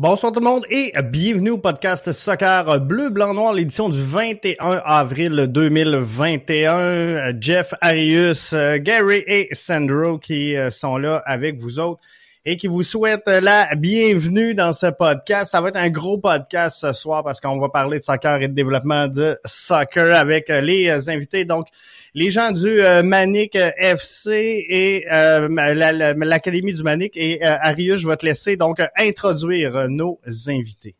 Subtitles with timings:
[0.00, 4.80] Bonsoir tout le monde et bienvenue au podcast Soccer Bleu, Blanc, Noir, l'édition du 21
[4.82, 7.38] avril 2021.
[7.38, 12.00] Jeff, Arius, Gary et Sandro qui euh, sont là avec vous autres
[12.44, 15.50] et qui vous souhaitent la bienvenue dans ce podcast.
[15.50, 18.48] Ça va être un gros podcast ce soir parce qu'on va parler de soccer et
[18.48, 21.44] de développement de soccer avec les invités.
[21.44, 21.66] Donc,
[22.14, 27.12] les gens du euh, Manic euh, FC et euh, l'Académie du Manic.
[27.16, 30.94] Et Arius, je vais te laisser donc introduire nos invités.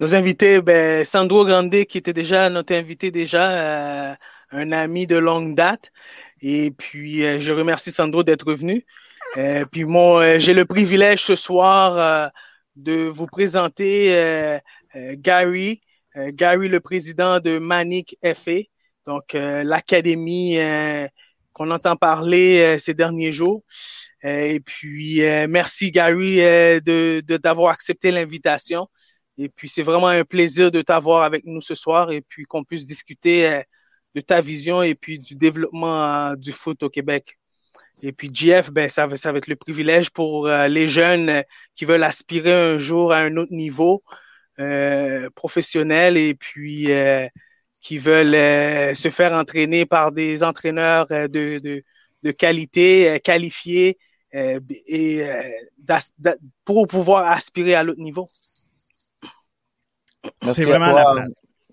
[0.00, 4.16] Nos invités, ben, Sandro Grande, qui était déjà notre invité déjà,
[4.50, 5.92] un ami de longue date.
[6.40, 8.84] Et puis, je remercie Sandro d'être venu.
[9.70, 12.30] Puis, moi, j'ai le privilège ce soir
[12.76, 14.60] de vous présenter
[14.94, 15.80] Gary,
[16.16, 18.60] Gary, le président de Manic FA.
[19.06, 21.06] Donc, euh, l'académie euh,
[21.52, 23.62] qu'on entend parler euh, ces derniers jours.
[24.22, 28.88] et puis, merci Gary de d'avoir accepté l'invitation.
[29.38, 32.64] Et puis, c'est vraiment un plaisir de t'avoir avec nous ce soir et puis qu'on
[32.64, 33.62] puisse discuter
[34.14, 37.38] de ta vision et puis du développement du foot au Québec.
[38.02, 41.84] Et puis GF, ben ça va, ça va être le privilège pour les jeunes qui
[41.84, 44.02] veulent aspirer un jour à un autre niveau
[45.34, 46.90] professionnel et puis
[47.82, 51.82] qui veulent euh, se faire entraîner par des entraîneurs euh, de, de,
[52.22, 53.98] de, qualité, euh, qualifiés,
[54.34, 55.28] et
[56.64, 58.26] pour pouvoir aspirer à l'autre niveau.
[60.42, 61.24] Merci vraiment à toi,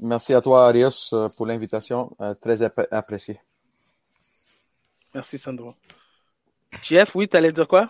[0.02, 2.12] Merci à toi, Arius, pour l'invitation.
[2.42, 3.40] très apprécié.
[5.14, 5.73] Merci, Sandro.
[6.84, 7.89] Jeff, oui, tu allais dire quoi?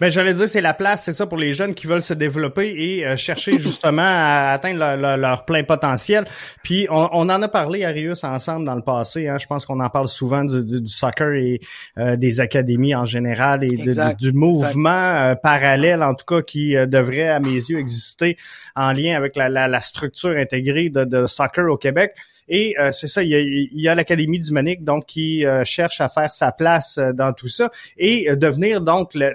[0.00, 2.74] Ben, j'allais dire, c'est la place, c'est ça, pour les jeunes qui veulent se développer
[2.76, 4.78] et euh, chercher justement à atteindre
[5.16, 6.24] leur, plein potentiel.
[6.62, 9.28] Puis, on, en a parlé, Arius, ensemble dans le passé.
[9.28, 9.38] Hein.
[9.38, 11.60] Je pense qu'on en parle souvent du, du, soccer et
[11.98, 13.76] euh, des académies en général et
[14.16, 18.36] du, mouvement euh, parallèle, en tout cas, qui devrait, à mes yeux, exister
[18.76, 22.14] en lien avec la, la, structure intégrée de, de, soccer au Québec.
[22.48, 26.52] Et c'est ça, il y a, l'Académie du Manic, donc qui cherche à faire sa
[26.52, 29.34] place dans tout ça et devenir donc le,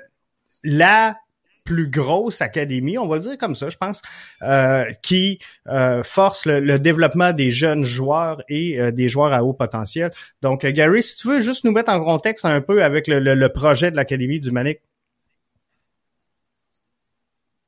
[0.64, 1.16] la
[1.70, 4.02] plus grosse académie, on va le dire comme ça, je pense,
[4.42, 5.38] euh, qui
[5.68, 10.12] euh, force le, développement des jeunes joueurs et euh, des joueurs à haut potentiel.
[10.42, 13.92] Donc, Gary, si tu veux juste nous mettre en contexte un peu avec le, projet
[13.92, 14.80] de l'Académie du Manic.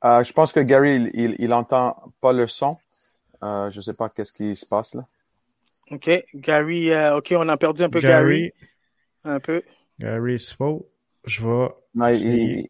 [0.04, 2.78] je pense que Gary, il, il, entend pas le son.
[3.44, 5.06] je sais pas qu'est-ce qui se passe là.
[5.92, 6.10] OK.
[6.36, 8.54] Gary, OK, on a perdu un peu Gary.
[9.24, 9.62] Un peu.
[10.00, 10.90] Gary, c'est beau.
[11.26, 11.68] Je vais.
[11.94, 12.70] Non, il,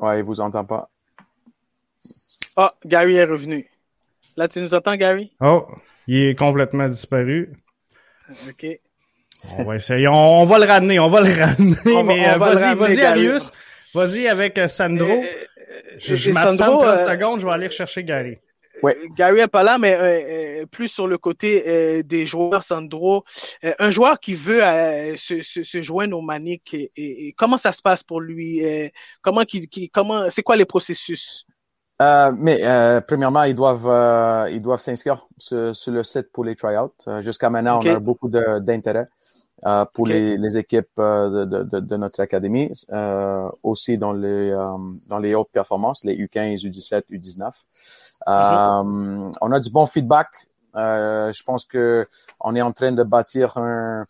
[0.00, 0.90] Ouais, il vous entend pas.
[2.56, 3.68] Ah, oh, Gary est revenu.
[4.36, 5.32] Là, tu nous entends, Gary?
[5.40, 5.66] Oh,
[6.06, 7.52] il est complètement disparu.
[8.48, 8.66] OK.
[9.56, 10.08] On va essayer.
[10.08, 12.04] On, va le ramener, on va le ramener.
[12.04, 13.50] mais euh, vas-y, vas-y, Arius.
[13.94, 15.08] Vas-y avec euh, Sandro.
[15.08, 15.22] Euh,
[15.98, 18.38] je je m'absente 30 secondes, je vais aller chercher Gary.
[18.82, 18.96] Ouais.
[19.16, 23.24] Gary est pas là, mais euh, euh, plus sur le côté euh, des joueurs, Sandro.
[23.62, 24.60] un joueur qui veut
[25.16, 28.62] se, se, se, joindre au Manic, et, comment ça se passe pour lui
[29.22, 31.46] Comment, qui, comment, c'est quoi les processus?
[32.00, 32.60] Mais
[33.06, 36.92] premièrement, ils doivent ils doivent s'inscrire sur, sur, le site pour les tryouts.
[37.20, 39.08] Jusqu'à maintenant, on a beaucoup d'intérêt
[39.92, 42.70] pour les, les, équipes de, de, de, notre académie,
[43.62, 44.52] aussi dans les
[45.08, 47.50] dans les hautes performances, les U15, U17, U19.
[48.26, 50.28] Euh, on a du bon feedback.
[50.76, 52.06] Euh, je pense que
[52.40, 54.04] on est en train de bâtir un,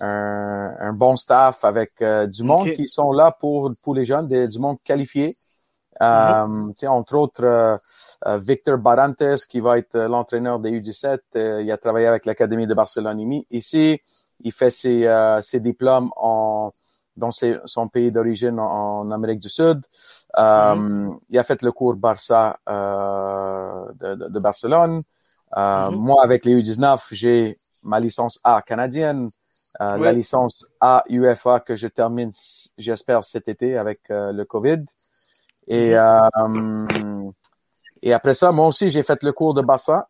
[0.00, 4.26] un, un bon staff avec euh, du monde qui sont là pour pour les jeunes,
[4.26, 5.36] du monde qualifié.
[6.00, 7.80] Euh, entre autres,
[8.26, 13.44] Victor Barantes, qui va être l'entraîneur des U17, il a travaillé avec l'Académie de Barcelone.
[13.50, 14.00] Ici,
[14.40, 16.72] il fait ses, ses diplômes en,
[17.16, 19.80] dans ses, son pays d'origine en, Amérique du Sud.
[20.38, 25.02] Euh, Il a fait le cours Barça euh, de, de, de, Barcelone.
[25.56, 25.96] Euh, mhm.
[25.96, 29.28] Moi, avec les U19, j'ai ma licence A canadienne,
[29.80, 32.30] la licence A UFA que je termine,
[32.78, 34.84] j'espère, cet été avec le COVID.
[35.68, 37.32] Et, mhm.
[38.02, 40.06] et après ça, moi aussi, j'ai fait le cours de Barça,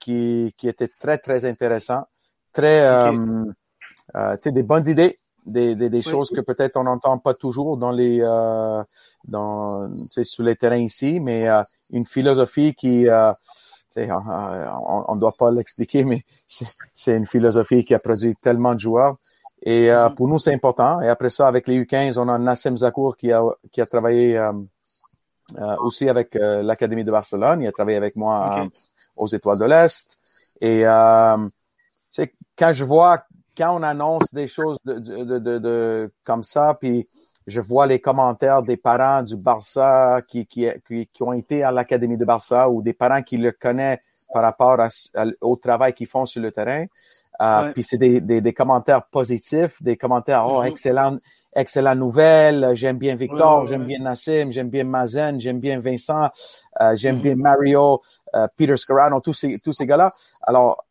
[0.00, 2.06] qui, qui était très, très intéressant.
[2.52, 3.16] Très, okay.
[3.16, 7.76] tu sais, des bonnes idées des, des, des choses que peut-être on n'entend pas toujours
[7.76, 8.82] dans les euh,
[9.24, 13.32] dans sur les terrains ici, mais euh, une philosophie qui euh,
[13.96, 19.16] on ne doit pas l'expliquer, mais c'est une philosophie qui a produit tellement de joueurs.
[19.62, 20.14] Et euh, mm-hmm.
[20.14, 21.00] pour nous, c'est important.
[21.00, 23.42] Et après ça, avec les U15, on a Nassim Zakour qui a,
[23.72, 24.52] qui a travaillé euh,
[25.58, 27.62] euh, aussi avec l'Académie de Barcelone.
[27.62, 28.66] Il a travaillé avec moi
[29.16, 30.20] aux Étoiles de l'Est.
[30.60, 30.82] Et
[32.56, 33.24] quand je vois
[33.56, 37.08] quand on annonce des choses de, de, de, de comme ça, puis
[37.46, 42.16] je vois les commentaires des parents du Barça qui, qui, qui, ont été à l'Académie
[42.16, 44.00] de Barça ou des parents qui le connaissent
[44.32, 44.78] par rapport
[45.40, 46.86] au travail qu'ils font sur le terrain.
[47.40, 51.18] Euh, Puis c'est des, des, des, commentaires positifs, des commentaires, oh, excellent,
[51.54, 56.28] excellent nouvelle, j'aime bien Victor, j'aime bien Nassim, j'aime bien Mazen, j'aime bien Vincent,
[56.80, 57.42] euh, j'aime bien mm-hmm.
[57.42, 58.02] Mario,
[58.34, 60.12] euh, Peter Scarano, tous ces, tous ces gars-là.
[60.42, 60.84] Alors,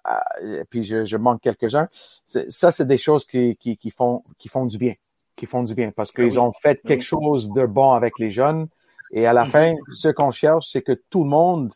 [0.44, 1.88] euh, puis je, je manque quelques-uns.
[2.26, 4.94] Ça, c'est des choses qui, qui, qui, font, qui font du bien
[5.36, 8.32] qui font du bien parce ah qu'ils ont fait quelque chose de bon avec les
[8.32, 8.68] jeunes.
[9.12, 11.72] Et à la fin, ce qu'on cherche, c'est que tout le monde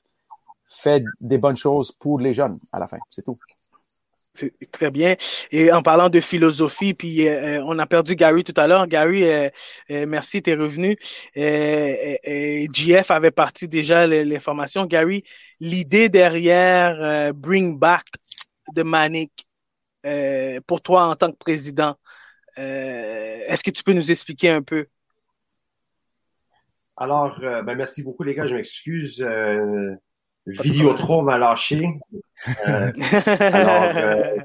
[0.67, 2.97] fait des bonnes choses pour les jeunes à la fin.
[3.09, 3.37] C'est tout.
[4.37, 5.15] C'est très bien.
[5.49, 8.85] Et en parlant de philosophie, puis euh, on a perdu Gary tout à l'heure.
[8.85, 9.49] Gary, euh,
[9.89, 10.95] euh, merci, tu es revenu.
[11.35, 14.85] GF avait parti déjà l'information.
[14.85, 15.23] Gary,
[15.59, 18.05] l'idée derrière Bring Back
[18.73, 19.47] de Manic,
[20.67, 21.95] pour toi en tant que président,
[22.59, 24.85] euh, est-ce que tu peux nous expliquer un peu?
[26.95, 29.25] Alors, euh, ben merci beaucoup les gars, je m'excuse.
[30.47, 31.99] Euh, Vidéotron m'a lâché.
[32.67, 32.91] Euh,
[33.39, 34.35] alors,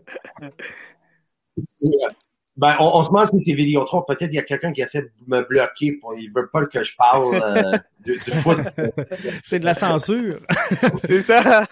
[2.56, 4.02] ben, on, se demande si c'est Vidéotron.
[4.02, 6.82] Peut-être qu'il y a quelqu'un qui essaie de me bloquer pour, il veut pas que
[6.82, 8.58] je parle du, du, foot.
[9.43, 10.40] c'est de la censure.
[11.04, 11.64] c'est ça.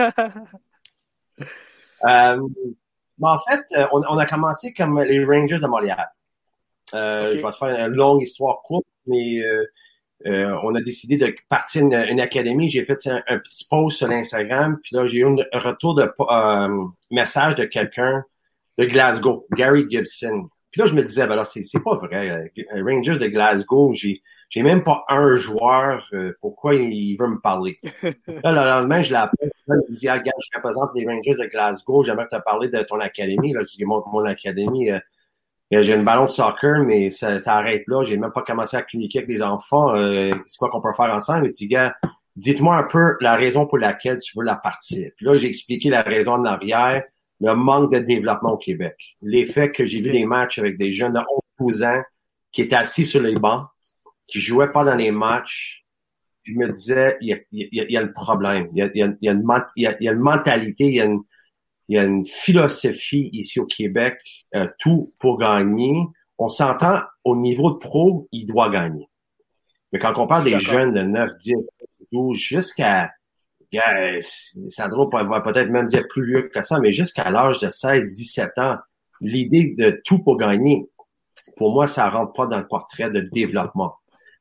[2.02, 2.38] mais
[3.22, 3.60] en fait,
[3.92, 6.08] on, on, a commencé comme les Rangers de Montréal.
[6.94, 9.42] Euh, je vais te faire une longue histoire courte, mais
[10.26, 12.68] euh, euh, on a décidé de partir une, une académie.
[12.68, 16.10] J'ai fait un, petit post sur Instagram, puis là, j'ai eu un retour de
[17.10, 18.24] message de quelqu'un
[18.78, 20.48] de Glasgow, Gary Gibson.
[20.70, 22.52] Puis là, je me disais, ben là, c'est, pas vrai.
[22.72, 26.08] Rangers de Glasgow, j'ai, j'ai même pas un joueur.
[26.40, 27.80] pourquoi il, veut me parler?
[28.02, 29.50] là, le lendemain, je l'appelle.
[29.66, 32.04] Je me dis, ah, regarde, je représente les Rangers de Glasgow.
[32.04, 33.52] J'aimerais te parler de ton académie.
[33.52, 34.90] Là, je dis, mon, mon académie,
[35.70, 38.04] j'ai une ballon de soccer, mais ça, ça arrête là.
[38.04, 39.94] J'ai même pas commencé à communiquer avec les enfants.
[39.94, 41.48] Euh, c'est quoi qu'on peut faire ensemble?
[41.48, 41.94] Et gars,
[42.36, 45.10] dites-moi un peu la raison pour laquelle tu veux la partir.
[45.16, 47.04] Puis là, j'ai expliqué la raison en arrière,
[47.40, 48.96] le manque de développement au Québec.
[49.22, 51.20] L'effet que j'ai vu des matchs avec des jeunes de
[51.60, 52.02] 11 ans
[52.50, 53.66] qui étaient assis sur les bancs,
[54.26, 55.84] qui jouaient pas dans les matchs.
[56.42, 58.68] Je me disais, il y a, y a, y a le problème.
[58.72, 59.24] Il y a, y a, il
[60.04, 61.22] y a une mentalité, il y a une,
[61.90, 64.16] il y a une philosophie ici au Québec,
[64.54, 66.06] euh, tout pour gagner.
[66.38, 69.08] On s'entend au niveau de pro, il doit gagner.
[69.92, 71.54] Mais quand on parle des jeunes de 9, 10,
[72.12, 73.10] 12, jusqu'à
[74.68, 78.52] Sandro va peut-être même dire plus vieux que ça, mais jusqu'à l'âge de 16, 17
[78.58, 78.76] ans,
[79.20, 80.88] l'idée de tout pour gagner,
[81.56, 83.96] pour moi, ça rentre pas dans le portrait de développement.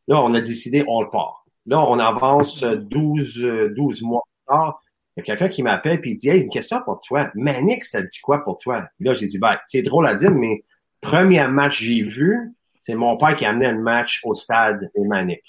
[0.08, 1.46] Là, on a décidé, on le part.
[1.66, 4.82] Là, on avance 12, 12 mois plus tard
[5.18, 7.32] y a quelqu'un qui m'appelle puis il dit Hey, une question pour toi.
[7.36, 8.88] Manic, ça dit quoi pour toi?
[9.00, 10.64] là, j'ai dit ben, c'est drôle à dire, mais
[11.02, 14.90] premier match que j'ai vu, c'est mon père qui a amené un match au stade
[14.96, 15.42] des Manic.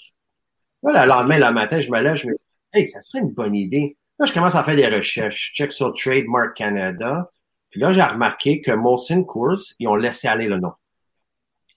[0.83, 3.33] Là, le lendemain, le matin, je me lève, je me dis Hey, ça serait une
[3.33, 3.97] bonne idée.
[4.19, 5.51] Là, je commence à faire des recherches.
[5.55, 7.31] check sur Trademark Canada.
[7.69, 10.73] Puis là, j'ai remarqué que Molson Coors, ils ont laissé aller le nom.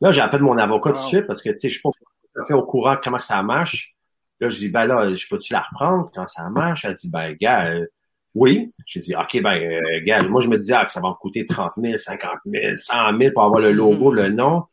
[0.01, 2.55] Là, j'appelle mon avocat tout de suite parce que, tu sais, je suis pas fait
[2.55, 3.94] au courant comment ça marche.
[4.41, 6.85] Là, je dis, ben là, je peux-tu la reprendre quand ça marche?
[6.85, 7.87] Elle dit, ben, gars, euh,
[8.35, 8.73] oui.
[8.87, 11.15] J'ai dit, OK, ben, euh, gars, moi, je me disais ah, que ça va me
[11.15, 14.65] coûter 30 000, 50 000, 100 000 pour avoir le logo, le nom.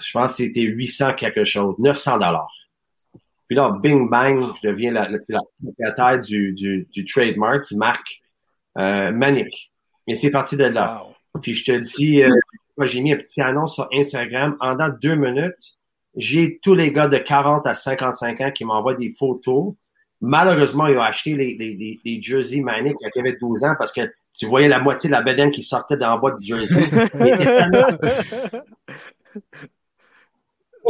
[0.00, 2.52] Je pense que c'était 800 quelque chose, 900 dollars.
[3.46, 5.08] Puis là, bing bang, je deviens la,
[5.62, 8.22] propriétaire du, du, du trademark, du marque
[8.78, 9.72] euh, Manic.
[10.06, 11.04] Et c'est parti de là.
[11.42, 12.34] Puis je te dis, euh,
[12.82, 14.56] j'ai mis un petit annonce sur Instagram.
[14.60, 15.78] En dans deux minutes,
[16.16, 19.74] j'ai tous les gars de 40 à 55 ans qui m'envoient des photos.
[20.20, 23.92] Malheureusement, ils ont acheté les, les, les, jerseys Manic quand ils avaient 12 ans parce
[23.92, 24.02] que
[24.32, 26.82] tu voyais la moitié de la bedaine qui sortait dans le bois du jersey.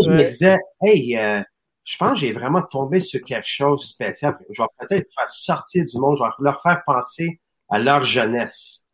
[0.03, 1.43] je me disais, hey, euh,
[1.85, 4.37] je pense que j'ai vraiment tombé sur quelque chose de spécial.
[4.51, 8.85] Je vais peut-être faire sortir du monde, je vais leur faire penser à leur jeunesse.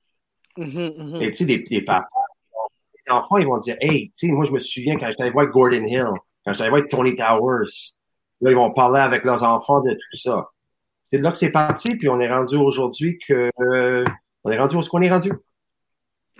[0.56, 1.22] Mm-hmm, mm-hmm.
[1.22, 2.06] Et tu sais, des, des parents,
[3.06, 5.46] les enfants, ils vont dire, hey, tu sais, moi, je me souviens quand j'étais voir
[5.46, 6.08] Gordon Hill,
[6.44, 7.66] quand j'étais voir Tony Towers,
[8.40, 10.46] là, ils vont parler avec leurs enfants de tout ça.
[11.04, 14.04] C'est là que c'est parti, puis on est rendu aujourd'hui que, euh,
[14.44, 15.32] on est rendu où est-ce qu'on est rendu?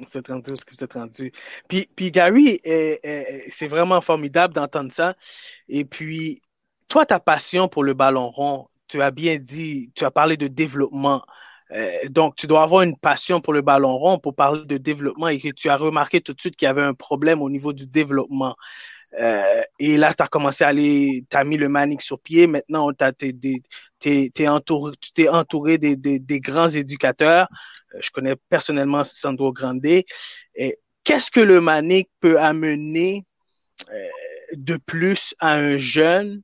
[0.00, 1.32] On s'est rendu où est-ce que vous êtes rendu?
[1.68, 5.14] Puis, puis Gary, c'est vraiment formidable d'entendre ça.
[5.68, 6.40] Et puis,
[6.88, 10.48] toi, ta passion pour le ballon rond, tu as bien dit, tu as parlé de
[10.48, 11.22] développement.
[11.72, 15.28] Euh, donc, tu dois avoir une passion pour le ballon rond pour parler de développement
[15.28, 17.72] et que tu as remarqué tout de suite qu'il y avait un problème au niveau
[17.72, 18.56] du développement.
[19.18, 22.46] Euh, et là, tu as commencé à aller, tu as mis le manique sur pied.
[22.46, 23.60] Maintenant, tu
[24.32, 27.48] t'es entouré, tu t'es entouré des, grands éducateurs.
[27.94, 29.82] Euh, je connais personnellement Sandro Grande.
[31.04, 33.24] Qu'est-ce que le manique peut amener
[34.52, 36.42] de plus à un jeune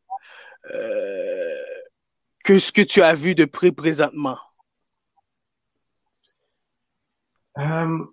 [2.42, 4.38] que ce que tu as vu de près présentement?
[7.58, 8.04] Euh,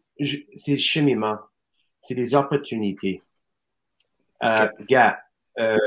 [0.55, 1.37] c'est le cheminement.
[2.01, 3.21] C'est les opportunités.
[4.43, 5.19] Euh, gars,
[5.59, 5.77] euh,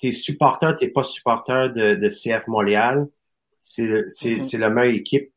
[0.00, 3.08] t'es supporter, t'es pas supporter de, de CF Montréal.
[3.60, 5.32] C'est le, c'est, la meilleure équipe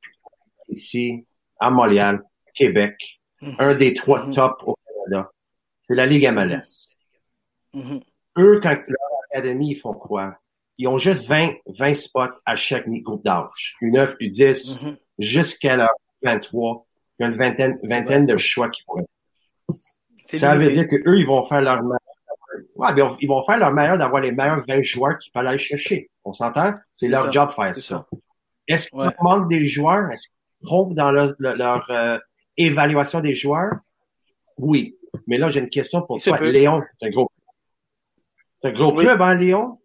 [0.70, 1.26] ici,
[1.60, 2.22] à Montréal,
[2.54, 3.22] Québec.
[3.42, 3.56] Mm-hmm.
[3.60, 4.36] Un des trois mm-hmm.
[4.36, 5.32] top au Canada.
[5.80, 6.90] C'est la Ligue MLS.
[8.38, 10.38] Eux, quand leur académie, ils font quoi?
[10.78, 13.76] Ils ont juste 20, 20 spots à chaque groupe d'âge.
[13.82, 14.80] Une 9, une 10,
[15.18, 15.90] jusqu'à leur
[16.24, 16.88] 23.
[17.20, 19.06] Il y a une vingtaine, vingtaine de choix qui pourraient.
[20.26, 21.82] Ça veut dire que eux, ils vont faire leur
[22.76, 25.58] Ouais, mais ils vont faire leur meilleur d'avoir les meilleurs 20 joueurs qu'ils peuvent aller
[25.58, 26.10] chercher.
[26.24, 26.74] On s'entend?
[26.92, 28.08] C'est leur job de faire ça.
[28.68, 30.10] Est-ce qu'il manque des joueurs?
[30.12, 32.18] Est-ce qu'ils trompent dans leur, euh,
[32.56, 33.74] évaluation des joueurs?
[34.58, 34.98] Oui.
[35.28, 36.40] Mais là, j'ai une question pour toi.
[36.40, 37.32] Léon, c'est un gros,
[38.62, 39.80] c'est un gros club, hein, Léon?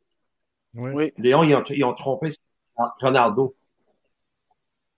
[0.75, 1.12] Oui.
[1.19, 2.31] Léon, ils ont, ils ont trompé
[3.00, 3.55] Ronaldo.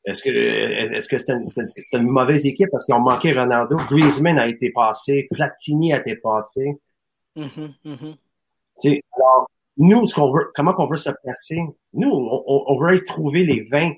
[0.07, 1.47] Est-ce que est-ce que c'est une,
[2.01, 3.77] une, mauvaise équipe parce qu'ils ont manqué Ronaldo?
[3.91, 6.77] Griezmann a été passé, Platini a été passé.
[7.37, 9.01] Mm-hmm, mm-hmm.
[9.17, 11.59] Alors, nous, ce qu'on veut, comment qu'on veut se placer?
[11.93, 13.95] Nous, on, on veut trouver les 20,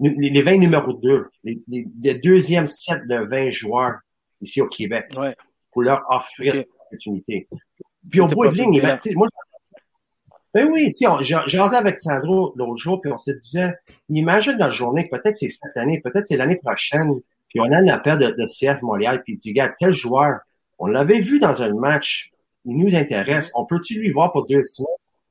[0.00, 4.00] les, 20 numéros 2, les, les, deuxième set de 20 joueurs
[4.40, 5.14] ici au Québec
[5.70, 7.48] pour leur offrir cette opportunité.
[8.10, 8.82] Puis au bout de ligne,
[9.14, 9.28] moi,
[10.54, 13.74] ben oui, tu sais, j'ai rasé avec Sandro l'autre jour, puis on se disait,
[14.10, 17.88] imagine la journée, peut-être c'est cette année, peut-être c'est l'année prochaine, puis on a un
[17.88, 20.40] appel de, de CF Montréal, puis il dit, gars, tel joueur,
[20.78, 22.32] on l'avait vu dans un match,
[22.66, 24.88] il nous intéresse, on peut-tu lui voir pour deux semaines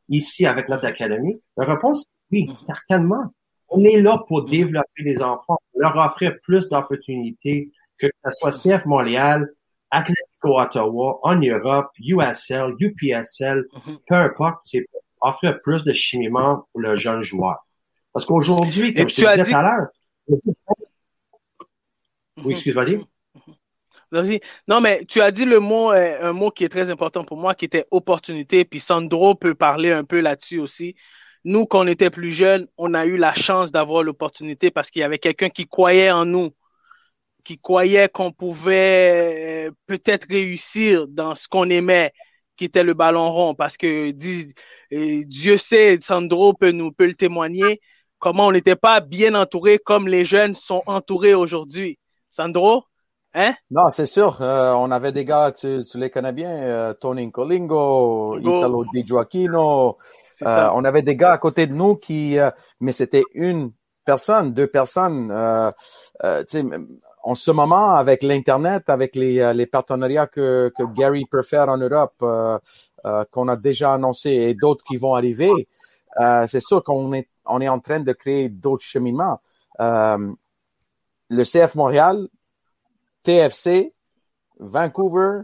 [0.09, 1.39] ici avec notre académie?
[1.55, 3.33] La réponse, oui, certainement.
[3.69, 8.85] On est là pour développer des enfants, leur offrir plus d'opportunités, que ce soit CF
[8.85, 9.49] Montréal,
[9.91, 13.65] Atlético Ottawa, en Europe, USL, UPSL,
[14.07, 14.85] peu importe, c'est
[15.21, 17.65] offrir plus de cheminement pour le jeune joueur.
[18.13, 19.87] Parce qu'aujourd'hui, comme je te disais tout à l'heure,
[22.43, 22.85] oui, excuse-moi.
[24.11, 24.41] Vas-y.
[24.67, 27.37] Non, mais tu as dit le mot, euh, un mot qui est très important pour
[27.37, 28.65] moi, qui était opportunité.
[28.65, 30.95] Puis Sandro peut parler un peu là-dessus aussi.
[31.45, 34.99] Nous, quand on était plus jeunes, on a eu la chance d'avoir l'opportunité parce qu'il
[34.99, 36.49] y avait quelqu'un qui croyait en nous,
[37.45, 42.11] qui croyait qu'on pouvait euh, peut-être réussir dans ce qu'on aimait,
[42.57, 43.55] qui était le ballon rond.
[43.55, 47.81] Parce que Dieu sait, Sandro peut nous peut le témoigner,
[48.19, 51.99] comment on n'était pas bien entouré comme les jeunes sont entourés aujourd'hui.
[52.29, 52.83] Sandro?
[53.33, 53.53] Hein?
[53.69, 54.41] Non, c'est sûr.
[54.41, 59.05] Euh, on avait des gars, tu, tu les connais bien, euh, Tony Colingo, Italo Di
[59.05, 59.97] Gioacchino.
[60.45, 62.37] Euh, on avait des gars à côté de nous qui,
[62.79, 63.71] mais c'était une
[64.05, 65.31] personne, deux personnes.
[67.23, 71.77] En ce moment, avec l'Internet, avec les, les partenariats que, que Gary peut faire en
[71.77, 72.15] Europe,
[73.31, 75.67] qu'on a déjà annoncé et d'autres qui vont arriver,
[76.47, 79.39] c'est sûr qu'on est, on est en train de créer d'autres cheminements.
[79.77, 82.27] le CF Montréal,
[83.23, 83.93] TFC,
[84.59, 85.41] Vancouver,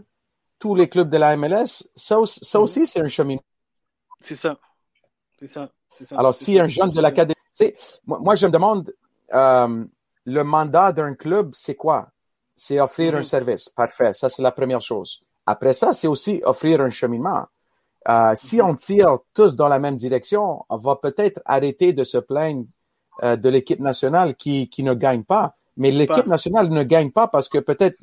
[0.58, 3.36] tous les clubs de la MLS, ça, aussi, c'est un chemin.
[4.20, 4.58] C'est ça.
[5.38, 5.70] C'est ça.
[6.16, 7.34] Alors, si un jeune de l'académie,
[8.06, 8.92] moi, moi, je me demande,
[9.34, 9.84] euh,
[10.28, 12.08] le mandat d'un club, c'est quoi?
[12.54, 13.22] C'est offrir un mm-hmm.
[13.22, 13.68] service.
[13.68, 14.12] Parfait.
[14.12, 15.22] Ça, c'est la première chose.
[15.46, 17.44] Après ça, c'est aussi offrir un cheminement.
[18.08, 18.70] Euh, si mm-hmm.
[18.70, 22.66] on tire tous dans la même direction, on va peut-être arrêter de se plaindre
[23.22, 25.54] euh, de l'équipe nationale qui, qui ne gagne pas.
[25.76, 27.98] Mais l'équipe nationale ne gagne pas parce que peut-être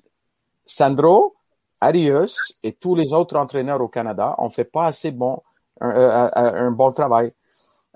[0.66, 1.36] Sandro,
[1.82, 5.42] Arius et tous les autres entraîneurs au Canada ont fait pas assez bon
[5.82, 7.34] un, euh, euh, bon travail.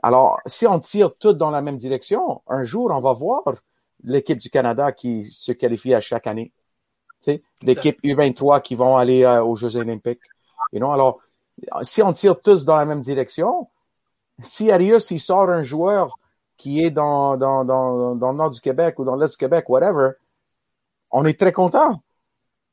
[0.03, 3.43] Alors, si on tire tout dans la même direction, un jour, on va voir
[4.03, 6.51] l'équipe du Canada qui se qualifie à chaque année.
[7.61, 10.21] L'équipe U23 qui vont aller euh, aux Jeux olympiques.
[10.71, 10.91] You know?
[10.91, 11.19] Alors,
[11.81, 13.67] si on tire tous dans la même direction,
[14.41, 16.17] si Arius il sort un joueur
[16.57, 19.69] qui est dans, dans, dans, dans le nord du Québec ou dans l'est du Québec,
[19.69, 20.11] whatever,
[21.11, 22.01] on est très content.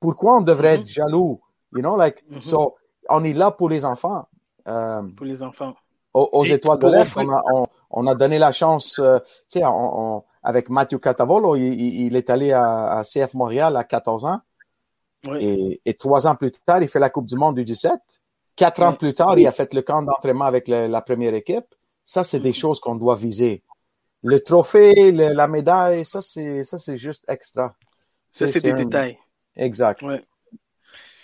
[0.00, 0.80] Pourquoi on devrait mm-hmm.
[0.80, 1.40] être jaloux?
[1.72, 2.40] You know, like, mm-hmm.
[2.40, 2.76] so,
[3.08, 4.28] on est là pour les enfants.
[4.68, 5.74] Euh, pour les enfants.
[6.14, 9.18] Aux, étoiles de l'Est, on a, on, on a, donné la chance, euh,
[9.50, 13.84] tu sais, on, avec Mathieu Catavolo, il, il, est allé à, à, CF Montréal à
[13.84, 14.40] 14 ans.
[15.26, 15.38] Oui.
[15.40, 17.92] Et, et, trois ans plus tard, il fait la Coupe du Monde du 17.
[18.54, 21.66] Quatre ans plus tard, il a fait le camp d'entraînement avec la première équipe.
[22.04, 22.58] Ça, c'est des mm-hmm.
[22.58, 23.62] choses qu'on doit viser
[24.26, 27.74] le trophée, la médaille, ça c'est ça c'est juste extra.
[28.30, 29.18] Ça c'est des détails.
[29.54, 30.02] Exact.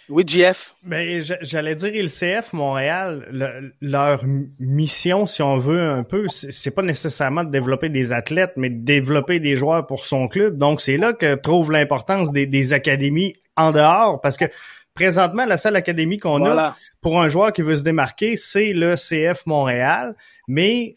[0.08, 0.74] Oui, GF.
[0.82, 4.24] Ben, j'allais dire LCF Montréal, leur
[4.58, 8.84] mission, si on veut un peu, c'est pas nécessairement de développer des athlètes, mais de
[8.84, 10.58] développer des joueurs pour son club.
[10.58, 14.46] Donc c'est là que trouve l'importance des, des académies en dehors, parce que
[14.94, 18.94] présentement, la seule académie qu'on a pour un joueur qui veut se démarquer, c'est le
[18.96, 20.14] CF Montréal,
[20.48, 20.94] mais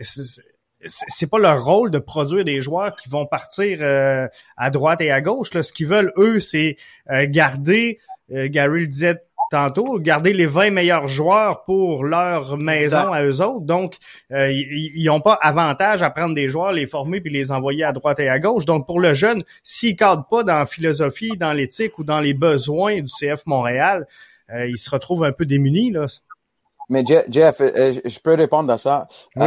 [0.86, 5.12] c'est pas leur rôle de produire des joueurs qui vont partir euh, à droite et
[5.12, 5.54] à gauche.
[5.54, 5.64] Là.
[5.64, 6.78] Ce qu'ils veulent, eux, c'est
[7.10, 8.00] euh, garder,
[8.34, 13.42] euh, Gary le disait tantôt, garder les 20 meilleurs joueurs pour leur maison à eux
[13.42, 13.62] autres.
[13.66, 13.98] Donc,
[14.32, 18.20] ils n'ont pas avantage à prendre des joueurs, les former puis les envoyer à droite
[18.20, 18.66] et à gauche.
[18.66, 22.22] Donc, pour le jeune, s'il ne cadre pas dans la philosophie, dans l'éthique ou dans
[22.22, 24.08] les besoins du CF Montréal,
[24.52, 25.92] il se retrouve un peu démuni.
[25.92, 26.08] Là.
[26.90, 29.08] Mais Jeff, je peux répondre à ça.
[29.36, 29.46] Oui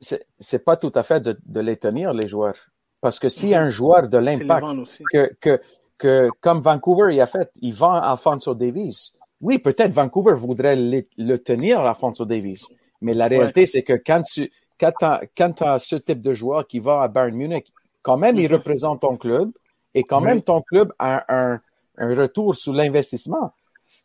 [0.00, 2.56] c'est pas tout à fait de, de, les tenir, les joueurs.
[3.00, 4.66] Parce que si un joueur de l'impact
[5.12, 5.60] que, que,
[5.98, 9.12] que, comme Vancouver il a fait, il vend Alfonso Davis.
[9.40, 12.68] Oui, peut-être Vancouver voudrait le, tenir, Alfonso Davis.
[13.00, 16.80] Mais la réalité, c'est que quand tu quand tu as, ce type de joueur qui
[16.80, 17.72] va à Bayern Munich,
[18.02, 18.52] quand même, il mm-hmm.
[18.52, 19.50] représente ton club
[19.94, 21.58] et quand même, ton club a un,
[21.96, 23.52] un retour sur l'investissement.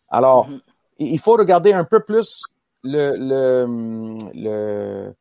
[0.09, 0.61] Alors, mm-hmm.
[0.99, 2.43] il faut regarder un peu plus
[2.83, 3.65] le, le,
[4.33, 5.13] le,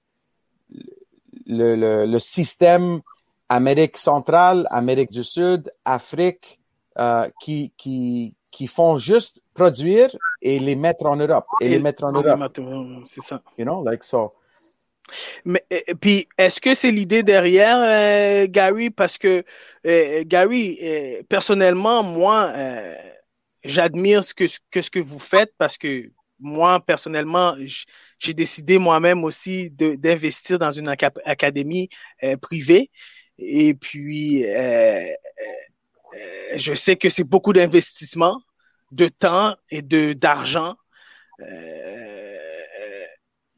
[1.46, 3.00] le, le, système
[3.48, 6.59] Amérique centrale, Amérique du Sud, Afrique,
[6.98, 10.10] euh, qui, qui, qui font juste produire
[10.42, 11.46] et les mettre en Europe.
[11.60, 12.58] Et, les mettre en Europe.
[13.04, 13.42] C'est ça.
[13.58, 14.34] You know, like so.
[15.44, 18.90] Mais et, puis, est-ce que c'est l'idée derrière, euh, Gary?
[18.90, 19.44] Parce que,
[19.86, 22.52] euh, Gary, euh, personnellement, moi,
[23.64, 27.56] j'admire ce que, que, ce que vous faites parce que moi, personnellement,
[28.18, 31.88] j'ai décidé moi-même aussi d'investir dans une académie
[32.40, 32.90] privée.
[33.38, 34.44] Et puis,
[36.56, 38.40] je sais que c'est beaucoup d'investissement,
[38.92, 40.74] de temps et de d'argent.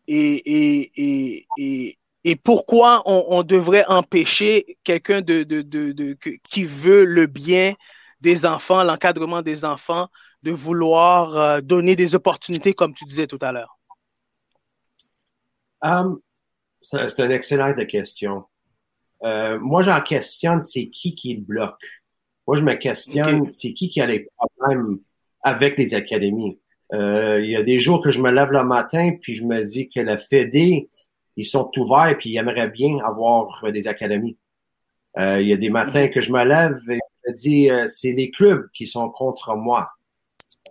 [0.09, 6.17] Et, et, et, et, pourquoi on, on devrait empêcher quelqu'un de, de, de, de,
[6.51, 7.75] qui veut le bien
[8.21, 10.09] des enfants, l'encadrement des enfants,
[10.43, 13.79] de vouloir euh, donner des opportunités, comme tu disais tout à l'heure?
[15.83, 16.21] Um,
[16.81, 18.45] c'est une excellente question.
[19.25, 22.02] Euh, moi, j'en questionne, c'est qui qui le bloque?
[22.47, 24.99] Moi, je me questionne, c'est qui qui a les problèmes
[25.43, 26.59] avec les académies?
[26.93, 29.63] Euh, il y a des jours que je me lève le matin, puis je me
[29.65, 30.91] dis que la Fédé,
[31.37, 34.37] ils sont ouverts, puis ils aimeraient bien avoir des académies.
[35.17, 38.31] il y a des matins que je me lève et je me dis, c'est les
[38.31, 39.91] clubs qui sont contre moi.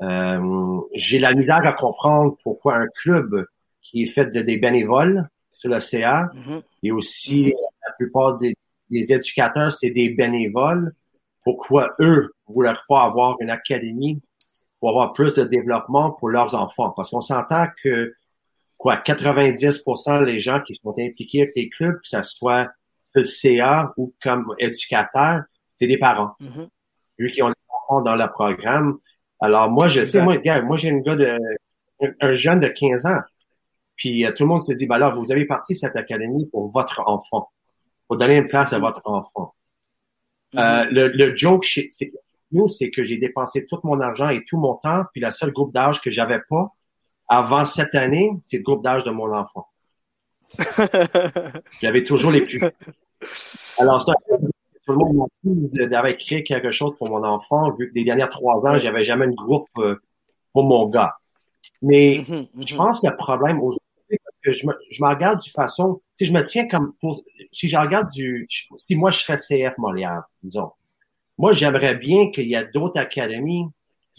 [0.01, 3.45] Euh, j'ai la misère à comprendre pourquoi un club
[3.81, 6.61] qui est fait de des bénévoles sur l'océan mm-hmm.
[6.83, 7.53] et aussi
[7.85, 8.55] la plupart des,
[8.89, 10.93] éducateurs, c'est des bénévoles.
[11.43, 14.21] Pourquoi eux ne voulaient pas avoir une académie
[14.79, 16.91] pour avoir plus de développement pour leurs enfants?
[16.91, 18.15] Parce qu'on s'entend que
[18.77, 22.69] quoi, 90% des gens qui sont impliqués avec les clubs, que ce soit
[23.15, 26.35] le CA ou comme éducateurs, c'est des parents.
[26.39, 26.67] Mm-hmm.
[27.19, 28.97] Vu qu'ils ont les enfants dans le programme,
[29.41, 31.37] alors, moi, je sais, moi, gars, moi, j'ai une gars de,
[32.21, 33.19] un, jeune de 15 ans.
[33.95, 36.67] Puis, euh, tout le monde s'est dit, ben alors, vous avez parti cette académie pour
[36.67, 37.49] votre enfant.
[38.07, 38.81] Pour donner une place à mm-hmm.
[38.81, 39.55] votre enfant.
[40.55, 40.89] Euh, mm-hmm.
[40.89, 41.89] le, le joke chez
[42.51, 45.51] nous, c'est que j'ai dépensé tout mon argent et tout mon temps, puis la seule
[45.51, 46.73] groupe d'âge que j'avais pas
[47.31, 49.67] avant cette année, c'est le groupe d'âge de mon enfant.
[51.81, 52.61] J'avais toujours les plus.
[53.77, 54.13] Alors ça,
[54.85, 58.29] tout le monde m'a d'avoir créé quelque chose pour mon enfant, vu que les dernières
[58.29, 59.95] trois ans, j'avais jamais un groupe euh,
[60.51, 61.13] pour mon gars.
[61.81, 62.67] Mais mhm, mhm.
[62.67, 63.79] je pense que le problème aujourd'hui,
[64.43, 67.67] que je me, je me regarde du façon, si je me tiens comme pour, si
[67.67, 70.69] je regarde du, si moi je serais CF Montréal, disons,
[71.39, 73.65] moi j'aimerais bien qu'il y ait d'autres académies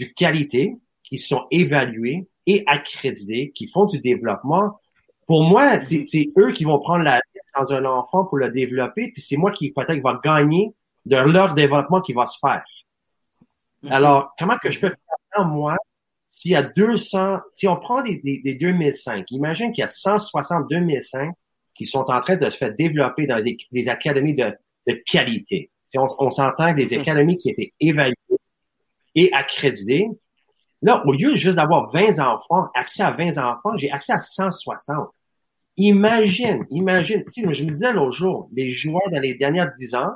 [0.01, 4.81] de qualité qui sont évaluées et accréditées, qui font du développement.
[5.29, 7.21] Pour moi, c'est eux qui vont prendre la
[7.57, 10.75] dans un enfant pour le développer, puis c'est moi qui peut-être va gagner
[11.07, 12.65] de leur développement qui va se faire.
[13.83, 13.93] Mhm.
[13.93, 14.93] Alors, comment que je peux
[15.33, 15.77] faire moi
[16.27, 20.69] s'il y a 200, si on prend des, des, 2005, imagine qu'il y a 160
[20.69, 21.33] 2005
[21.83, 24.53] qui sont en train de se faire développer dans des, académies de,
[24.87, 25.71] de, qualité.
[25.85, 27.01] Si on, on s'entend des mhm.
[27.01, 28.15] académies qui étaient évaluées
[29.17, 30.09] et accréditées,
[30.81, 35.09] là, au lieu juste d'avoir 20 enfants, accès à 20 enfants, j'ai accès à 160.
[35.77, 39.95] Imagine, imagine, tu sais, je me disais l'autre jour, les joueurs dans les dernières dix
[39.95, 40.13] ans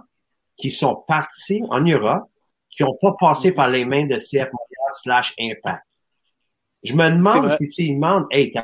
[0.56, 2.30] qui sont partis en Europe,
[2.70, 5.82] qui n'ont pas passé par les mains de CF Montréal slash Impact.
[6.84, 8.62] Je me demande si tu demandes, hey, t'as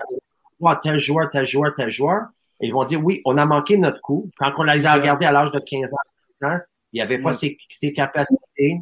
[0.83, 2.27] tel joueur, tel joueur, tel joueur,
[2.66, 4.31] ils vont dire, oui, on a manqué notre coup.
[4.38, 6.59] Quand on les a regardés à l'âge de 15 ans,
[6.92, 7.57] il n'y avait pas ses,
[7.94, 8.81] capacités.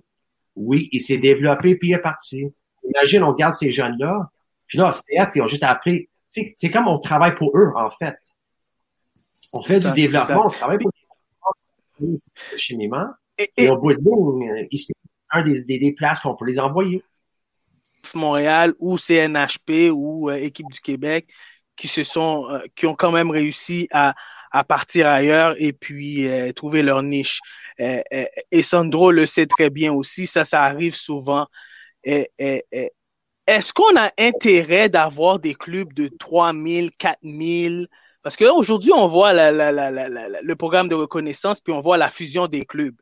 [0.56, 2.44] Oui, il s'est développé, puis il est parti.
[2.84, 4.30] Imagine, on garde ces jeunes-là,
[4.66, 8.16] puis là, CF, ils ont juste appris c'est comme on travaille pour eux, en fait.
[9.52, 10.90] On fait du développement, on travaille pour
[12.02, 12.18] eux
[12.54, 13.06] chimiquement.
[13.36, 14.92] Et, et, au bout de ligne, c'est
[15.30, 17.02] un des, des, places qu'on peut les envoyer.
[18.14, 21.26] Montréal ou CNHP ou équipe du Québec
[21.80, 24.14] qui se sont, qui ont quand même réussi à,
[24.50, 27.40] à partir ailleurs et puis trouver leur niche.
[27.78, 31.46] et Sandro le sait très bien aussi, ça, ça arrive souvent.
[32.04, 37.88] Est-ce qu'on a intérêt d'avoir des clubs de 3000, 4000
[38.22, 42.66] parce que aujourd'hui, on voit le programme de reconnaissance, puis on voit la fusion des
[42.66, 42.96] clubs.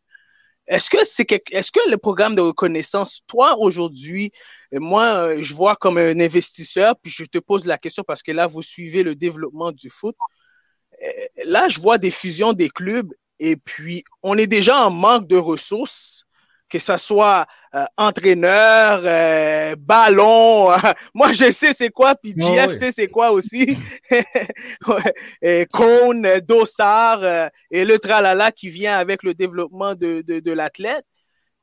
[0.69, 4.33] Est-ce que c'est est-ce que le programme de reconnaissance, toi aujourd'hui,
[4.73, 8.33] moi, euh, je vois comme un investisseur, puis je te pose la question parce que
[8.33, 10.15] là, vous suivez le développement du foot.
[11.03, 15.27] Euh, là, je vois des fusions des clubs et puis on est déjà en manque
[15.27, 16.27] de ressources
[16.69, 20.69] que ce soit euh, entraîneur, euh, ballon.
[21.15, 23.77] moi, je sais c'est quoi, puis JF sait c'est quoi aussi.
[25.43, 30.53] et Cône, Dossard euh, et le tralala qui vient avec le développement de, de, de
[30.53, 31.05] l'athlète.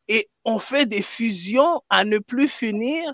[0.07, 3.11] Et on fait des fusions à ne plus finir.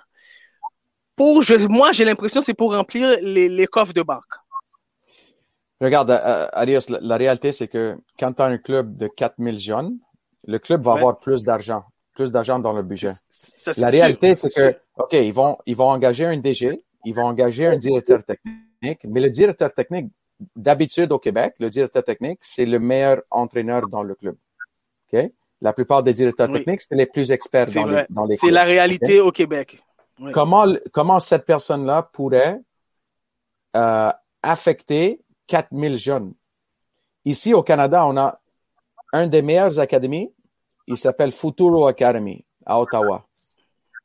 [1.15, 4.19] Pour, je, moi, j'ai l'impression c'est pour remplir les, les coffres de banque.
[5.79, 9.97] Regarde, Arias, la, la réalité, c'est que quand tu as un club de 4000 jeunes,
[10.45, 13.11] le club va avoir plus d'argent, plus d'argent dans le budget.
[13.77, 17.67] la réalité, c'est que, OK, ils vont, ils vont engager un DG, ils vont engager
[17.67, 20.11] un directeur technique, mais le directeur technique,
[20.55, 24.35] d'habitude au Québec, le directeur technique, c'est le meilleur entraîneur dans le club.
[25.11, 25.31] OK?
[25.61, 28.63] La plupart des directeurs techniques, c'est les plus experts dans les, dans les, C'est la
[28.63, 29.83] réalité au Québec.
[30.33, 32.59] Comment, comment cette personne-là pourrait
[33.75, 36.33] euh, affecter 4000 jeunes?
[37.25, 38.40] Ici, au Canada, on a
[39.11, 40.31] un des meilleures académies.
[40.87, 43.25] Il s'appelle Futuro Academy à Ottawa.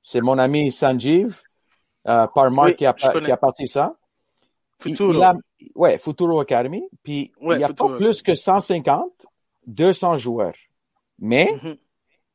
[0.03, 1.42] C'est mon ami Sanjeev
[2.07, 3.97] euh, Parmar qui, a, qui a parti ça.
[4.79, 5.21] Futuro.
[5.75, 6.88] ouais, Futuro Academy.
[7.03, 9.27] Puis il n'y a pas plus que 150,
[9.66, 10.55] 200 joueurs.
[11.19, 11.79] Mais mm-hmm.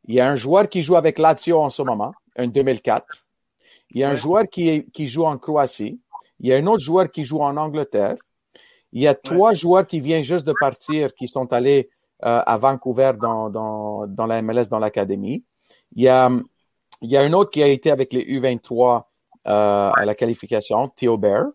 [0.06, 3.06] il y a un joueur qui joue avec Lazio en ce moment, un 2004.
[3.92, 6.00] Il y a un joueur qui, qui joue en Croatie.
[6.40, 8.16] Il y a un autre joueur qui joue en Angleterre.
[8.94, 11.90] Il y a trois joueurs qui viennent juste de partir, qui sont allés
[12.24, 15.44] euh, à Vancouver dans, dans, dans la MLS, dans l'académie.
[15.96, 16.30] Il y a,
[17.02, 19.04] il y a un autre qui a été avec les U23
[19.48, 21.46] euh, à la qualification, Theo Bear.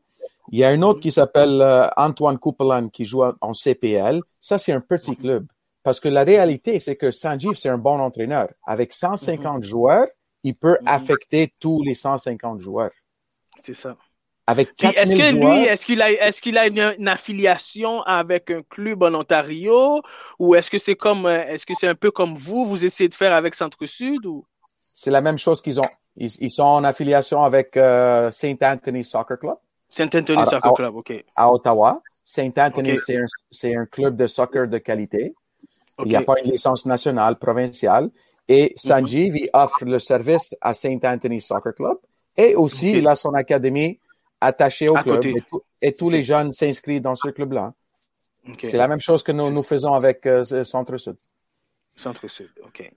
[0.50, 4.20] Il y a un autre qui s'appelle euh, Antoine Coupelan qui joue en CPL.
[4.40, 5.46] Ça, c'est un petit club.
[5.82, 8.48] Parce que la réalité, c'est que Sanjeev, c'est un bon entraîneur.
[8.66, 9.62] Avec 150 mm-hmm.
[9.62, 10.06] joueurs,
[10.42, 10.88] il peut mm-hmm.
[10.88, 12.90] affecter tous les 150 joueurs.
[13.62, 13.96] C'est ça.
[14.48, 19.02] Avec est-ce que lui, est-ce qu'il a, est-ce qu'il a une, affiliation avec un club
[19.02, 20.02] en Ontario?
[20.38, 23.08] Ou est-ce que c'est comme, euh, est-ce que c'est un peu comme vous, vous essayez
[23.08, 24.44] de faire avec Centre-Sud ou?
[24.94, 25.88] C'est la même chose qu'ils ont.
[26.16, 29.56] Ils, sont en affiliation avec euh, Saint Anthony Soccer Club.
[29.90, 31.24] Saint Anthony Soccer Club, ok.
[31.34, 32.00] À Ottawa.
[32.24, 35.34] Saint Anthony, c'est un, c'est un club de soccer de qualité.
[35.98, 38.10] Il n'y a pas une licence nationale, provinciale.
[38.48, 38.72] Et.
[38.76, 41.96] Sanjeev, il offre le service à Saint Anthony Soccer Club.
[42.36, 43.98] Et aussi, il a son académie
[44.40, 45.24] attaché au club
[45.82, 47.72] et, tous les jeunes s'inscrivent dans ce club-là.
[48.62, 51.16] C'est la même chose que nous, nous faisons avec euh, Centre-Sud.
[51.96, 52.90] Centre-Sud, OK.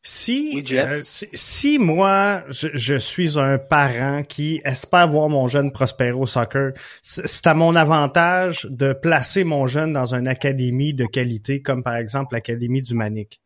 [0.00, 6.24] Si, euh, si, moi, je, suis un parent qui espère voir mon jeune prospérer au
[6.24, 6.72] soccer,
[7.02, 11.96] c'est à mon avantage de placer mon jeune dans une académie de qualité, comme par
[11.96, 13.42] exemple l'Académie du Manic.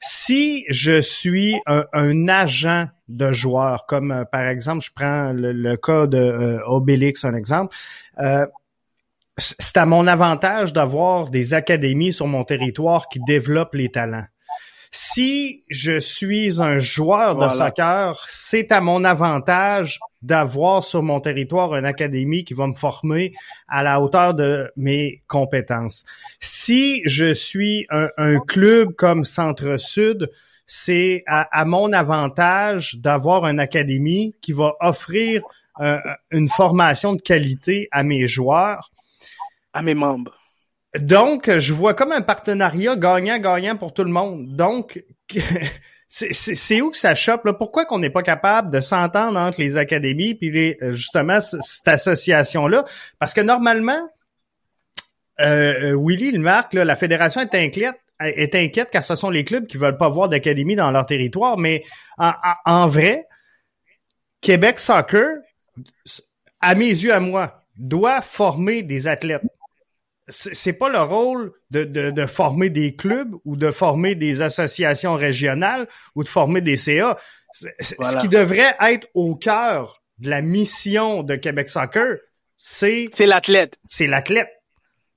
[0.00, 6.06] Si je suis un, agent de joueur, comme euh, par exemple, je prends le, cas
[6.06, 7.74] de euh, Obélix, un exemple,
[8.18, 8.46] euh,
[9.38, 14.26] c'est à mon avantage d'avoir des académies sur mon territoire qui développent les talents
[14.96, 21.74] si je suis un joueur de soccer, c'est à mon avantage d'avoir sur mon territoire
[21.76, 23.32] une académie qui va me former
[23.68, 26.06] à la hauteur de mes compétences.
[26.40, 30.30] Si je suis un, club comme Centre-Sud,
[30.66, 35.42] c'est à, mon avantage d'avoir une académie qui va offrir
[35.80, 35.98] euh,
[36.30, 38.90] une formation de qualité à mes joueurs.
[39.74, 40.45] À mes membres.
[41.00, 44.54] Donc, je vois comme un partenariat gagnant-gagnant pour tout le monde.
[44.54, 45.02] Donc,
[46.08, 47.44] c'est où que ça chope?
[47.44, 47.52] Là?
[47.52, 51.88] Pourquoi qu'on n'est pas capable de s'entendre entre les académies puis les, euh, justement cette
[51.88, 52.84] association-là?
[53.18, 54.08] Parce que normalement,
[55.40, 59.44] euh, euh Willy le marque, la fédération est inquiète est inquiète car ce sont les
[59.44, 61.84] clubs qui veulent pas voir d'académie dans leur territoire, mais
[62.18, 62.32] en,
[62.64, 63.26] en vrai,
[64.40, 65.38] Québec Soccer,
[66.60, 69.42] à mes yeux, à moi, doit former des athlètes
[70.28, 75.14] c'est pas le rôle de, de, de, former des clubs ou de former des associations
[75.14, 77.16] régionales ou de former des CA.
[77.52, 82.16] Ce qui devrait être au cœur de la mission de Québec Soccer,
[82.56, 83.78] c'est c'est l'athlète.
[83.86, 84.50] C'est l'athlète.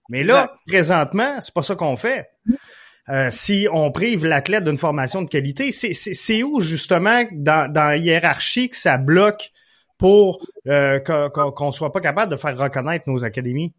[0.10, 2.30] Mais là, présentement, c'est pas ça qu'on fait.
[3.10, 7.98] euh, si on prive l'athlète d'une formation de qualité, c'est où justement dans, dans la
[7.98, 9.52] hiérarchie que ça bloque
[9.98, 13.74] pour euh, qu'on soit pas capable de faire reconnaître nos académies?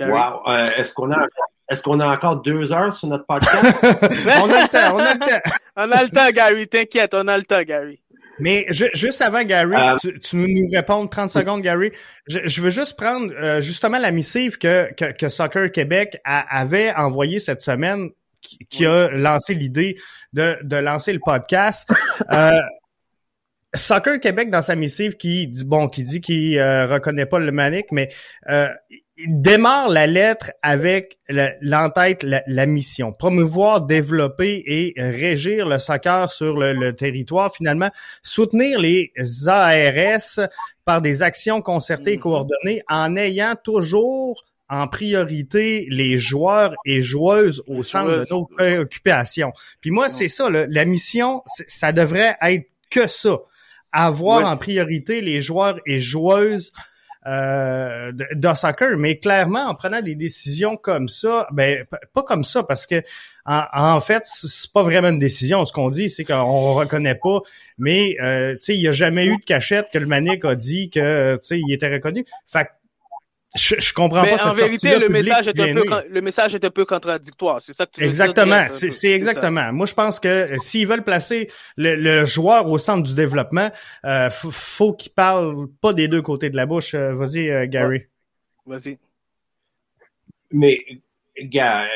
[0.00, 0.46] Wow.
[0.46, 1.26] Euh, est-ce qu'on a
[1.70, 3.78] est-ce qu'on a encore deux heures sur notre podcast?
[3.82, 5.50] on a le temps, on a le temps.
[5.76, 6.66] on a le temps, Gary.
[6.66, 8.02] T'inquiète, on a le temps, Gary.
[8.40, 11.92] Mais juste avant, Gary, euh, tu, tu, nous réponds 30 secondes, Gary.
[12.26, 17.38] Je, veux juste prendre euh, justement la missive que, que, que Soccer Québec avait envoyée
[17.38, 18.10] cette semaine,
[18.70, 19.96] qui, a lancé l'idée
[20.32, 21.90] de, de lancer le podcast.
[22.32, 22.50] Euh,
[23.74, 27.52] Soccer Québec dans sa missive qui dit bon qui dit qu'il euh, reconnaît pas le
[27.52, 28.08] manique mais
[28.48, 28.68] euh,
[29.26, 33.12] il démarre la lettre avec l'entête la, la, mission.
[33.12, 37.54] Promouvoir développer et régir le soccer sur le, territoire.
[37.54, 37.90] Finalement
[38.22, 39.12] soutenir les
[39.46, 40.48] ARS
[40.84, 42.20] par des actions concertées et mm-hmm.
[42.20, 49.52] coordonnées en ayant toujours en priorité les joueurs et joueuses au centre de nos préoccupations.
[49.80, 53.38] Puis moi, c'est ça, la mission, ça devrait être que ça.
[53.92, 56.72] Avoir en priorité les joueurs et joueuses
[57.26, 62.62] euh, de, soccer, mais clairement en prenant des décisions comme ça, ben pas comme ça
[62.62, 63.02] parce que
[63.44, 65.64] en, fait c'est pas vraiment une décision.
[65.66, 67.40] Ce qu'on dit c'est qu'on reconnaît pas,
[67.76, 70.54] mais euh, tu sais il y a jamais eu de cachette que le Manic a
[70.54, 72.24] dit que tu sais il était reconnu.
[72.46, 72.68] Fait
[73.56, 76.64] je, je comprends pas cette En vérité, le message, est un peu, le message est
[76.64, 77.60] un peu contradictoire.
[77.60, 78.66] C'est ça que tu veux Exactement.
[78.68, 79.72] C'est exactement.
[79.72, 83.70] Moi, je pense que euh, s'ils veulent placer le, joueur au centre du développement,
[84.04, 86.94] euh, faut, qu'il parle pas des deux côtés de la bouche.
[86.94, 88.02] Euh, vas-y, euh, Gary.
[88.66, 88.98] Vas-y.
[90.52, 90.78] Mais,
[91.42, 91.88] gars,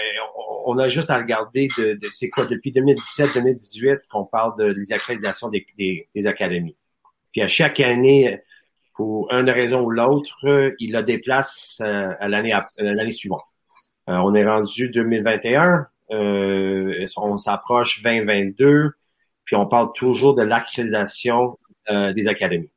[0.66, 4.92] on a juste à regarder de, de c'est quoi, depuis 2017-2018 qu'on parle de les
[4.92, 6.76] accréditations des, des, des académies.
[7.32, 8.40] Puis à chaque année,
[8.94, 13.44] pour une raison ou l'autre, il la déplace euh, à l'année l'année suivante.
[14.08, 18.92] Euh, on est rendu 2021, euh, on s'approche 2022,
[19.44, 22.70] puis on parle toujours de l'accréditation des académies.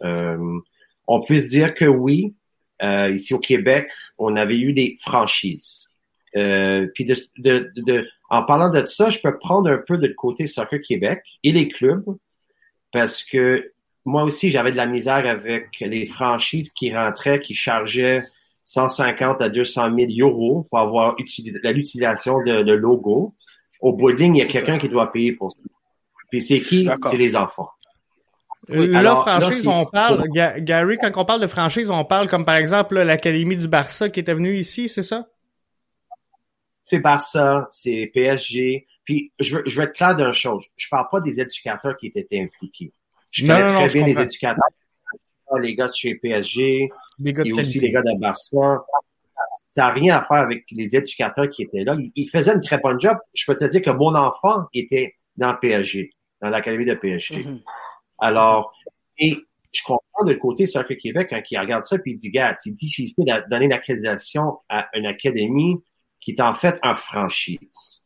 [0.00, 2.34] on peut se dire que oui,
[2.82, 5.90] ici au Québec, on avait eu des franchises.
[6.32, 7.12] puis
[8.30, 11.68] en parlant de ça, je peux prendre un peu de côté Soccer Québec et les
[11.68, 12.16] clubs,
[12.90, 13.73] parce que
[14.04, 18.22] moi aussi, j'avais de la misère avec les franchises qui rentraient, qui chargeaient
[18.64, 23.34] 150 à 200 000 euros pour avoir l'utilisation de, de logo.
[23.80, 25.58] Au bout de ligne, il y a quelqu'un qui doit payer pour ça.
[26.30, 26.88] Puis c'est qui?
[27.10, 27.70] C'est les enfants.
[28.70, 32.56] Euh, là, franchise, on parle, Gary, quand on parle de franchise, on parle comme par
[32.56, 35.28] exemple l'Académie du Barça qui était venue ici, c'est ça?
[36.82, 38.86] C'est Barça, c'est PSG.
[39.04, 40.64] Puis je veux, je veux être clair d'une chose.
[40.76, 42.92] Je parle pas des éducateurs qui étaient impliqués.
[43.34, 44.64] Je connais très bien les éducateurs,
[45.60, 46.88] les gars chez PSG,
[47.24, 48.78] et aussi les gars de Barcelone.
[49.68, 51.96] Ça n'a rien à faire avec les éducateurs qui étaient là.
[52.14, 53.16] Ils, faisaient une très bonne job.
[53.34, 57.42] Je peux te dire que mon enfant était dans PSG, dans l'académie de PSG.
[57.42, 57.62] Mm-hmm.
[58.18, 58.72] Alors,
[59.18, 59.36] et
[59.72, 62.54] je comprends de le côté Soccer Québec quand il regarde ça puis il dit, gars,
[62.54, 65.82] c'est difficile de donner une accréditation à une académie
[66.20, 68.03] qui est en fait un franchise.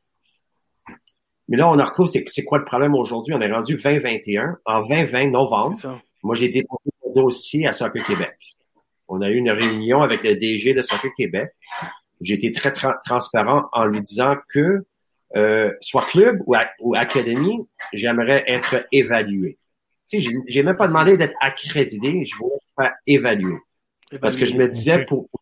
[1.49, 3.35] Mais là, on retrouve, c'est, c'est quoi le problème aujourd'hui?
[3.35, 4.59] On est rendu 2021.
[4.65, 5.77] En 2020, novembre,
[6.23, 8.35] moi, j'ai déposé mon dossier à Soccer Québec.
[9.09, 11.49] On a eu une réunion avec le DG de Soccer Québec.
[12.21, 14.85] J'ai été très transparent en lui disant que,
[15.37, 19.59] euh, soit club ou, ou académie, j'aimerais être évalué.
[20.11, 23.57] Tu sais, j'ai, même pas demandé d'être accrédité, je voulais faire évaluer.
[24.21, 25.41] Parce que je me disais, pour, pour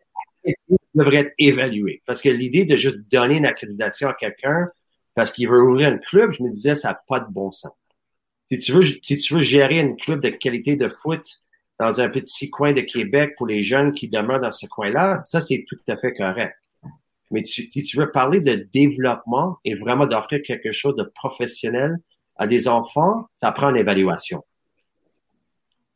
[0.95, 2.03] devrait être évalué.
[2.07, 4.69] Parce que l'idée de juste donner une accréditation à quelqu'un,
[5.16, 7.72] parce qu'il veut ouvrir un club, je me disais, ça n'a pas de bon sens.
[8.44, 11.26] Si tu veux, gérer un club de qualité de foot
[11.81, 15.40] dans un petit coin de Québec pour les jeunes qui demeurent dans ce coin-là, ça,
[15.40, 16.55] c'est tout à fait correct.
[17.31, 21.96] Mais si tu veux parler de développement et vraiment d'offrir quelque chose de professionnel
[22.37, 24.44] à des enfants, ça prend une évaluation.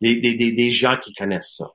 [0.01, 1.71] Des gens qui connaissent ça.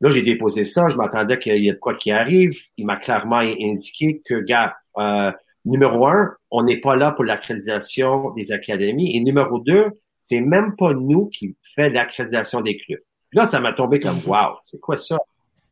[0.00, 2.56] Là, j'ai déposé ça, je m'attendais qu'il y ait de quoi qui arrive.
[2.76, 5.32] Il m'a clairement indiqué que, gars, euh,
[5.66, 9.16] numéro un, on n'est pas là pour l'accréditation des académies.
[9.16, 13.00] Et numéro deux, c'est même pas nous qui fait l'accréditation des clubs.
[13.32, 14.28] Là, ça m'a tombé comme, mhm.
[14.28, 15.18] wow, c'est quoi ça?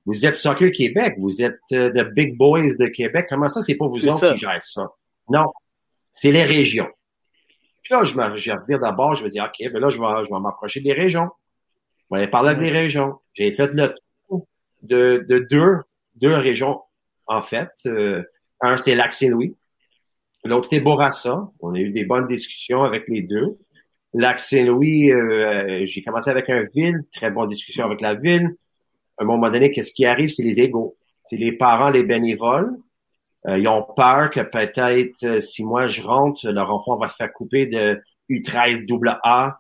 [0.07, 3.27] Vous êtes Soccer Québec, vous êtes euh, the big boys de Québec.
[3.29, 4.87] Comment ça, c'est pas vous autres qui gèrent ça?
[5.31, 5.47] Non,
[6.13, 6.89] c'est les régions.
[7.83, 10.25] Puis là, je me je revire d'abord, je me dis, OK, ben là, je vais,
[10.25, 11.31] je vais m'approcher des régions.
[11.99, 13.19] Je vais aller parler avec des régions.
[13.33, 13.95] J'ai fait le
[14.29, 14.47] tour
[14.83, 15.79] de, de deux,
[16.17, 16.83] deux régions,
[17.27, 17.71] en fait.
[17.87, 18.23] Euh,
[18.61, 19.57] un, c'était Lac-Saint-Louis.
[20.45, 21.51] L'autre, c'était Bourassa.
[21.61, 23.53] On a eu des bonnes discussions avec les deux.
[24.13, 28.55] Lac Saint-Louis, euh, j'ai commencé avec un ville, très bonne discussion avec la ville.
[29.19, 30.97] À un moment donné, qu'est-ce qui arrive, c'est les égaux.
[31.23, 32.77] c'est les parents, les bénévoles.
[33.47, 37.17] Euh, ils ont peur que peut-être euh, si moi je rentre, leur enfant va se
[37.17, 39.59] faire couper de U13 double A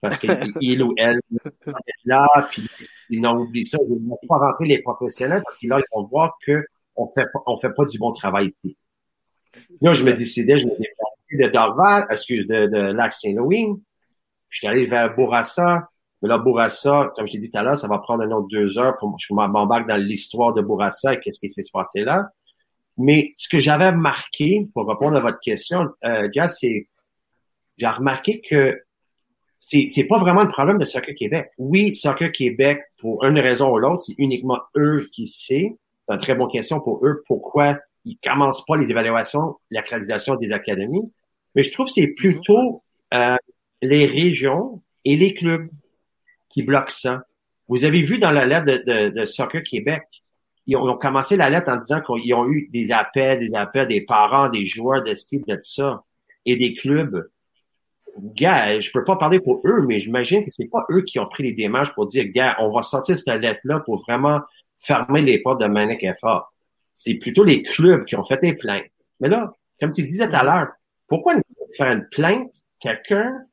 [0.00, 0.28] parce qu'il
[0.82, 2.68] ou elle est là, puis
[3.10, 3.78] ils n'ont oublié ça.
[3.88, 6.64] Ils ne vont pas rentrer les professionnels parce qu'ils vont voir que
[6.96, 8.76] on fait on fait pas du bon travail ici.
[9.80, 13.68] Là, je me décidais, je me déplaçais de Dorval, excuse, de, de Lac Saint-Louis.
[14.48, 15.88] Je suis allé vers Bourassa.
[16.22, 18.48] Mais là, Bourassa, comme je t'ai dit tout à l'heure, ça va prendre un autre
[18.48, 22.28] deux heures pour je m'embarque dans l'histoire de Bourassa et qu'est-ce qui s'est passé là.
[22.96, 26.88] Mais ce que j'avais remarqué, pour répondre à votre question, euh, Jeff, c'est
[27.76, 28.82] j'ai remarqué que
[29.60, 31.50] c'est, c'est pas vraiment le problème de Soccer Québec.
[31.58, 35.76] Oui, Soccer Québec, pour une raison ou l'autre, c'est uniquement eux qui savent.
[36.08, 40.52] C'est une très bonne question pour eux pourquoi ils commencent pas les évaluations, l'accréditation des
[40.52, 41.12] académies.
[41.54, 42.82] Mais je trouve que c'est plutôt
[43.14, 43.36] euh,
[43.82, 45.68] les régions et les clubs
[46.48, 47.24] qui bloquent ça.
[47.68, 50.02] Vous avez vu dans la lettre de, de, Soccer Québec,
[50.66, 54.02] ils ont, commencé la lettre en disant qu'ils ont eu des appels, des appels des
[54.02, 56.02] parents, des joueurs de style de ça
[56.46, 57.28] et des clubs.
[58.18, 61.26] Gars, je peux pas parler pour eux, mais j'imagine que c'est pas eux qui ont
[61.26, 64.40] pris les démarches pour dire, gars, on va sortir cette lettre-là pour vraiment
[64.78, 66.48] fermer les portes de Manic FA.
[66.98, 68.90] C'est plutôt les clubs qui ont fait des plaintes.
[69.20, 70.66] Mais là, comme tu disais tout à l'heure,
[71.06, 71.34] pourquoi
[71.76, 73.46] faire une plainte quelqu'un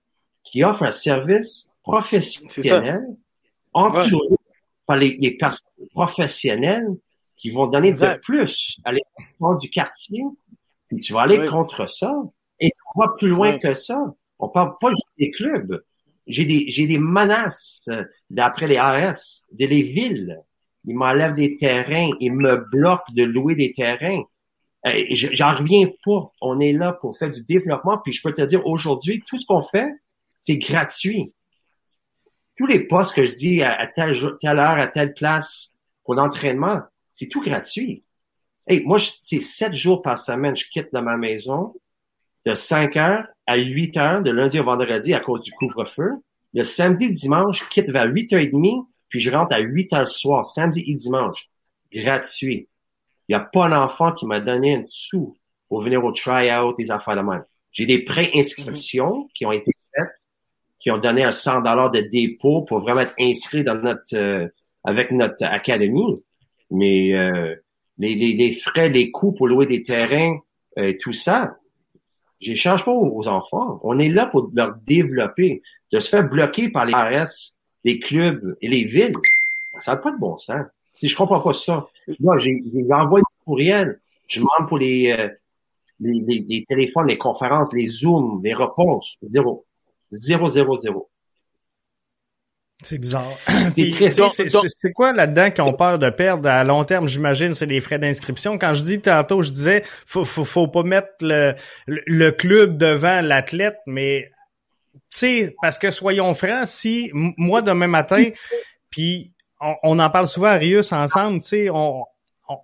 [0.43, 3.03] qui offre un service professionnel
[3.71, 4.35] entouré
[4.87, 6.87] par les, les, personnes professionnelles
[7.37, 10.23] qui vont donner de plus à l'espoir du quartier.
[10.87, 12.15] Puis tu vas aller contre ça.
[12.59, 14.11] Et ça va plus loin que ça.
[14.39, 15.83] On parle pas juste des clubs.
[16.25, 20.41] J'ai des, j'ai des menaces euh, d'après les AS, de les villes.
[20.87, 24.23] Ils m'enlèvent des terrains, ils me bloquent de louer des terrains.
[24.85, 26.31] Euh, j'en reviens pas.
[26.41, 27.97] On est là pour faire du développement.
[28.03, 29.89] Puis je peux te dire aujourd'hui, tout ce qu'on fait,
[30.39, 31.33] c'est gratuit.
[32.57, 36.81] Tous les postes que je dis à, telle, telle heure, à telle place pour l'entraînement,
[37.09, 38.03] c'est tout gratuit.
[38.67, 41.73] Hey, moi, c'est sept jours par semaine, je quitte de ma maison
[42.45, 46.11] de 5 heures à 8 heures, de lundi au vendredi à cause du couvre-feu.
[46.53, 50.45] Le samedi, dimanche, je quitte vers 8h30, puis je rentre à 8 heures le soir,
[50.45, 51.49] samedi et dimanche.
[51.93, 52.67] Gratuit.
[53.27, 55.37] Il n'y a pas un enfant qui m'a donné un sou
[55.69, 57.43] pour venir au try-out des affaires de même.
[57.71, 60.25] J'ai des pré-inscriptions qui ont été faites
[60.85, 64.47] qui ont donné un 100 dollars de dépôt pour vraiment être inscrits dans notre euh,
[64.83, 66.23] avec notre académie.
[66.69, 67.55] Mais euh,
[67.97, 70.37] les, les, les, frais, les coûts pour louer des terrains,
[70.77, 71.57] euh, tout ça,
[72.39, 73.79] j'échange pas aux enfants.
[73.81, 75.63] On est là pour leur développer.
[75.91, 79.15] De se faire bloquer par les RS, les clubs et les villes,
[79.79, 80.65] ça n'a pas de bon sens.
[80.95, 81.87] Si je comprends pas ça,
[82.19, 85.15] moi, j'ai envoyé des courriels, je demande pour les,
[85.99, 89.65] les, les, les, téléphones, les conférences, les Zooms, les réponses, zéro.
[90.13, 91.07] 0-0-0.
[92.83, 93.31] C'est bizarre.
[93.75, 97.07] C'est quoi là-dedans qu'on peur de perdre à long terme?
[97.07, 98.57] J'imagine c'est des frais d'inscription.
[98.57, 101.55] Quand je dis tantôt, je disais faut, faut, faut pas mettre le,
[101.87, 104.31] le club devant l'athlète, mais
[105.09, 108.29] sais, parce que soyons francs, si moi demain matin,
[108.89, 109.31] puis
[109.61, 112.05] on, on, en parle souvent à Rius ensemble, tu sais, on,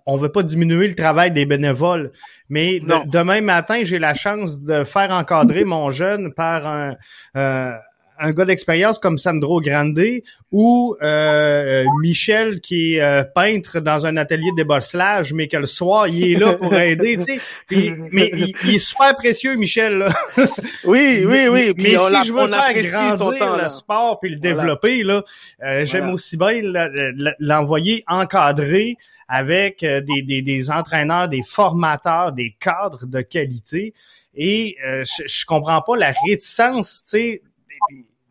[0.06, 2.12] on veut pas diminuer le travail des bénévoles,
[2.48, 6.96] mais demain matin, j'ai la chance de faire encadrer mon jeune par un,
[7.36, 7.72] euh,
[8.22, 10.00] un gars d'expérience comme Sandro Grande
[10.50, 15.66] ou euh, Michel qui est euh, peintre dans un atelier de bosselage, mais que le
[15.66, 17.40] soir, il est là pour aider, tu sais.
[18.12, 19.98] mais il, est super précieux, Michel.
[19.98, 20.08] Là.
[20.84, 21.72] Oui, oui, oui.
[21.76, 25.22] mais si je veux faire grandir le sport puis le développer, là,
[25.82, 26.60] j'aime aussi bien
[27.38, 28.96] l'envoyer encadrer
[29.32, 33.94] avec euh, des, des, des, entraîneurs, des formateurs, des cadres de qualité.
[34.34, 37.42] Et euh, je, je comprends pas la réticence, tu sais,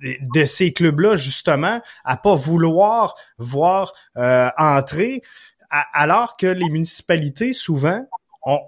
[0.01, 5.21] de ces clubs-là, justement, à pas vouloir voir euh, entrer,
[5.69, 8.05] alors que les municipalités, souvent,
[8.43, 8.59] on,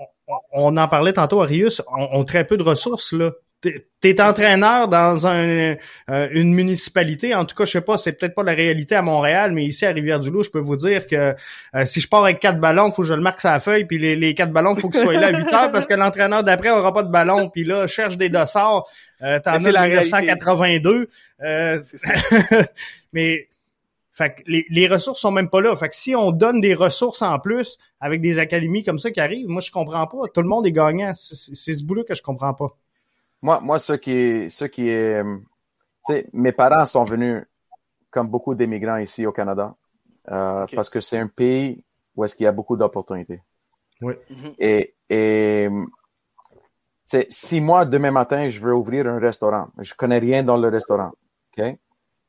[0.54, 3.32] on, en parlait tantôt à Rius, ont très peu de ressources, là
[4.02, 5.76] t'es entraîneur dans un,
[6.10, 7.34] euh, une municipalité.
[7.34, 9.86] En tout cas, je sais pas, c'est peut-être pas la réalité à Montréal, mais ici
[9.86, 11.34] à Rivière-du-Loup, je peux vous dire que
[11.76, 13.86] euh, si je pars avec quatre ballons, faut que je le marque sur la feuille,
[13.86, 16.44] puis les, les quatre ballons, faut qu'ils soient là à 8 heures parce que l'entraîneur
[16.44, 17.50] d'après aura pas de ballon.
[17.50, 18.84] Puis là, cherche des dossards.
[19.22, 21.08] Euh, T'en as 1982.
[21.42, 21.80] Euh,
[23.14, 23.48] mais
[24.12, 25.76] fait que les, les, ressources sont même pas là.
[25.76, 29.20] Fait que si on donne des ressources en plus avec des académies comme ça qui
[29.20, 30.28] arrivent, moi je comprends pas.
[30.34, 31.14] Tout le monde est gagnant.
[31.16, 32.78] C'est ce bout-là que je comprends pas.
[33.44, 35.22] Moi, moi, ce qui est, ce qui est,
[36.32, 37.44] mes parents sont venus
[38.10, 39.76] comme beaucoup d'immigrants ici au Canada,
[40.32, 41.84] euh, parce que c'est un pays
[42.16, 43.42] où est-ce qu'il y a beaucoup d'opportunités.
[44.02, 44.14] Oui.
[44.30, 44.54] Mhm.
[44.58, 45.70] Et, et
[47.30, 51.12] si moi, demain matin, je veux ouvrir un restaurant, je connais rien dans le restaurant,
[51.52, 51.78] OK?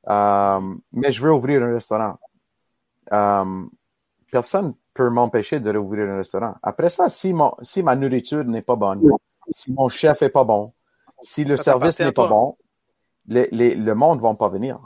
[0.08, 2.18] Euh, mais je veux ouvrir un restaurant.
[3.12, 3.64] Euh,
[4.32, 6.56] personne peut m'empêcher de rouvrir un restaurant.
[6.60, 9.00] Après ça, si, mon, si ma nourriture n'est pas bonne,
[9.48, 10.73] si mon chef est pas bon,
[11.24, 12.56] si le service n'est pas bon,
[13.26, 14.78] les, les, le monde ne va pas venir.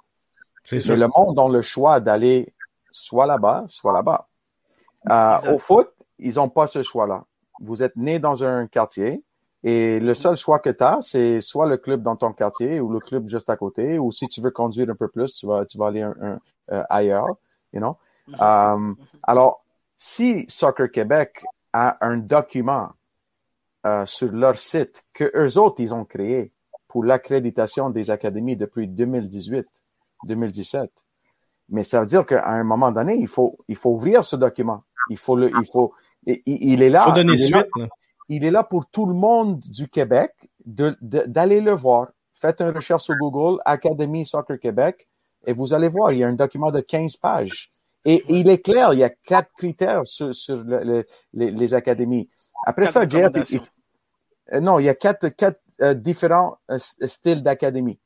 [0.73, 2.55] Mais le monde a le choix d'aller
[2.91, 4.29] soit là-bas, soit là-bas.
[5.11, 7.25] Euh, au foot, ils n'ont pas ce choix-là.
[7.61, 9.23] Vous êtes né dans un quartier
[9.65, 12.91] et le seul choix que tu as, c'est soit le club dans ton quartier ou
[12.91, 15.67] le club juste à côté, ou si tu veux conduire un peu plus, tu vas,
[15.67, 16.39] tu vas aller un,
[16.71, 17.37] euh, ailleurs,
[17.73, 17.97] you know.
[18.39, 19.65] Um, alors,
[19.97, 22.91] si Soccer Québec a un document
[23.89, 26.53] euh, sur leur site que eux autres, ils ont créé
[26.89, 29.67] pour l'accréditation des académies depuis 2018,
[30.25, 30.91] 2017,
[31.71, 34.83] mais ça veut dire qu'à un moment donné, il faut, il faut ouvrir ce document.
[35.11, 35.93] Il faut le, il faut,
[36.27, 37.05] il, est là.
[37.07, 37.67] Il faut donner suite.
[38.29, 40.33] il est là pour tout le monde du Québec
[40.65, 42.09] d'aller le voir.
[42.35, 45.09] Faites une recherche sur Google, Académie Soccer Québec,
[45.47, 47.73] et vous allez voir, il y a un document de 15 pages.
[48.05, 50.63] Et il est clair, il y a quatre critères sur, sur
[51.33, 52.29] les, académies.
[52.65, 53.59] Après ça, Jeff, euh,
[54.53, 57.99] non, il y a quatre, quatre euh, différents euh, styles d'académie.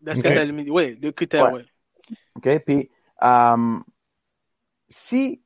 [0.00, 1.62] D'académie, oui, de critères, oui.
[2.36, 2.90] OK, puis
[4.88, 5.40] si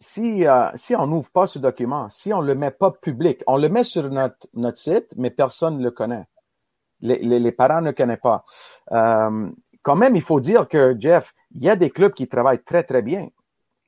[0.00, 3.68] si, si on n'ouvre pas ce document, si on le met pas public, on le
[3.68, 6.24] met sur notre, notre site, mais personne ne le connaît.
[7.00, 8.44] Les, les, les parents ne connaissent pas
[9.82, 12.82] quand même, il faut dire que, Jeff, il y a des clubs qui travaillent très,
[12.82, 13.28] très bien.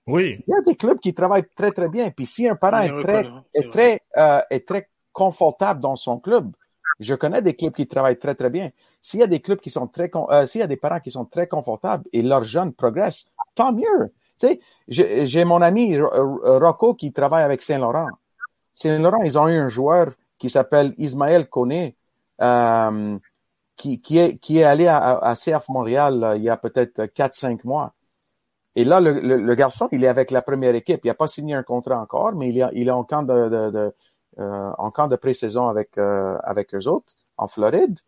[0.06, 0.42] Oui.
[0.46, 2.10] Il y a des clubs qui travaillent très, très bien.
[2.10, 6.52] Puis si un parent est très, est, très, euh, est très confortable dans son club,
[6.98, 8.70] je connais des clubs qui travaillent très, très bien.
[9.00, 11.24] S'il y a des clubs qui sont très, euh, y a des parents qui sont
[11.24, 14.12] très confortables et leurs jeunes progressent, tant mieux.
[14.38, 18.08] Tu sais, j'ai mon ami Rocco qui travaille avec Saint-Laurent.
[18.74, 21.96] Saint-Laurent, ils ont eu un joueur qui s'appelle Ismaël Koné.
[22.40, 23.18] Euh,
[23.76, 27.94] qui, est, qui est allé à, CF Montréal euh, il y a peut-être 4-5 mois.
[28.76, 31.00] Et là, le, garçon, il est avec la première équipe.
[31.04, 33.32] Il n'a pas signé un contrat encore, mais il, est, il est en camp de,
[33.32, 33.90] euh,
[34.38, 37.98] en camp de pré-saison avec, euh, avec eux autres, en Floride.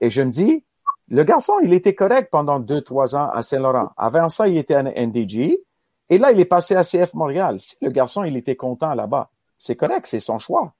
[0.00, 0.64] Et je me dis,
[1.08, 3.90] le garçon, il était correct pendant 2-3 ans à Saint-Laurent.
[3.96, 5.62] Avant ça, il était à NDG.
[6.08, 7.60] Et là, il est passé à CF Montréal.
[7.60, 10.72] Si le garçon, il était content là-bas, c'est correct, c'est son choix.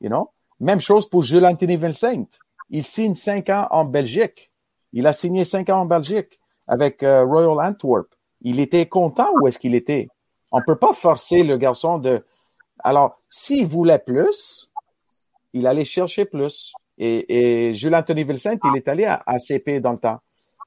[0.00, 0.30] You know?
[0.60, 2.24] Même chose pour Jules Anthony Vincent
[2.70, 4.50] il signe cinq ans en Belgique.
[4.92, 8.08] Il a signé cinq ans en Belgique avec euh, Royal Antwerp.
[8.40, 10.08] Il était content où est-ce qu'il était?
[10.50, 12.24] On peut pas forcer le garçon de.
[12.84, 14.70] Alors, s'il voulait plus,
[15.54, 16.72] il allait chercher plus.
[16.98, 20.20] Et, et Jules Anthony Vincent, il est allé à ACP dans le temps.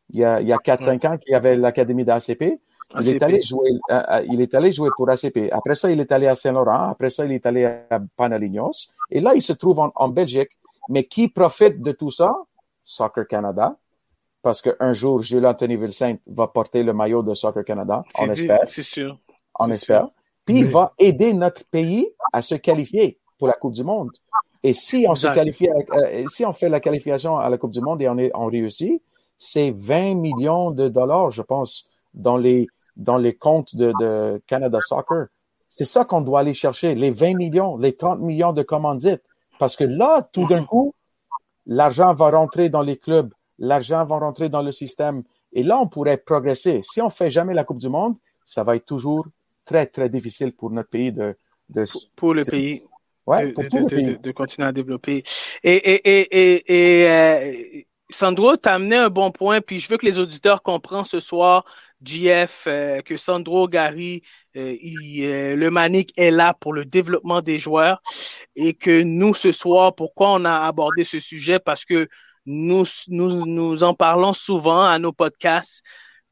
[0.09, 2.59] Il y a, il y a 4-5 ans qu'il y avait l'académie d'ACP.
[3.01, 5.49] Il est allé jouer, euh, euh, il est allé jouer pour ACP.
[5.51, 6.89] Après ça, il est allé à Saint-Laurent.
[6.89, 8.93] Après ça, il est allé à Panalignos.
[9.11, 10.49] Et là, il se trouve en Belgique.
[10.89, 12.33] Mais qui profite de tout ça?
[12.83, 13.75] Soccer Canada.
[14.41, 18.03] Parce qu'un jour, Jules Anthony Vincent va porter le maillot de Soccer Canada.
[18.19, 18.61] On espère.
[18.65, 19.19] C'est sûr.
[19.59, 20.07] On espère.
[20.47, 24.09] Puis il va aider notre pays à se qualifier pour la Coupe du Monde.
[24.63, 27.81] Et si on se qualifie, euh, si on fait la qualification à la Coupe du
[27.81, 29.01] Monde et on, est, on réussit,
[29.37, 34.79] c'est 20 millions de dollars, je pense, dans les, dans les comptes de, de Canada
[34.81, 35.27] Soccer.
[35.69, 39.23] C'est ça qu'on doit aller chercher, les 20 millions, les 30 millions de commandites.
[39.59, 40.93] Parce que là, tout d'un coup,
[41.65, 45.23] l'argent va rentrer dans les clubs, l'argent va rentrer dans le système.
[45.51, 46.81] Et là, on pourrait progresser.
[46.83, 49.25] Si on fait jamais la Coupe du Monde, ça va être toujours
[49.67, 51.35] très, très difficile pour notre pays de...
[51.69, 51.83] de
[52.15, 52.81] pour le pays.
[53.25, 54.17] Ouais, de, pour de, pays.
[54.17, 55.21] de, continuer à développer.
[55.61, 59.97] Et, et, et, et, euh, Sandro, tu as amené un bon point, puis je veux
[59.97, 61.65] que les auditeurs comprennent ce soir
[62.01, 64.21] GF, euh, que Sandro Gary,
[64.55, 64.75] euh,
[65.21, 68.01] euh, le Manic est là pour le développement des joueurs
[68.55, 71.59] et que nous, ce soir, pourquoi on a abordé ce sujet?
[71.59, 72.07] Parce que
[72.45, 75.83] nous, nous, nous en parlons souvent à nos podcasts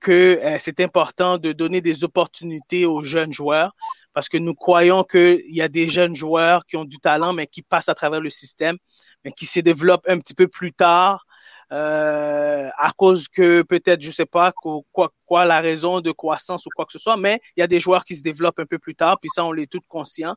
[0.05, 3.75] que c'est important de donner des opportunités aux jeunes joueurs
[4.13, 7.47] parce que nous croyons qu'il y a des jeunes joueurs qui ont du talent, mais
[7.47, 8.77] qui passent à travers le système,
[9.23, 11.25] mais qui se développent un petit peu plus tard
[11.73, 16.69] euh, à cause que peut-être, je sais pas quoi, quoi la raison de croissance ou
[16.75, 18.77] quoi que ce soit, mais il y a des joueurs qui se développent un peu
[18.77, 20.35] plus tard, puis ça, on l'est tous conscients.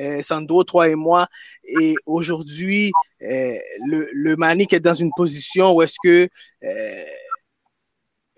[0.00, 1.26] Euh, Sando, toi et moi.
[1.64, 2.92] Et aujourd'hui,
[3.22, 3.56] euh,
[3.88, 6.28] le, le Manic est dans une position où est-ce que
[6.62, 7.04] euh,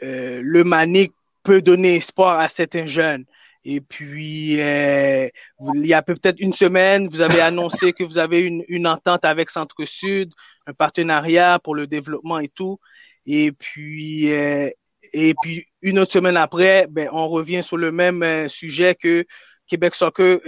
[0.03, 3.25] euh, le Manic peut donner espoir à certains jeunes.
[3.65, 5.29] Et puis, euh,
[5.75, 9.51] il y a peut-être une semaine, vous avez annoncé que vous avez une, entente avec
[9.51, 10.33] Centre-Sud
[10.67, 12.79] un partenariat pour le développement et tout.
[13.27, 14.71] Et puis, euh,
[15.13, 19.27] et puis une autre semaine après, ben, on revient sur le même sujet que
[19.67, 20.39] Québec Soccer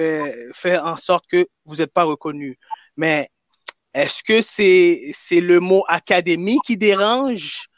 [0.55, 2.59] fait en sorte que vous n'êtes pas reconnu.
[2.97, 3.31] Mais
[3.95, 7.69] est-ce que c'est c'est le mot académie qui dérange?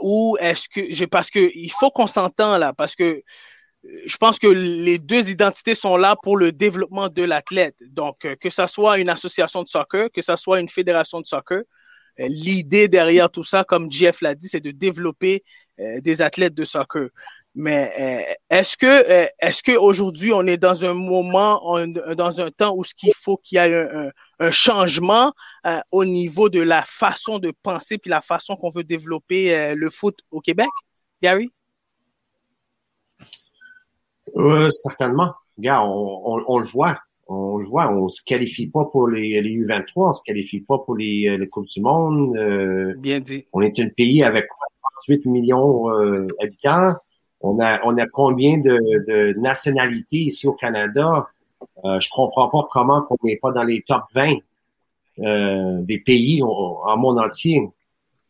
[0.00, 3.22] Ou est-ce que parce que il faut qu'on s'entend là parce que
[4.04, 7.76] je pense que les deux identités sont là pour le développement de l'athlète.
[7.90, 11.26] Donc, euh, que ça soit une association de soccer, que ça soit une fédération de
[11.26, 11.62] soccer,
[12.20, 15.44] euh, l'idée derrière tout ça, comme Jeff l'a dit, c'est de développer
[15.80, 17.08] euh, des athlètes de soccer.
[17.54, 21.76] Mais est-ce que est-ce que aujourd'hui on est dans un moment,
[22.14, 24.10] dans un temps où ce qu'il faut qu'il y ait un, un
[24.50, 25.32] changement
[25.90, 30.18] au niveau de la façon de penser puis la façon qu'on veut développer le foot
[30.30, 30.68] au Québec,
[31.22, 31.50] Gary?
[34.36, 35.32] Euh, certainement.
[35.56, 36.98] Regarde, on, on, le voit.
[37.26, 37.90] On le voit.
[37.90, 41.48] On se qualifie pas pour les, les U23, on se qualifie pas pour les, les
[41.48, 42.36] Coupes du Monde.
[42.36, 43.46] Euh, Bien dit.
[43.52, 44.46] On est un pays avec
[45.06, 46.94] 38 millions euh, d'habitants.
[47.40, 51.28] On a, on a combien de, de nationalités ici au Canada?
[51.84, 54.36] Euh, je comprends pas comment on n'est pas dans les top 20
[55.20, 57.68] euh, des pays en monde entier.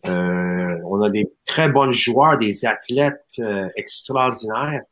[0.06, 3.40] Euh, on a des très bons joueurs, des athlètes
[3.76, 4.82] extraordinaires.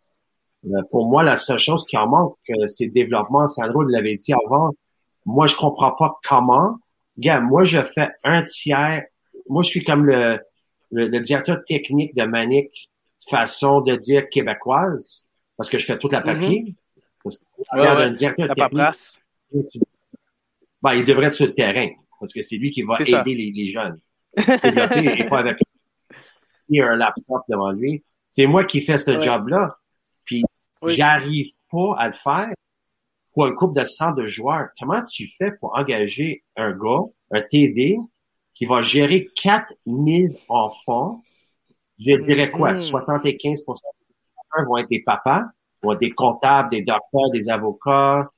[0.67, 3.47] Euh, pour moi, la seule chose qui en manque, euh, c'est le développement.
[3.47, 4.73] Sandro l'avait dit avant.
[5.25, 6.79] Moi, je comprends pas comment.
[7.19, 9.05] Gars, moi, je fais un tiers.
[9.49, 10.39] Moi, je suis comme le,
[10.91, 12.91] le, directeur technique de Manic,
[13.29, 15.27] façon de dire québécoise,
[15.57, 16.63] parce que je fais toute la papier.
[16.63, 16.75] Mm
[17.27, 19.83] Parce que, directeur technique,
[20.83, 21.89] ben, il devrait être sur le terrain,
[22.21, 23.99] parce que c'est lui qui va aider les, les, jeunes.
[24.37, 25.59] et pas avec
[26.75, 28.05] un laptop devant lui.
[28.31, 29.77] C'est moi qui fais ce job-là.
[30.25, 30.45] Puis
[30.87, 32.53] j'arrive pas à le faire
[33.33, 34.69] pour un couple de 100 de joueurs.
[34.79, 37.99] Comment tu fais pour engager un gars, un TD,
[38.55, 41.23] qui va gérer 4000 enfants?
[41.99, 42.75] Je dirais quoi?
[42.75, 44.67] 75% mm-hmm.
[44.67, 45.45] vont être des papas,
[46.01, 48.29] des comptables, des docteurs, des avocats,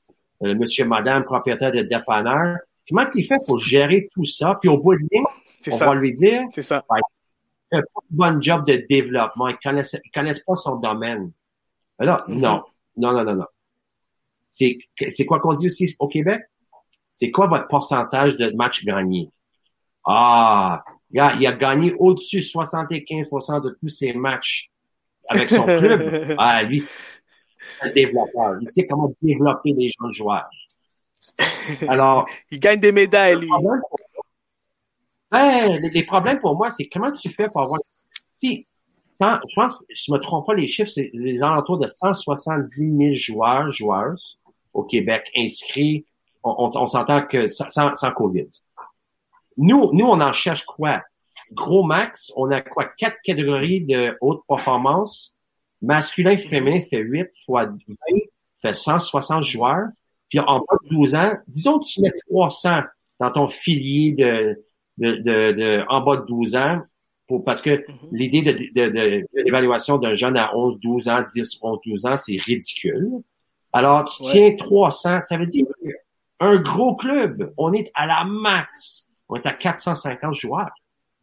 [0.42, 2.58] euh, monsieur, madame, propriétaire de dépanneur.
[2.88, 4.58] Comment il fait pour gérer tout ça?
[4.60, 5.24] Puis au bout de ligne,
[5.72, 6.82] on va lui dire, c'est ça.
[6.88, 6.96] pas
[7.72, 9.48] un bon job de développement.
[9.48, 11.32] Il connaissent, il connaissent pas son domaine.
[11.98, 12.38] Alors, mm-hmm.
[12.38, 12.62] non,
[12.96, 13.46] non, non, non, non.
[14.48, 14.78] C'est,
[15.10, 16.42] c'est quoi qu'on dit aussi au Québec?
[17.10, 19.30] C'est quoi votre pourcentage de matchs gagnés?
[20.04, 24.70] Ah, il a, il a gagné au-dessus de 75% de tous ses matchs
[25.28, 26.34] avec son club.
[26.38, 26.82] ah, lui,
[27.82, 28.58] un développeur.
[28.60, 30.48] Il sait comment développer les jeunes joueurs.
[31.88, 32.28] Alors.
[32.50, 33.48] il gagne des médailles, lui.
[35.32, 37.80] Les, les, problèmes pour moi, c'est comment tu fais pour avoir.
[38.34, 38.66] Si
[39.20, 43.72] je pense, je me trompe pas, les chiffres, c'est les alentours de 170 000 joueurs,
[43.72, 44.38] joueuses
[44.72, 46.06] au Québec inscrits.
[46.44, 48.48] On, s'entend que sans, sans, COVID.
[49.56, 51.02] Nous, nous, on en cherche quoi?
[51.52, 52.86] Gros max, on a quoi?
[52.96, 55.34] Quatre catégories de haute performance.
[55.82, 57.74] Masculin et féminin fait 8 fois 20,
[58.60, 59.88] fait 160 joueurs.
[60.28, 62.80] Puis en bas de 12 ans, disons que tu mets 300
[63.20, 64.64] dans ton filier de,
[64.98, 66.82] de, de, de en bas de 12 ans,
[67.44, 68.08] parce que mhm.
[68.12, 72.16] l'idée de, de, de, l'évaluation d'un jeune à 11, 12 ans, 10, 11, 12 ans,
[72.16, 73.08] c'est ridicule.
[73.72, 75.66] Alors, tu tiens 300, ça veut dire
[76.40, 80.70] un gros club, on est à la max, on est à 450 joueurs.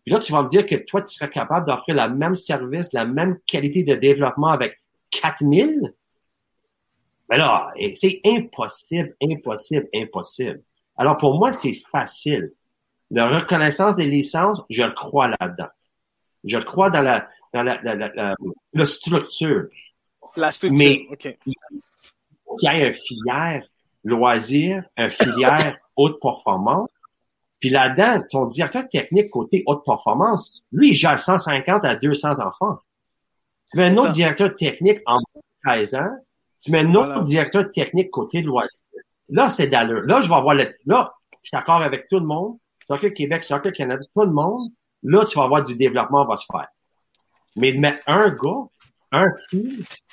[0.05, 2.93] Puis là, tu vas me dire que toi, tu serais capable d'offrir le même service,
[2.93, 4.79] la même qualité de développement avec
[5.09, 5.93] 4000?
[7.29, 10.61] Mais là, c'est impossible, impossible, impossible.
[10.95, 12.53] Alors, pour moi, c'est facile.
[13.09, 15.69] La reconnaissance des licences, je le crois là-dedans.
[16.43, 18.35] Je crois dans la, dans la, la, la,
[18.73, 19.65] la structure.
[20.35, 21.07] La structure, Mais
[21.47, 21.55] il
[22.61, 23.67] y ait un filière
[24.03, 26.89] loisir, un filière haute performance.
[27.65, 32.77] Puis là-dedans, ton directeur technique côté haute performance, lui, il gère 150 à 200 enfants.
[33.71, 35.17] Tu mets un autre directeur technique en
[35.63, 36.11] 13 ans,
[36.61, 38.69] tu mets un autre directeur technique côté loisir.
[39.29, 40.03] Là, c'est d'allure.
[40.03, 41.11] Là, je vais avoir le, là,
[41.41, 42.59] je suis d'accord avec tout le monde.
[42.85, 44.69] Soccer Québec, Soccer Canada, tout le monde.
[45.01, 46.67] Là, tu vas avoir du développement va se faire.
[47.55, 48.67] Mais de mettre un gars,
[49.11, 49.65] un fou,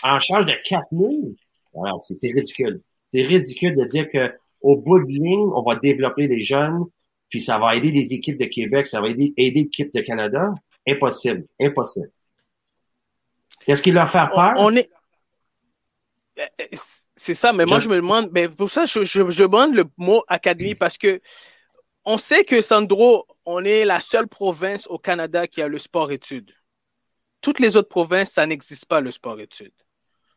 [0.02, 1.34] en charge de 4000,
[1.74, 2.80] alors c'est ridicule.
[3.08, 4.32] C'est ridicule de dire que
[4.62, 6.86] au bout de ligne, on va développer les jeunes,
[7.32, 10.52] puis ça va aider les équipes de Québec, ça va aider, aider l'équipe de Canada.
[10.86, 11.46] Impossible.
[11.58, 12.10] Impossible.
[13.64, 14.52] Qu'est-ce qui leur fait peur?
[14.58, 14.90] On, est.
[17.16, 19.84] C'est ça, mais moi je me demande, mais pour ça je, je, je demande le
[19.96, 21.22] mot académie parce que
[22.04, 26.52] on sait que Sandro, on est la seule province au Canada qui a le sport-études.
[27.40, 29.72] Toutes les autres provinces, ça n'existe pas le sport-études.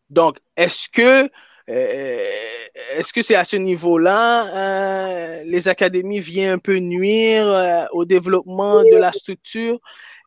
[0.09, 1.27] Donc, est-ce que euh,
[1.67, 8.05] est-ce que c'est à ce niveau-là euh, les académies viennent un peu nuire euh, au
[8.05, 9.79] développement de la structure?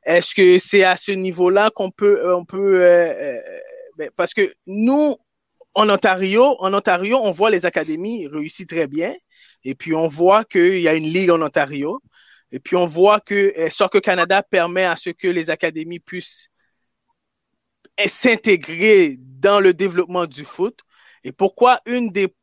[0.04, 2.80] Est-ce que c'est à ce niveau-là qu'on peut on peut
[3.98, 5.16] ben, parce que nous
[5.74, 9.14] en Ontario, en Ontario, on voit les académies réussir très bien.
[9.64, 12.00] Et puis, on voit qu'il y a une ligue en Ontario.
[12.50, 16.48] Et puis, on voit que euh, Soccer Canada permet à ce que les académies puissent
[18.06, 20.80] s'intégrer dans le développement du foot
[21.24, 22.34] et pourquoi une des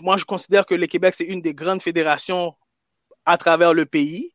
[0.00, 2.54] moi je considère que le Québec c'est une des grandes fédérations
[3.24, 4.32] à travers le pays.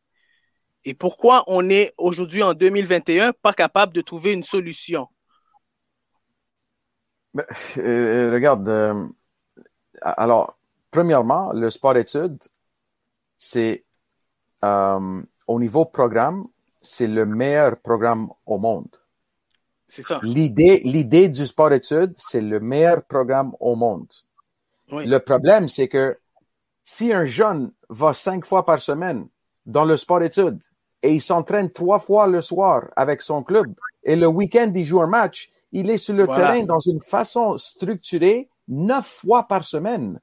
[0.83, 5.07] Et pourquoi on est aujourd'hui en 2021 pas capable de trouver une solution?
[7.33, 7.45] Ben,
[7.77, 9.07] euh, regarde euh,
[10.01, 10.57] alors
[10.89, 12.43] premièrement le sport études
[13.37, 13.85] c'est
[14.65, 16.47] euh, au niveau programme
[16.81, 19.00] c'est le meilleur programme au monde
[19.91, 20.21] c'est ça.
[20.23, 24.07] L'idée, l'idée du sport études, c'est le meilleur programme au monde.
[24.89, 26.17] Le problème, c'est que
[26.85, 29.27] si un jeune va cinq fois par semaine
[29.65, 30.61] dans le sport études
[31.03, 33.67] et il s'entraîne trois fois le soir avec son club
[34.03, 37.57] et le week-end il joue un match, il est sur le terrain dans une façon
[37.57, 40.21] structurée neuf fois par semaine.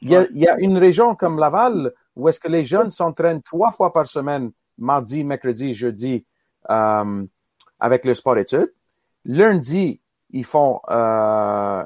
[0.00, 2.90] Il y, a, il y a une région comme Laval où est-ce que les jeunes
[2.90, 6.26] s'entraînent trois fois par semaine, mardi, mercredi, jeudi,
[6.70, 7.24] euh,
[7.78, 8.72] avec le sport études.
[9.26, 10.00] Lundi,
[10.30, 11.84] ils font euh,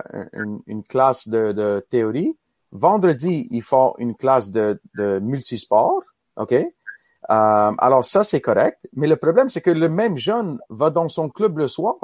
[0.67, 2.37] une, classe de, théorie.
[2.73, 6.03] Vendredi, ils font une classe de, de multisport.
[6.37, 6.53] OK?
[6.53, 6.67] Euh,
[7.29, 8.79] alors, ça, c'est correct.
[8.95, 11.97] Mais le problème, c'est que le même jeune va dans son club le soir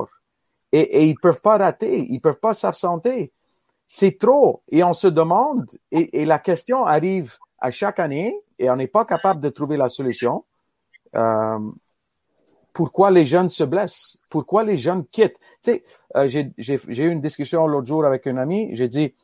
[0.72, 3.32] et, et ils peuvent pas rater, ils peuvent pas s'absenter.
[3.87, 4.62] C'est trop.
[4.68, 8.89] Et on se demande, et, et, la question arrive à chaque année et on n'est
[8.89, 10.45] pas capable de trouver la solution.
[11.14, 11.59] Euh,
[12.77, 15.39] pourquoi les jeunes se blessent, pourquoi les jeunes quittent.
[15.62, 19.14] Tu sais, euh, j'ai eu une discussion l'autre jour avec un ami, j'ai dit,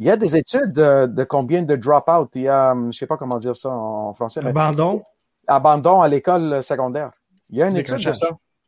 [0.00, 3.06] il y a des études de, combien de drop-out, il y a, hum, je sais
[3.06, 4.44] pas comment dire ça en français.
[4.44, 5.04] Abandon.
[5.46, 7.12] abandon à l'école secondaire.
[7.50, 8.26] Il y a une étude de ça.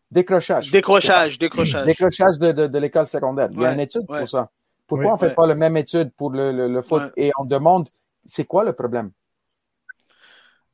[0.09, 0.71] Décrochage.
[0.71, 1.85] Décrochage, décrochage.
[1.85, 3.49] Décrochage de, de, l'école secondaire.
[3.51, 4.51] Il y a une étude pour ça.
[4.87, 7.03] Pourquoi on on fait pas la même étude pour le, le, foot?
[7.17, 7.89] Et on demande
[8.25, 9.11] c'est quoi le problème?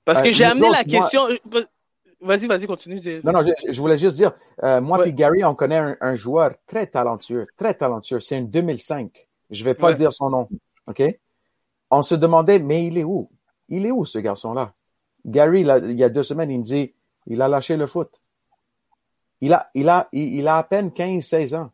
[0.05, 1.27] Parce que euh, j'ai amené la question.
[2.25, 3.01] Vas-y, vas-y, continue.
[3.23, 6.87] Non, non, je, voulais juste dire, euh, moi et Gary, on connaît un, joueur très
[6.87, 8.19] talentueux, très talentueux.
[8.19, 9.29] C'est un 2005.
[9.51, 10.49] Je vais pas dire son nom,
[10.87, 11.03] OK?
[11.91, 13.31] On se demandait, mais il est où?
[13.69, 14.73] Il est où, ce garçon-là?
[15.27, 16.95] Gary, il y a deux semaines, il me dit,
[17.27, 18.11] il a lâché le foot.
[19.43, 21.71] Il a, il a, il, a à peine 15, 16 ans.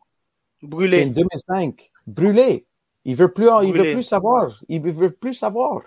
[0.61, 0.97] Brûlé.
[0.97, 1.91] C'est un 2005.
[2.07, 2.65] Brûlé.
[3.05, 4.59] Il veut plus, il veut plus savoir.
[4.67, 5.83] Il veut plus savoir.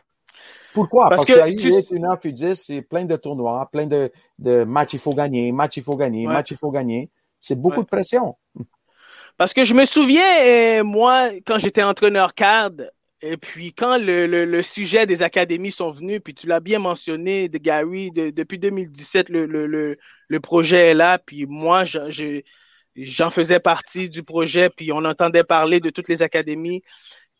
[0.75, 1.09] Pourquoi?
[1.09, 4.11] Parce, Parce qu'il y a eu une heure, 10 c'est plein de tournois, plein de,
[4.41, 7.11] de matchs, il faut gagner, match, il faut gagner, match, il faut gagner.
[7.39, 8.37] C'est beaucoup de pression.
[9.37, 12.85] Parce que je me souviens, euh, moi, quand j'étais entraîneur cadre,
[13.21, 17.49] et puis quand le, le, sujet des académies sont venus, puis tu l'as bien mentionné,
[17.49, 19.97] de Gary, depuis 2017, le, le,
[20.29, 25.81] le, projet est là, puis moi, j'en faisais partie du projet, puis on entendait parler
[25.81, 26.83] de toutes les académies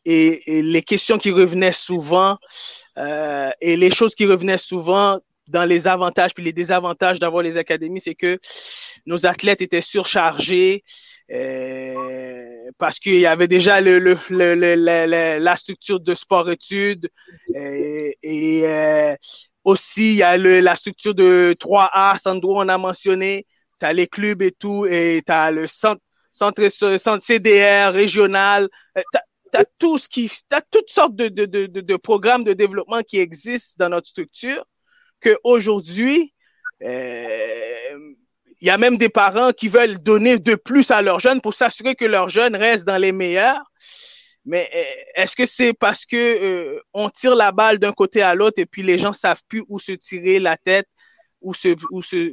[0.05, 2.39] et, les questions qui revenaient souvent
[2.99, 7.57] euh, et les choses qui revenaient souvent dans les avantages puis les désavantages d'avoir les
[7.57, 8.39] académies, c'est que
[9.07, 10.83] nos athlètes étaient surchargés
[11.33, 17.09] euh, parce qu'il y avait déjà le, le, le, la structure de sport-études
[17.57, 19.15] euh, et, euh,
[19.65, 23.47] aussi il y a la structure de 3A, Sandro on a mentionné,
[23.81, 28.69] tu as les clubs et tout et tu as le centre, centre, centre CDR régional,
[29.55, 33.19] tu tout ce qui, as toutes sortes de, de, de, de, programmes de développement qui
[33.19, 34.65] existent dans notre structure
[35.21, 36.35] que aujourd'hui,
[36.83, 38.15] euh,
[38.61, 41.55] il y a même des parents qui veulent donner de plus à leurs jeunes pour
[41.55, 43.63] s'assurer que leurs jeunes restent dans les meilleurs.
[44.45, 48.35] Mais euh, est-ce que c'est parce que euh, on tire la balle d'un côté à
[48.35, 50.87] l'autre et puis les gens savent plus où se tirer la tête,
[51.41, 52.33] où se se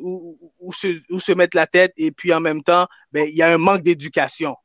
[0.73, 3.53] se où se mettre la tête et puis en même temps, ben il y a
[3.53, 4.55] un manque d'éducation?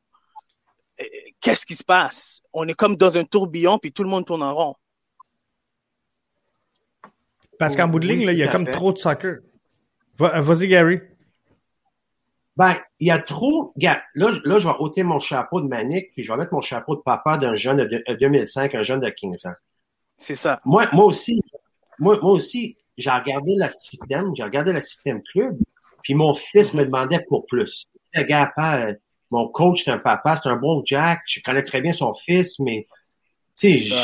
[1.41, 2.41] Qu'est-ce qui se passe?
[2.53, 4.75] On est comme dans un tourbillon, puis tout le monde tourne en rond.
[7.59, 9.37] Parce qu'en bout de ligne, il y a comme trop de soccer.
[10.21, 10.99] Euh, vas-y, Gary.
[12.55, 13.73] Ben, il y a trop.
[13.77, 16.95] Là, là, je vais ôter mon chapeau de manique, puis je vais mettre mon chapeau
[16.95, 19.53] de papa d'un jeune de 2005, un jeune de 15 ans.
[20.17, 20.59] C'est ça.
[20.65, 21.39] Moi, moi aussi,
[21.99, 25.55] moi, moi aussi, j'ai regardé le système, j'ai regardé le système club,
[26.01, 27.85] puis mon fils me demandait pour plus.
[28.13, 28.87] Le gars, pas,
[29.31, 32.59] mon coach, c'est un papa, c'est un bon Jack, je connais très bien son fils,
[32.59, 32.87] mais
[33.57, 33.95] tu sais,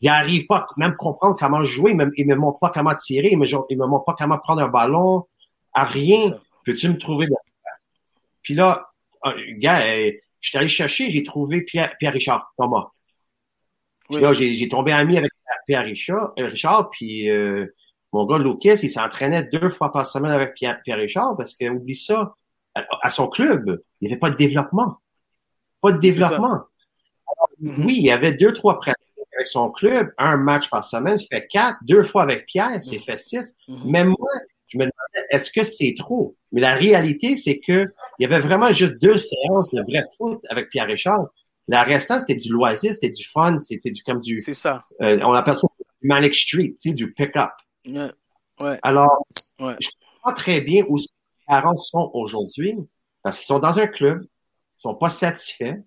[0.00, 3.38] il arrive pas même comprendre comment jouer, il me, me montre pas comment tirer, il
[3.38, 5.26] me, il me montre pas comment prendre un ballon,
[5.72, 6.30] à rien.
[6.64, 7.32] Peux-tu me trouver de...
[8.42, 8.88] Puis là,
[9.58, 10.10] gars, euh,
[10.40, 12.88] je suis allé chercher, j'ai trouvé Pierre, Pierre Richard, Thomas.
[14.08, 15.30] Puis là, j'ai tombé ami avec
[15.66, 17.66] Pierre Richard, euh, Richard puis euh,
[18.12, 21.68] mon gars Lucas, il s'entraînait deux fois par semaine avec Pierre, Pierre Richard parce que
[21.68, 22.34] oublie ça,
[23.02, 24.98] à, son club, il n'y avait pas de développement.
[25.80, 26.64] Pas de développement.
[27.62, 27.84] Mm-hmm.
[27.84, 29.02] Oui, il y avait deux, trois pratiques
[29.36, 32.98] avec son club, un match par semaine, ça fait quatre, deux fois avec Pierre, c'est
[32.98, 33.56] fait six.
[33.84, 34.30] Même moi,
[34.68, 36.36] je me demandais, est-ce que c'est trop?
[36.52, 37.86] Mais la réalité, c'est que
[38.18, 41.26] il y avait vraiment juste deux séances de vrai foot avec Pierre Richard.
[41.68, 44.40] Le restant, c'était du loisir, c'était du fun, c'était du comme du.
[44.40, 44.84] C'est ça.
[45.02, 45.68] Euh, on appelle ça
[46.00, 47.50] du Manic Street, tu sais, du pick-up.
[47.86, 48.10] Ouais.
[48.60, 48.78] ouais.
[48.82, 49.26] Alors,
[49.60, 49.74] ouais.
[49.80, 49.88] je
[50.22, 50.96] comprends très bien où
[51.46, 52.74] parents sont aujourd'hui
[53.22, 55.82] parce qu'ils sont dans un club, ils sont pas satisfaits.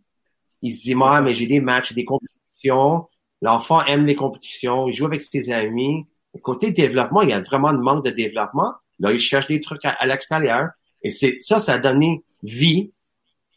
[0.62, 3.07] Ils se disent, ah, mais j'ai des matchs, des compétitions.
[3.41, 6.05] L'enfant aime les compétitions, il joue avec ses amis.
[6.41, 8.74] Côté développement, il y a vraiment un manque de développement.
[8.99, 10.70] Là, ils cherchent des trucs à, à l'extérieur.
[11.01, 12.91] Et c'est ça, ça a donné vie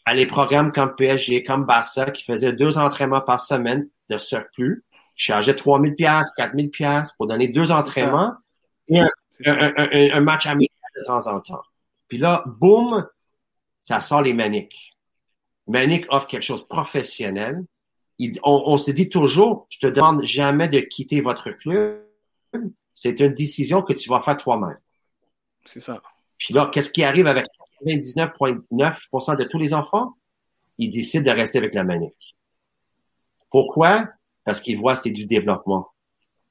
[0.04, 4.84] à les programmes comme PSG, comme Barça, qui faisaient deux entraînements par semaine de surplus,
[5.14, 8.34] chargeaient 3000 pièces, 4000 pièces pour donner deux entraînements
[8.88, 9.08] et un,
[9.46, 11.62] un, un, un, match amical de temps en temps.
[12.12, 13.08] Puis là, boum,
[13.80, 14.98] ça sort les maniques.
[15.66, 17.64] Manique offre quelque chose de professionnel.
[18.18, 22.04] Il, on, on se dit toujours, je te demande jamais de quitter votre club.
[22.92, 24.78] C'est une décision que tu vas faire toi-même.
[25.64, 26.02] C'est ça.
[26.36, 27.46] Puis là, qu'est-ce qui arrive avec
[27.82, 30.12] 99,9% de tous les enfants?
[30.76, 32.36] Ils décident de rester avec la manique.
[33.50, 34.06] Pourquoi?
[34.44, 35.88] Parce qu'ils voient c'est du développement.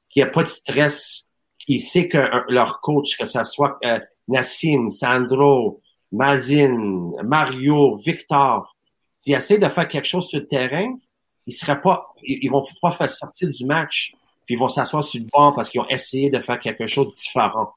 [0.09, 1.29] Qu'il n'y a pas de stress.
[1.59, 3.99] Qu'ils savent que leur coach, que ce soit euh,
[4.31, 8.75] Nassim, Sandro, Mazine, Mario, Victor,
[9.13, 10.97] s'ils essaient de faire quelque chose sur le terrain,
[11.45, 14.13] ils seraient pas, ils, vont pas faire sortir du match,
[14.45, 17.09] puis ils vont s'asseoir sur le banc parce qu'ils ont essayé de faire quelque chose
[17.09, 17.73] de différent.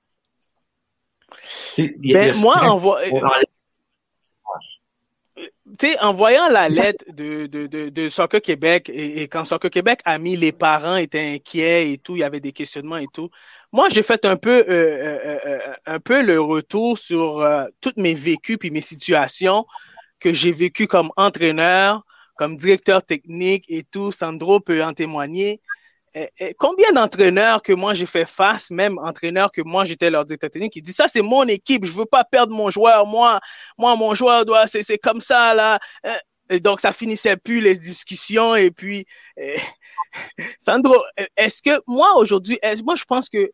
[1.76, 2.56] Ben, moi,
[6.00, 10.00] en voyant la lettre de, de, de, de Soccer Québec et, et, quand Soccer Québec
[10.04, 13.30] a mis les parents étaient inquiets et tout, il y avait des questionnements et tout.
[13.74, 17.96] Moi, j'ai fait un peu, euh, euh, euh, un peu le retour sur euh, toutes
[17.96, 19.66] mes vécus puis mes situations
[20.20, 22.04] que j'ai vécues comme entraîneur,
[22.36, 24.12] comme directeur technique et tout.
[24.12, 25.60] Sandro peut en témoigner.
[26.14, 30.24] Eh, eh, combien d'entraîneurs que moi j'ai fait face, même entraîneurs que moi j'étais leur
[30.24, 33.40] directeur technique, qui dit ça c'est mon équipe, je veux pas perdre mon joueur, moi,
[33.76, 35.80] moi mon joueur doit, c'est comme ça là.
[36.50, 39.06] Eh, donc ça finissait plus les discussions et puis
[40.58, 40.94] Sandro,
[41.36, 43.50] est-ce que moi aujourd'hui, moi je pense que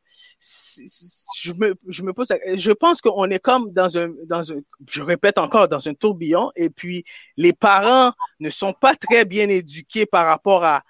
[1.37, 4.57] je me, je me pose, je pense qu'on est comme dans un, dans un,
[4.89, 7.05] je répète encore, dans un tourbillon et puis
[7.37, 10.83] les parents ne sont pas très bien éduqués par rapport à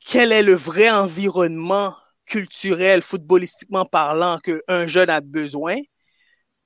[0.00, 1.94] quel est le vrai environnement
[2.26, 5.76] culturel, footballistiquement parlant, qu'un jeune a besoin,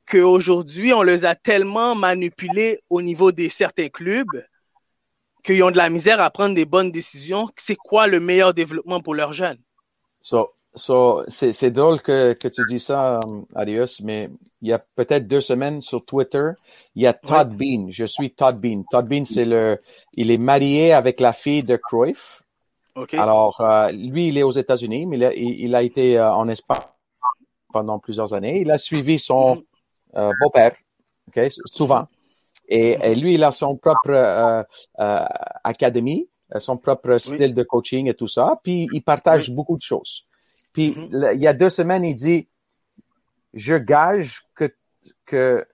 [0.08, 4.44] qu'aujourd'hui, on les a tellement manipulés au niveau des certains clubs
[5.44, 7.48] qu'ils ont de la misère à prendre des bonnes décisions.
[7.56, 9.58] C'est quoi le meilleur développement pour leurs jeunes?
[10.20, 14.30] So, so, c'est drôle que, que tu dis ça, um, Arius, mais
[14.60, 16.50] il y a peut-être deux semaines sur Twitter,
[16.96, 17.76] il y a Todd ouais.
[17.76, 17.86] Bean.
[17.90, 18.82] Je suis Todd Bean.
[18.90, 19.78] Todd Bean, c'est le,
[20.16, 22.42] il est marié avec la fille de Cruyff.
[22.96, 23.16] Okay.
[23.16, 26.48] Alors, euh, lui, il est aux États-Unis, mais il a, il a été euh, en
[26.48, 26.80] Espagne
[27.72, 28.60] pendant plusieurs années.
[28.60, 29.60] Il a suivi son euh,
[30.14, 30.74] beau-père,
[31.28, 32.06] okay, souvent.
[32.68, 34.62] Et, et, lui, il a son propre euh,
[35.00, 35.24] euh,
[35.64, 36.28] académie,
[36.58, 37.52] son propre style oui.
[37.54, 38.58] de coaching et tout ça.
[38.62, 39.54] Puis, il partage oui.
[39.54, 40.26] beaucoup de choses.
[40.72, 41.34] Puis, mm -hmm.
[41.34, 42.48] il y a deux semaines, il dit,
[43.54, 44.66] je gage que,
[45.24, 45.66] que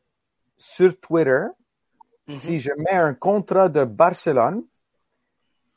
[0.57, 2.39] sur Twitter, mm -hmm.
[2.43, 4.63] si je mets un contrat de Barcelone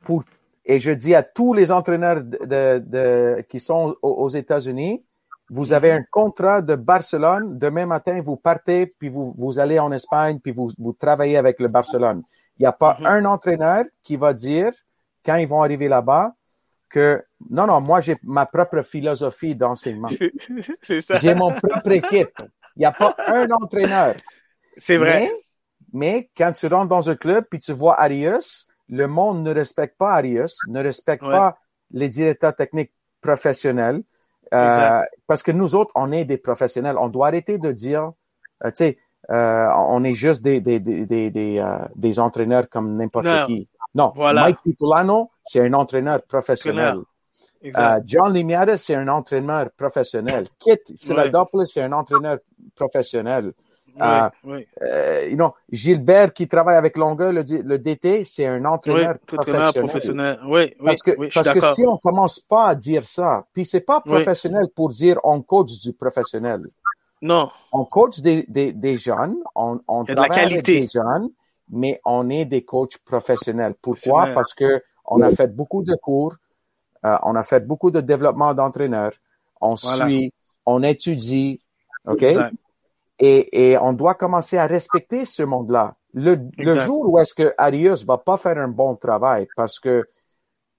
[0.05, 0.23] pour
[0.67, 5.03] et je dis à tous les entraîneurs de, de, de qui sont aux, États-Unis,
[5.49, 7.57] vous avez un contrat de Barcelone.
[7.57, 11.59] Demain matin, vous partez, puis vous, vous allez en Espagne, puis vous, vous travaillez avec
[11.59, 12.23] le Barcelone.
[12.57, 13.07] Il n'y a pas mm -hmm.
[13.07, 14.71] un entraîneur qui va dire,
[15.25, 16.33] quand ils vont arriver là-bas,
[16.89, 20.09] que non, non, moi, j'ai ma propre philosophie d'enseignement.
[21.21, 22.37] J'ai mon propre équipe.
[22.75, 24.15] Il n'y a pas un entraîneur.
[24.77, 25.19] C'est vrai.
[25.19, 25.31] Mais,
[25.93, 29.97] mais, quand tu rentres dans un club, puis tu vois Arius, le monde ne respecte
[29.97, 31.31] pas Arius, ne respecte ouais.
[31.31, 31.57] pas
[31.91, 34.01] les directeurs techniques professionnels.
[34.53, 36.97] Euh, parce que nous autres, on est des professionnels.
[36.99, 38.11] On doit arrêter de dire,
[38.63, 38.97] euh, tu sais,
[39.29, 43.67] euh, on est juste des, des, des, des, des, des entraîneurs comme n'importe qui.
[43.93, 44.41] Non, voilà.
[44.41, 46.99] Mike Pitulano, c'est un entraîneur professionnel.
[48.05, 50.47] John Limiada, c'est un entraîneur professionnel.
[50.59, 51.65] Kit Siladopoulos, ouais.
[51.67, 52.37] c'est un entraîneur
[52.75, 53.53] professionnel.
[53.99, 58.63] Euh, oui, euh, you know, Gilbert qui travaille avec Longueuil, le, le DT, c'est un
[58.65, 59.73] entraîneur oui, professionnel.
[59.73, 60.39] professionnel.
[60.45, 63.81] Oui, parce que, oui, parce que si on commence pas à dire ça, puis c'est
[63.81, 66.67] pas professionnel pour dire on coach du professionnel.
[67.21, 67.49] Non.
[67.71, 71.29] On coach des, des, des jeunes, on, on travaille avec des jeunes,
[71.69, 73.73] mais on est des coachs professionnels.
[73.81, 74.27] Pourquoi?
[74.33, 76.35] Parce que on a fait beaucoup de cours,
[77.05, 79.13] euh, on a fait beaucoup de développement d'entraîneurs,
[79.61, 80.05] on voilà.
[80.05, 80.33] suit,
[80.65, 81.61] on étudie,
[82.05, 82.23] OK?
[82.23, 82.53] Exact.
[83.19, 85.95] Et, et, on doit commencer à respecter ce monde-là.
[86.13, 90.07] Le, le, jour où est-ce que Arius va pas faire un bon travail parce que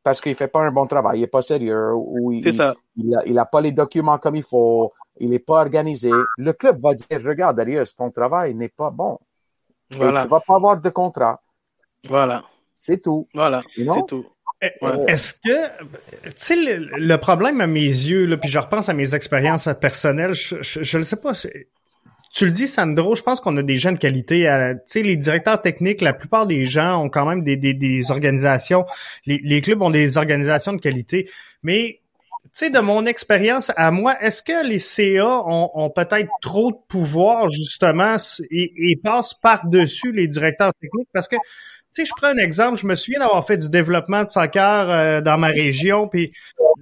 [0.02, 2.74] parce qu'il fait pas un bon travail, il est pas sérieux, ou il, ça.
[2.96, 6.52] il, a, il a pas les documents comme il faut, il est pas organisé, le
[6.52, 9.18] club va dire regarde Arius, ton travail n'est pas bon.
[9.90, 10.22] Voilà.
[10.22, 11.42] tu vas pas avoir de contrat.
[12.08, 12.44] Voilà.
[12.74, 13.28] C'est tout.
[13.34, 14.24] Voilà, c'est tout.
[14.60, 14.70] Eh,
[15.06, 15.84] est-ce que,
[16.24, 20.34] tu sais, le, problème à mes yeux, là, puis je repense à mes expériences personnelles,
[20.34, 21.32] je ne sais pas,
[22.38, 24.46] tu le dis, Sandro, je pense qu'on a des gens de qualité.
[24.72, 28.86] Tu sais, les directeurs techniques, la plupart des gens ont quand même des, des, organisations.
[29.26, 31.28] Les, clubs ont des organisations de qualité.
[31.64, 32.00] Mais,
[32.44, 36.70] tu sais, de mon expérience à moi, est-ce que les CA ont, ont peut-être trop
[36.70, 38.14] de pouvoir, justement,
[38.52, 41.08] et, et passent par-dessus les directeurs techniques?
[41.12, 41.36] Parce que
[41.92, 42.78] tu sais, je prends un exemple.
[42.78, 46.30] Je me souviens d'avoir fait du développement de soccer euh, dans ma région, puis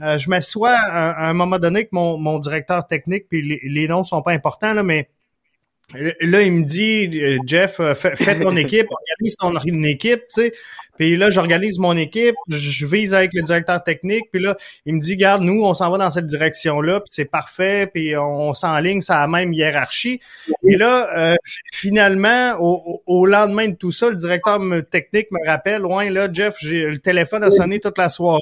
[0.03, 3.89] euh, je m'assois à, un moment donné que mon, mon directeur technique, puis les, les
[3.89, 5.09] noms sont pas importants là, mais
[5.95, 10.53] Là, il me dit, euh, Jeff, euh, fais, ton équipe, organise ton équipe, tu sais.
[10.99, 15.01] Puis là, j'organise mon équipe, je vise avec le directeur technique, puis là, il me
[15.01, 19.01] dit, garde, nous, on s'en va dans cette direction-là, puis c'est parfait, puis on, s'enligne
[19.01, 20.21] ça la même hiérarchie.
[20.67, 21.35] Et là, euh,
[21.73, 24.59] finalement, au, lendemain de tout ça, le directeur
[24.91, 28.41] technique me rappelle, ouais, là, Jeff, le téléphone a sonné toute la soirée.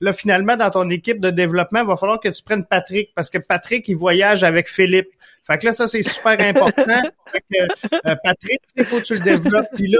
[0.00, 3.30] Là, finalement, dans ton équipe de développement, il va falloir que tu prennes Patrick, parce
[3.30, 5.08] que Patrick, il voyage avec Philippe.
[5.46, 7.02] Fait que là, ça, c'est super important.
[7.30, 7.62] fait que,
[8.08, 9.68] euh, Patrick, il faut que tu le développes.
[9.74, 9.98] Puis là,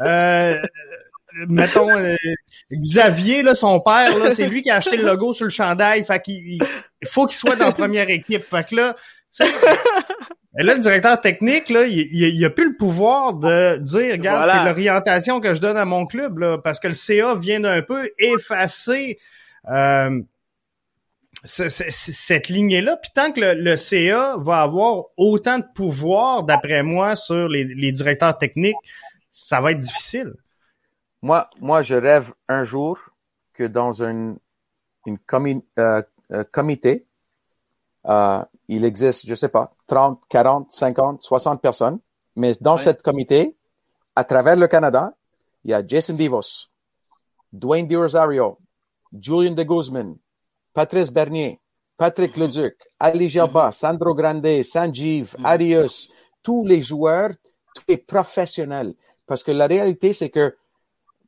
[0.00, 0.62] euh,
[1.48, 2.16] mettons, euh,
[2.72, 6.04] Xavier, là, son père, là, c'est lui qui a acheté le logo sur le chandail.
[6.04, 6.58] Fait qu'il
[7.02, 8.44] il faut qu'il soit dans la première équipe.
[8.48, 9.50] Fait que là, tu sais,
[10.54, 14.64] là, le directeur technique, là, il, il, a plus le pouvoir de dire, regarde, c'est
[14.64, 18.10] l'orientation que je donne à mon club, là, parce que le CA vient d'un peu
[18.18, 19.18] effacer
[19.68, 20.20] euh,
[21.46, 22.96] cette lignée-là.
[22.96, 28.36] Puis tant que le, CA va avoir autant de pouvoir, d'après moi, sur les, directeurs
[28.36, 28.76] techniques,
[29.30, 30.34] ça va être difficile.
[31.22, 32.98] Moi, moi, je rêve un jour
[33.54, 34.36] que dans un
[35.06, 35.18] une
[35.78, 37.06] euh, euh, comité,
[38.06, 42.00] euh, il existe, je sais pas, 30, 40, 50, 60 personnes,
[42.34, 43.56] mais dans cette comité,
[44.14, 45.14] à travers le Canada,
[45.64, 46.68] il y a Jason Divos,
[47.52, 48.58] Dwayne DiRosario,
[49.18, 50.16] Julian de Guzman,
[50.76, 51.58] Patrice Bernier,
[51.96, 56.12] Patrick Leduc, Ali Jabba, Sandro Grande, Sanjeev, Arius,
[56.42, 57.30] tous les joueurs,
[57.74, 58.92] tous les professionnels.
[59.26, 60.54] Parce que la réalité, c'est que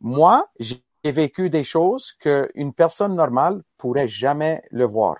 [0.02, 5.16] moi, j'ai vécu des choses qu'une personne normale pourrait jamais le voir.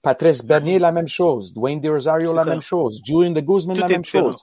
[0.00, 1.52] Patrice Bernier, la même chose.
[1.52, 3.02] Dwayne De Rosario, la même chose.
[3.04, 4.36] Julian de Guzman, la même chose.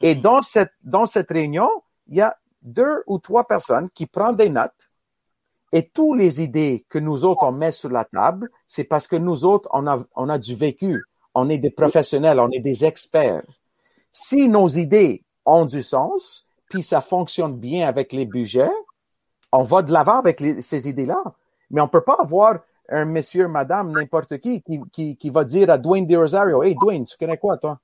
[0.00, 1.68] Et dans cette, dans cette réunion,
[2.06, 4.89] il y a deux ou trois personnes qui prennent des notes
[5.72, 9.16] et toutes les idées que nous autres, on met sur la table, c'est parce que
[9.16, 11.04] nous autres, on a, on a du vécu.
[11.34, 13.44] On est des professionnels, on est des experts.
[14.10, 18.70] Si nos idées ont du sens, puis ça fonctionne bien avec les budgets,
[19.52, 21.22] on va de l'avant avec ces idées-là.
[21.70, 25.70] Mais on peut pas avoir un monsieur, madame, n'importe qui, qui, qui, qui, va dire
[25.70, 27.78] à Dwayne De Rosario, Hey Dwayne, tu connais quoi, toi?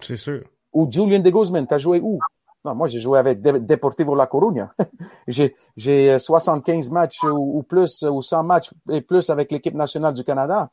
[0.00, 0.44] C'est sûr.
[0.72, 2.18] Ou Julian de Guzman, t'as joué où?
[2.64, 4.72] Non, moi, j'ai joué avec Deportivo La Coruña.
[5.26, 10.22] j'ai, j'ai 75 matchs ou, plus, ou 100 matchs et plus avec l'équipe nationale du
[10.22, 10.70] Canada.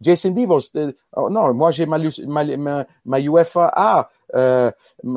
[0.00, 4.10] Jason Divos, euh, oh, non, moi, j'ai ma, ma, ma, UFA A.
[4.34, 4.70] Euh,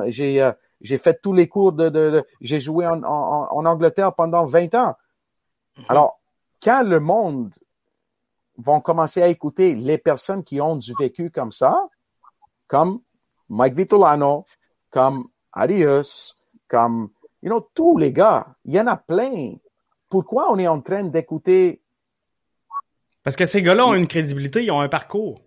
[0.08, 0.52] j'ai, euh,
[0.82, 4.76] j'ai fait tous les cours de, de, j'ai joué en, en, en, Angleterre pendant 20
[4.76, 4.96] ans.
[5.78, 5.86] Mhm.
[5.90, 6.20] Alors,
[6.62, 7.54] quand le monde
[8.58, 11.88] va commencer à écouter les personnes qui ont du vécu comme ça,
[12.68, 13.00] comme
[13.50, 14.46] Mike Vitolano,
[14.92, 16.38] comme Arius,
[16.68, 17.10] comme,
[17.42, 19.56] you know, tous les gars, il y en a plein.
[20.10, 21.82] Pourquoi on est en train d'écouter?
[23.24, 25.42] Parce que ces gars-là ont une crédibilité, ils ont un parcours.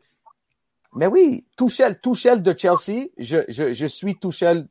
[0.94, 4.66] Mais oui, Tuchel de Chelsea, je, je, je suis Tuchel,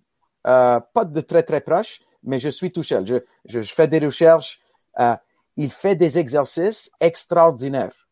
[0.48, 3.06] euh, pas de très très proche, mais je suis Tuchel.
[3.06, 4.60] Je, je, je fais des recherches.
[5.00, 5.16] Euh,
[5.56, 8.08] il fait des exercices extraordinaires.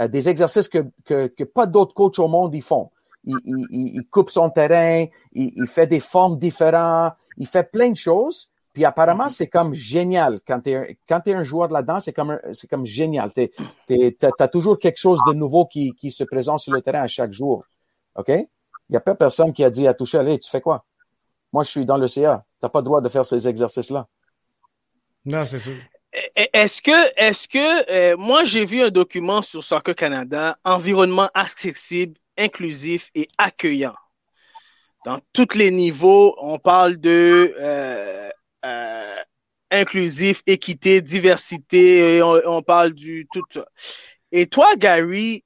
[0.00, 2.90] Euh, des exercices que, que, que pas d'autres coachs au monde y font
[3.26, 8.50] il, coupe son terrain, il, fait des formes différentes, il fait plein de choses.
[8.72, 9.30] Puis apparemment, mhm.
[9.30, 10.40] c'est comme génial.
[10.46, 13.32] Quand tu es, quand es un joueur là-dedans, c'est comme, c'est comme génial.
[13.32, 17.06] Tu as toujours quelque chose de nouveau qui, qui se présente sur le terrain à
[17.06, 17.64] chaque jour.
[18.16, 18.28] OK?
[18.28, 20.84] Il n'y a pas personne qui a dit à toucher, allez, tu fais quoi?
[21.52, 22.44] Moi, je suis dans le CA.
[22.60, 24.06] Tu n'as pas le droit de faire ces exercices-là.
[25.24, 25.74] Non, c'est sûr.
[26.52, 32.14] Est-ce que, est-ce que, euh, moi j'ai vu un document sur Soccer Canada, environnement accessible
[32.38, 33.94] inclusif et accueillant.
[35.06, 38.28] Dans tous les niveaux, on parle de euh,
[38.64, 39.14] euh,
[39.70, 43.44] inclusif, équité, diversité, on, parle du tout.
[44.32, 45.44] Et toi, Gary,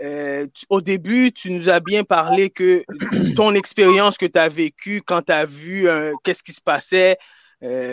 [0.00, 2.82] euh, au début, tu nous as bien parlé que
[3.36, 5.86] ton expérience que tu as vécue quand tu as vu
[6.22, 7.18] qu'est-ce qui se passait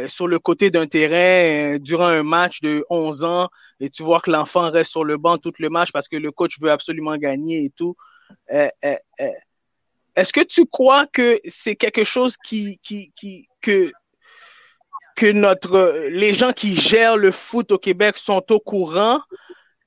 [0.07, 3.49] sur le côté d'un terrain durant un match de 11 ans
[3.81, 6.31] et tu vois que l'enfant reste sur le banc tout le match parce que le
[6.31, 7.95] coach veut absolument gagner et tout.
[8.51, 9.29] Euh, euh, euh,
[10.15, 12.79] est-ce que tu crois que c'est quelque chose qui,
[13.61, 13.91] que,
[15.31, 19.21] notre, les gens qui gèrent le foot au Québec sont au courant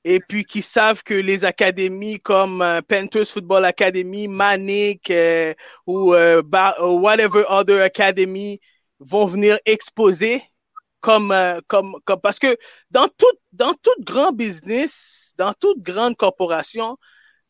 [0.05, 5.53] et puis qui savent que les académies comme euh, Panthers Football Academy, Manic euh,
[5.87, 6.41] ou euh,
[6.79, 8.61] whatever other academy
[8.99, 10.41] vont venir exposer
[11.01, 12.57] comme, euh, comme, comme parce que
[12.89, 16.97] dans tout, dans tout grand business, dans toute grande corporation,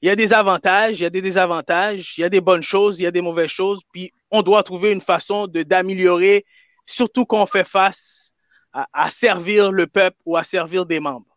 [0.02, 2.62] il y a des avantages, il y a des désavantages, il y a des bonnes
[2.62, 6.46] choses, il y a des mauvaises choses, puis on doit trouver une façon de d'améliorer,
[6.86, 8.34] surtout quand on fait face
[8.74, 11.36] à, à, servir le peuple ou à servir des membres.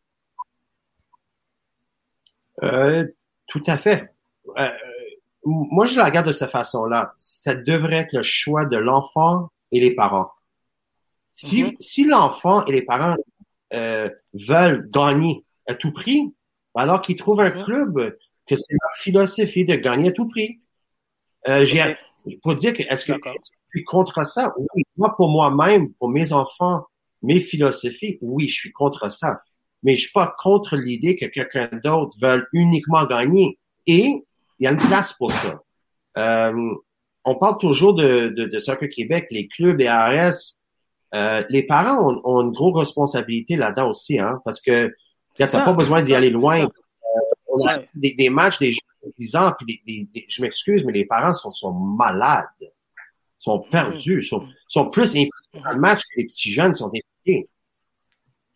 [2.62, 3.06] Euh,
[3.46, 4.12] tout à fait.
[4.56, 4.68] Euh,
[5.44, 7.12] moi, je la regarde de cette façon-là.
[7.16, 10.30] Ça devrait être le choix de l'enfant et les parents.
[11.32, 13.16] Si, si l'enfant et les parents
[13.72, 16.34] euh, veulent gagner à tout prix,
[16.74, 17.64] alors qu'ils trouvent un mm-hmm.
[17.64, 18.16] club
[18.48, 20.60] que c'est leur philosophie de gagner à tout prix.
[21.48, 21.96] Euh, j'ai,
[22.42, 24.54] pour dire que est-ce que je suis contre ça?
[24.74, 26.84] Oui, moi pour moi-même, pour mes enfants,
[27.22, 29.40] mes philosophies, oui, je suis contre ça.
[29.82, 33.58] Mais je suis pas contre l'idée que quelqu'un d'autre veuille uniquement gagner.
[33.86, 34.24] Et
[34.58, 35.60] il y a une place pour ça.
[36.16, 36.74] Euh,
[37.24, 40.34] on parle toujours de, de, de Soccer Québec, les clubs, les ARS.
[41.14, 44.88] Euh, les parents ont, ont, une grosse responsabilité là-dedans aussi, hein, parce que
[45.36, 46.66] tu n'as pas besoin d'y aller loin
[47.94, 51.34] des, des, matchs des gens de 10 ans, puis des, je m'excuse, mais les parents
[51.34, 52.46] sont, sont malades,
[53.38, 57.48] sont perdus, sont, sont plus impliqués dans le match que les petits jeunes sont impliqués.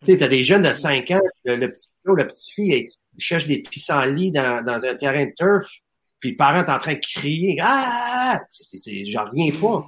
[0.03, 3.21] Tu sais, t'as des jeunes de 5 ans, le, petit gars, la petite fille, ils
[3.21, 5.67] cherchent des pissenlits dans, dans un terrain de turf,
[6.19, 9.85] puis le parent est en train de crier, ah, c'est, j'en reviens pas.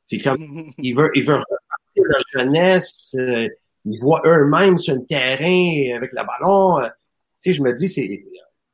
[0.00, 3.48] C'est comme, ils veulent, ils veulent repartir leur jeunesse, euh,
[3.84, 6.78] ils voient eux-mêmes sur un terrain avec le ballon.
[6.78, 6.88] Euh,
[7.42, 8.24] tu sais, je me dis, c'est,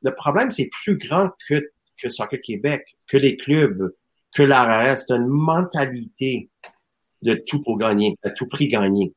[0.01, 3.93] le problème, c'est plus grand que, que Soccer Québec, que les clubs,
[4.33, 4.99] que l'ARS.
[4.99, 6.49] C'est une mentalité
[7.21, 9.13] de tout pour gagner, à tout prix gagner.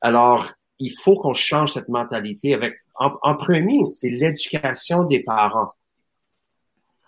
[0.00, 5.72] Alors, il faut qu'on change cette mentalité avec, en, premier, c'est l'éducation des parents.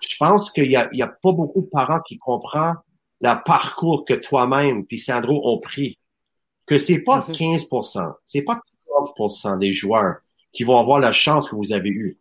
[0.01, 2.77] Je pense qu'il y a, il y a pas beaucoup de parents qui comprennent
[3.21, 5.99] le parcours que toi-même puis Sandro ont pris.
[6.67, 8.15] Que c'est pas 15%, mm-hmm.
[8.25, 10.17] c'est pas 30% des joueurs
[10.53, 12.19] qui vont avoir la chance que vous avez eue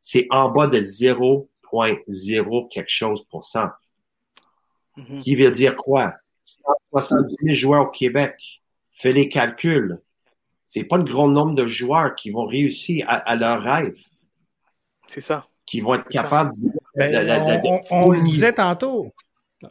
[0.00, 3.68] c'est en bas de 0.0 quelque chose pour cent.
[4.96, 5.22] Mm-hmm.
[5.22, 6.14] Qui veut dire quoi?
[6.92, 8.34] 170 000 joueurs au Québec.
[8.92, 10.00] Fais les calculs.
[10.64, 13.98] C'est pas le grand nombre de joueurs qui vont réussir à, leur rêve.
[15.06, 15.46] C'est ça.
[15.66, 19.12] Qui vont être capables de, ben, on, le disait tantôt.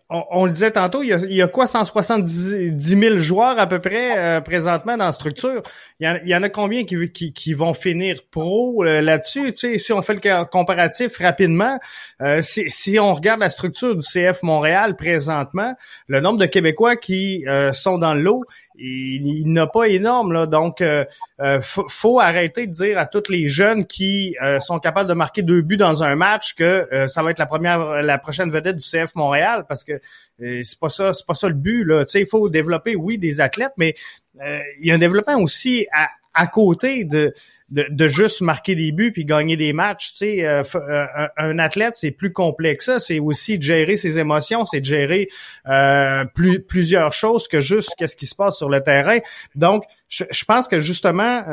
[0.09, 4.39] On, le disait tantôt, il y, a, quoi 170 000 joueurs à peu près euh,
[4.39, 5.63] présentement dans la structure?
[5.99, 9.51] Il y, en, a combien qui, qui, vont finir pro euh, là-dessus?
[9.51, 11.79] Tu sais, si on fait le comparatif rapidement,
[12.21, 15.73] euh, si, on regarde la structure du CF Montréal présentement,
[16.05, 18.45] le nombre de Québécois qui sont dans l'eau,
[18.79, 21.05] il, n'a pas énorme là, donc euh,
[21.41, 25.41] euh faut, arrêter de dire à tous les jeunes qui euh, sont capables de marquer
[25.41, 28.77] deux buts dans un match que euh, ça va être la première, la prochaine vedette
[28.77, 29.99] du CF Montréal parce que
[30.39, 32.05] c'est pas ça, c'est pas ça le but là.
[32.13, 33.95] Il faut développer oui des athlètes, mais
[34.35, 37.33] il y a un développement aussi à, à côté de
[37.71, 40.11] de, juste marquer des buts puis gagner des matchs.
[40.11, 42.99] Tu sais, euh, euh, un, athlète, c'est plus complexe ça.
[42.99, 45.29] C'est aussi de gérer ses émotions, c'est de gérer
[45.67, 49.19] euh, plus, plusieurs choses que juste qu'est-ce qui se passe sur le terrain.
[49.55, 51.43] Donc, je, pense que justement,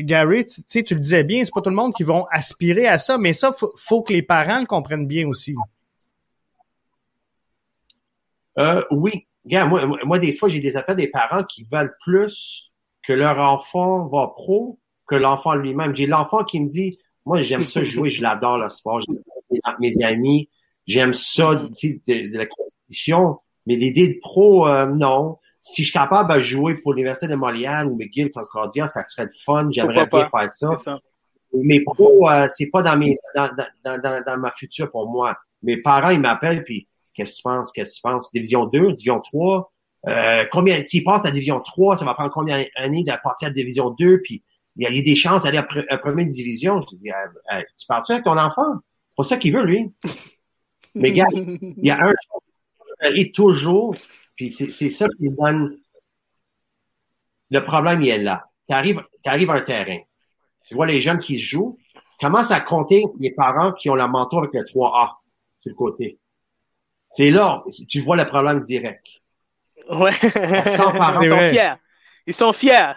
[0.00, 2.86] Gary, tu, sais, tu le disais bien, c'est pas tout le monde qui vont aspirer
[2.86, 5.54] à ça, mais ça, faut, faut que les parents le comprennent bien aussi.
[8.90, 9.26] oui.
[9.46, 12.72] Moi, moi, des fois, j'ai des appels des parents qui veulent plus
[13.06, 14.78] que leur enfant va pro
[15.14, 15.94] que l'enfant lui-même.
[15.94, 19.76] J'ai l'enfant qui me dit, moi, j'aime ça jouer, je l'adore le sport, j'aime ça
[19.80, 20.48] mes amis,
[20.86, 25.38] j'aime ça de, la compétition, mais l'idée de pro, euh, non.
[25.60, 29.24] Si je suis capable de jouer pour l'Université de Montréal ou McGill Concordia, ça serait
[29.24, 30.98] le fun, j'aimerais bien faire ça.
[31.54, 33.48] Mais pro, euh, c'est pas dans mes dans,
[33.84, 35.36] dans, dans, dans, ma future pour moi.
[35.62, 38.30] Mes parents, ils m'appellent, puis qu'est-ce que tu penses, qu'est-ce que tu penses?
[38.32, 39.72] Division 2, Division 3,
[40.06, 43.50] euh, combien, s'ils passent à Division 3, ça va prendre combien d'années de passer à
[43.50, 44.42] Division 2, puis
[44.76, 46.80] il y a, des chances d'aller à, première division.
[46.80, 48.80] Je dis, euh, tu parles-tu avec ton enfant?
[49.08, 49.92] C'est pas ça qu'il veut, lui.
[50.94, 53.96] Mais gars, il y a un qui toujours,
[54.36, 55.78] puis c'est ça qui donne...
[57.50, 58.44] Le problème, il est là.
[58.68, 59.98] Tu arrives, arrives à un terrain.
[60.66, 61.78] Tu vois les jeunes qui se jouent.
[62.18, 65.16] Commence à compter les parents qui ont la mentor avec le 3A
[65.60, 66.18] sur le côté.
[67.08, 69.06] C'est là, tu vois le problème direct.
[69.90, 70.12] Ouais.
[70.12, 71.20] Sans parents.
[71.20, 71.74] Ils sont fiers.
[72.26, 72.92] Ils sont fiers.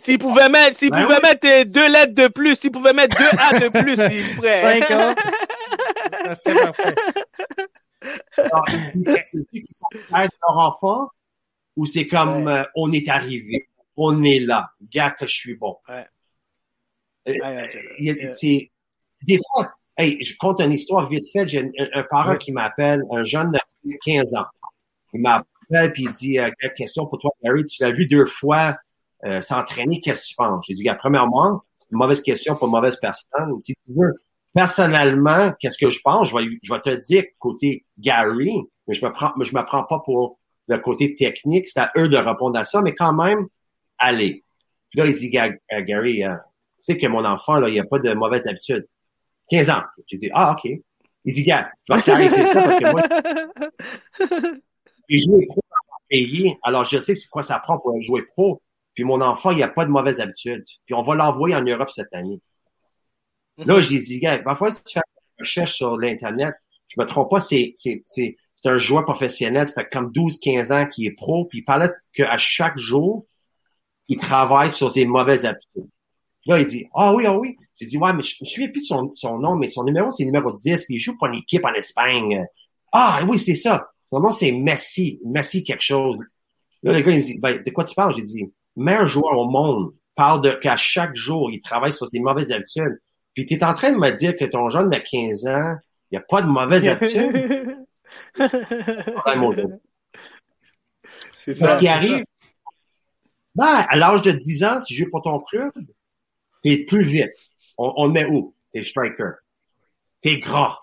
[0.00, 3.38] S'ils pouvaient mettre, s'ils ben pouvaient mettre deux lettres de plus, s'ils pouvaient mettre deux
[3.38, 4.80] A de plus, ils feraient.
[4.80, 5.14] Cinq ans.
[6.34, 6.94] Ça parfait.
[8.36, 11.08] Alors, qui sont fiers de leur enfant
[11.76, 15.76] ou c'est comme euh, on est arrivé, on est là, gars que je suis bon.
[15.88, 16.06] Ouais.
[17.28, 18.70] Euh, c'est
[19.22, 21.48] des fois, hey, je compte une histoire vite fait.
[21.48, 23.58] J'ai un, parent qui m'appelle, un jeune de
[24.04, 24.46] 15 ans.
[25.12, 25.20] Il
[25.92, 28.76] puis il dit euh, quelle question pour toi, Gary Tu l'as vu deux fois
[29.24, 30.64] euh, s'entraîner, qu'est-ce que tu penses?
[30.68, 33.60] J'ai dit, premièrement, une mauvaise question pour une mauvaise personne.
[33.62, 34.12] Si tu veux,
[34.52, 36.28] personnellement, qu'est-ce que je pense?
[36.28, 39.84] Je vais, je vais te dire côté Gary, mais je me prends, je me prends
[39.84, 40.38] pas pour
[40.68, 41.68] le côté technique.
[41.68, 43.46] C'est à eux de répondre à ça, mais quand même,
[43.98, 44.44] allez.
[44.90, 46.24] Puis là, il dit, Gary, tu
[46.82, 48.86] sais que mon enfant, là, il a pas de mauvaise habitude.
[49.50, 49.82] 15 ans.
[50.06, 50.70] J'ai dit, ah, OK.
[51.24, 53.02] Il dit, gars, je vais t'arrêter ça parce que moi,
[55.08, 58.22] j'ai joué pro dans mon pays, alors je sais c'est quoi ça prend pour jouer
[58.22, 58.62] pro.
[58.94, 60.64] Puis mon enfant, il a pas de mauvaise habitude.
[60.86, 62.40] Puis on va l'envoyer en Europe cette année.
[63.58, 66.54] Là, j'ai dit, gars, parfois tu fais une recherche sur l'Internet,
[66.88, 70.40] je me trompe pas, c'est, c'est, c'est, c'est un joueur professionnel, ça fait comme 12,
[70.40, 73.26] 15 ans qu'il est pro, puis il parlait qu'à chaque jour,
[74.08, 75.88] il travaille sur ses mauvaises habitudes.
[76.46, 77.56] Là, il dit, ah oui, ah oui.
[77.76, 80.10] J'ai dit, ouais, mais je me souviens plus de son, son nom, mais son numéro,
[80.10, 82.44] c'est numéro 10, puis il joue pour une équipe en Espagne.
[82.92, 83.88] Ah oui, c'est ça.
[84.10, 85.20] Son nom, c'est Messi.
[85.24, 86.18] Messi quelque chose.
[86.82, 88.14] Là, le gars, il me dit, ben, de quoi tu parles?
[88.14, 92.20] J'ai dit, meilleur joueur au monde parle de qu'à chaque jour, il travaille sur ses
[92.20, 93.00] mauvaises habitudes.
[93.34, 95.74] Puis tu es en train de me dire que ton jeune de 15 ans,
[96.10, 97.76] il n'y a pas de mauvaises habitudes?
[101.44, 101.74] c'est ça.
[101.74, 102.22] Ce qui arrive,
[103.54, 105.72] ben, à l'âge de 10 ans, tu joues pour ton club,
[106.64, 107.50] T'es plus vite.
[107.76, 108.56] On, on met où?
[108.72, 109.32] T'es striker.
[110.22, 110.78] T'es gras.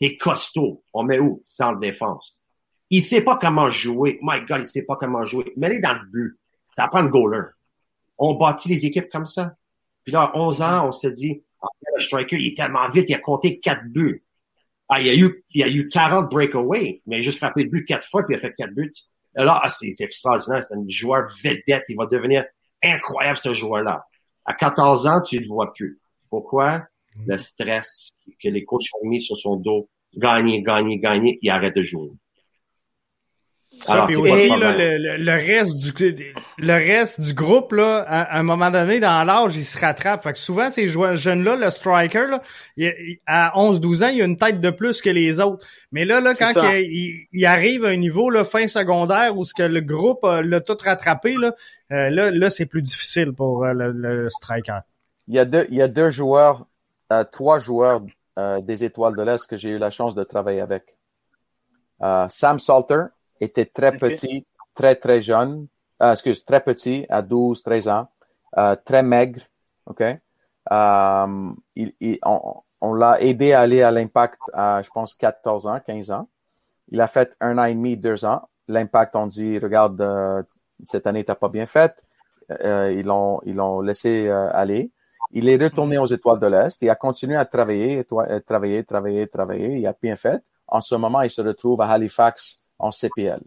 [0.00, 0.82] T'es costaud.
[0.94, 1.42] On met où?
[1.44, 2.35] Centre défense.
[2.90, 4.18] Il sait pas comment jouer.
[4.22, 5.52] My God, il sait pas comment jouer.
[5.56, 6.38] Mets-les dans le but.
[6.74, 7.42] Ça prend le goaler.
[8.18, 9.54] On bâtit les équipes comme ça.
[10.04, 13.06] Puis là, à 11 ans, on se dit, ah, le striker, il est tellement vite,
[13.08, 14.24] il a compté quatre buts.
[14.88, 17.70] Ah, il a eu, il a eu 40 breakaways, mais il a juste frappé le
[17.70, 18.92] but quatre fois, puis il a fait quatre buts.
[19.34, 20.62] là, ah, c'est extraordinaire.
[20.62, 21.82] C'est un joueur vedette.
[21.88, 22.44] Il va devenir
[22.82, 24.06] incroyable, ce joueur-là.
[24.44, 25.98] À 14 ans, tu ne le vois plus.
[26.30, 26.84] Pourquoi?
[27.26, 28.10] Le stress
[28.42, 29.88] que les coachs ont mis sur son dos.
[30.14, 32.10] Gagner, gagner, gagner, il arrête de jouer.
[33.80, 35.92] Ça, puis aussi, là, le, le, reste du
[36.58, 40.22] le reste du groupe, là, à, un moment donné, dans l'âge, il se rattrape.
[40.22, 42.40] Fait que souvent, ces jeunes-là, le striker, là,
[43.26, 45.66] à 11-12 ans, il a une tête de plus que les autres.
[45.92, 49.62] Mais là, là, quand il, arrive à un niveau là, fin secondaire où ce que
[49.62, 51.54] le groupe l'a tout rattrapé, là,
[51.92, 54.80] euh, là, là c'est plus difficile pour euh, le, striker.
[55.28, 56.66] Il y a deux, il y a deux joueurs,
[57.12, 58.02] euh, trois joueurs
[58.62, 60.98] des Étoiles de l'Est que j'ai eu la chance de travailler avec.
[62.28, 63.04] Sam Salter,
[63.40, 65.66] était très petit, très, très jeune,
[66.02, 68.08] euh, excuse, très petit, à 12, 13 ans,
[68.58, 69.40] euh, très maigre,
[69.86, 70.02] OK?
[70.72, 75.66] Euh, il, il, on, on l'a aidé à aller à l'impact à, je pense, 14
[75.66, 76.28] ans, 15 ans.
[76.90, 78.48] Il a fait un an et demi, deux ans.
[78.68, 80.42] L'impact, on dit, regarde, euh,
[80.84, 82.06] cette année, t'as pas bien fait.
[82.50, 84.90] Euh, ils l'ont, ils l'ont laissé euh, aller.
[85.32, 86.80] Il est retourné aux Étoiles de l'Est.
[86.82, 88.04] Il a continué à travailler,
[88.46, 89.78] travailler, travailler, travailler.
[89.78, 90.40] Il a bien fait.
[90.68, 93.40] En ce moment, il se retrouve à Halifax en CPL.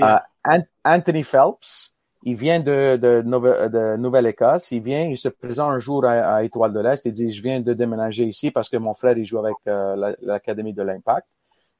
[0.00, 4.70] Euh, Anthony Phelps, il vient de, de, de Nouvelle-Écosse.
[4.70, 7.04] Il vient, il se présente un jour à, Étoile de l'Est.
[7.06, 10.14] Il dit, je viens de déménager ici parce que mon frère, il joue avec euh,
[10.20, 11.26] l'Académie de l'Impact.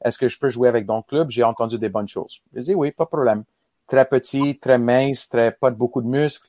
[0.04, 1.30] Est-ce que je peux jouer avec ton club?
[1.30, 2.42] J'ai entendu des bonnes choses.
[2.54, 3.44] Il dit, oui, pas de problème.
[3.86, 6.48] Très petit, très mince, très, pas de beaucoup de muscles.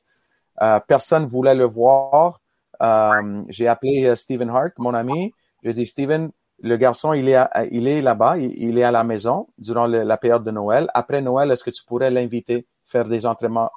[0.60, 2.40] Euh, personne voulait le voir.
[2.82, 5.32] Euh, j'ai appelé Stephen Hart, mon ami.
[5.62, 7.38] J'ai dit, Stephen, le garçon, il est,
[7.70, 10.88] il est là-bas, il, est à la maison durant la période de Noël.
[10.94, 13.70] Après Noël, est-ce que tu pourrais l'inviter faire des entraînements?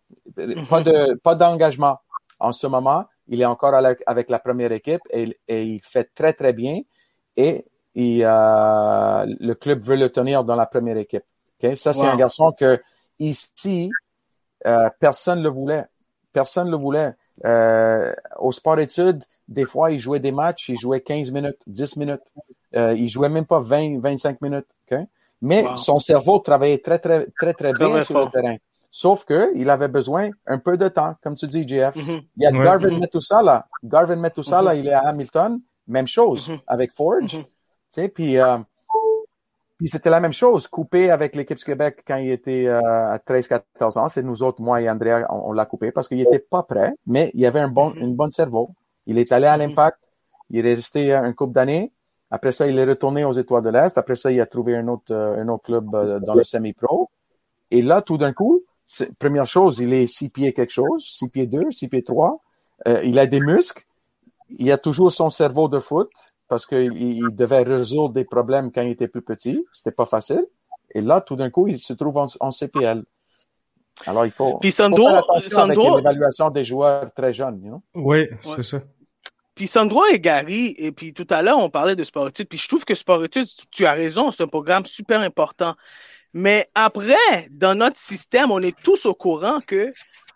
[0.70, 1.98] Pas de, pas d'engagement.
[2.40, 6.54] En ce moment, il est encore avec la première équipe et, il fait très, très
[6.54, 6.82] bien.
[7.36, 7.66] Et
[7.98, 11.26] euh, le club veut le tenir dans la première équipe.
[11.76, 12.80] Ça, c'est un garçon que
[13.20, 13.90] ici,
[14.66, 15.86] euh, personne ne le voulait.
[16.32, 17.14] Personne ne le voulait.
[17.46, 21.98] Euh, au sport études, des fois, il jouait des matchs, il jouait 15 minutes, 10
[21.98, 22.34] minutes.
[22.76, 24.70] Euh, il jouait même pas 20, 25 minutes.
[25.42, 28.58] Mais son cerveau travaillait très, très, très, très bien sur le terrain.
[28.90, 31.96] Sauf que il avait besoin un peu de temps, comme tu dis, JF.
[31.96, 32.22] Mm-hmm.
[32.38, 33.64] Il y a Garvin mm -hmm.
[33.84, 34.80] Garvin Metusala, mm-hmm.
[34.80, 35.60] il est à Hamilton.
[35.88, 36.62] Même chose mm-hmm.
[36.68, 37.46] avec Forge.
[37.94, 38.58] Tu puis, euh,
[39.78, 43.18] puis c'était la même chose, coupé avec l'équipe du Québec quand il était euh, à
[43.18, 44.08] 13-14 ans.
[44.08, 47.30] C'est nous autres, moi et Andrea, on, l'a coupé parce qu'il était pas prêt, mais
[47.34, 48.72] il avait un bon, une bonne cerveau.
[49.06, 50.00] Il est allé à l'impact.
[50.50, 51.92] Il est resté un couple d'années.
[52.30, 53.98] Après ça, il est retourné aux Étoiles de l'Est.
[53.98, 57.10] Après ça, il a trouvé un autre, euh, un autre club euh, dans le semi-pro.
[57.72, 58.64] Et là, tout d'un coup,
[59.20, 62.42] première chose, il est six pieds quelque chose, six pieds deux, six pieds trois.
[62.88, 63.84] Euh, il a des muscles.
[64.60, 66.12] Il a toujours son cerveau de foot.
[66.48, 69.66] parce qu'il devait résoudre des problèmes quand il était plus petit.
[69.74, 70.46] C'était pas facile.
[70.96, 73.04] Et là, tout d'un coup, il se trouve en, CPL.
[74.06, 77.62] Alors, il faut, Puis Sandro, faire attention avec l'évaluation des joueurs très jeunes.
[77.64, 78.82] You Oui, c'est ça.
[79.58, 82.60] Puis Sandro et Gary, et puis tout à l'heure, on parlait de sport études, puis
[82.60, 85.74] je trouve que sport études, tu as raison, c'est un programme super important.
[86.32, 89.92] Mais après, dans notre système, on est tous au courant que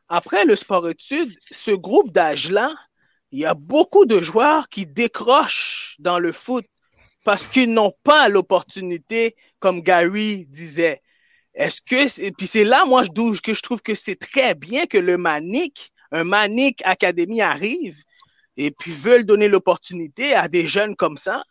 [0.09, 2.73] après le sport études, ce groupe d'âge-là,
[3.31, 6.65] il y a beaucoup de joueurs qui décrochent dans le foot
[7.23, 11.03] parce qu'ils n'ont pas l'opportunité, comme Gary disait.
[11.53, 14.97] Est-ce que, et puis c'est là, moi, que je trouve que c'est très bien que
[14.97, 18.01] le Manic, un Manic Academy arrive
[18.57, 21.43] et puis veulent donner l'opportunité à des jeunes comme ça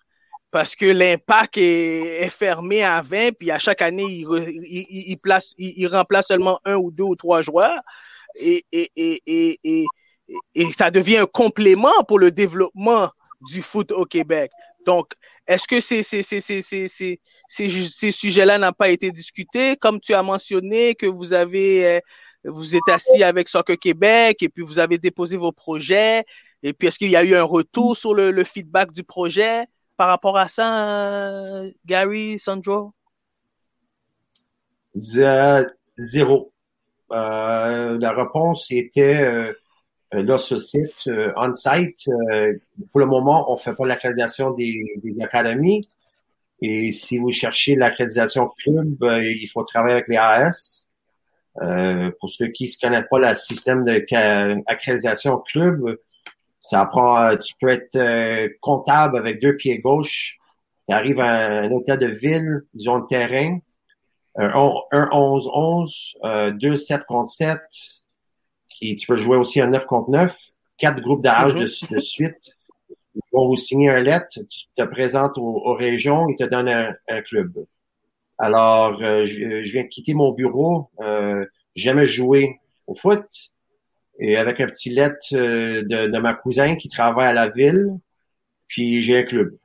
[0.51, 4.27] parce que l'impact est, fermé à 20, puis à chaque année, il,
[4.67, 5.89] il, place, il,
[6.23, 7.81] seulement un ou deux ou trois joueurs.
[8.37, 9.87] Et, et, et,
[10.55, 13.11] et, ça devient un complément pour le développement
[13.49, 14.51] du foot au Québec.
[14.87, 15.13] Donc,
[15.47, 19.77] est-ce que ces, ces, ces, ces sujets-là n'ont pas été discutés?
[19.77, 22.01] Comme tu as mentionné que vous avez, euh,
[22.45, 26.25] vous êtes assis avec Soccer Québec et puis vous avez déposé vos projets.
[26.63, 29.67] Et puis, est-ce qu'il y a eu un retour sur le, le feedback du projet
[29.97, 32.93] par rapport à ça, Gary, Sandro?
[34.95, 36.53] Zéro.
[37.13, 39.53] Euh, la réponse était
[40.15, 42.09] euh, là sur site, euh, on-site.
[42.33, 42.55] Euh,
[42.91, 45.89] pour le moment, on fait pas l'accréditation des, des académies.
[46.63, 50.89] Et si vous cherchez l'accréditation club, il faut travailler avec les AS.
[52.21, 55.97] pour ceux qui ne connaissent pas le système d'accréditation club,
[56.61, 60.39] ça prend, euh, tu peux être euh, comptable avec deux pieds gauche.
[60.89, 63.59] Tu arrives à un hôtel de ville, ils ont le terrain.
[64.37, 67.59] Un 11-11, euh, 2-7 contre 7.
[68.69, 70.39] Qui, tu peux jouer aussi un 9 contre 9.
[70.77, 71.95] Quatre groupes d'âge de, mm-hmm.
[71.95, 72.57] de, suite.
[73.15, 74.39] Ils vont vous signer un lettre.
[74.49, 76.29] Tu te présentes aux, régions.
[76.29, 77.53] Ils te donnent un, club.
[78.39, 80.91] Alors, je, je, viens de quitter mon bureau.
[81.01, 83.27] Euh, jamais joué au foot
[84.21, 87.89] et avec un petit lettre euh, de, de, ma cousin qui travaille à la ville,
[88.69, 89.57] puis j'ai un club.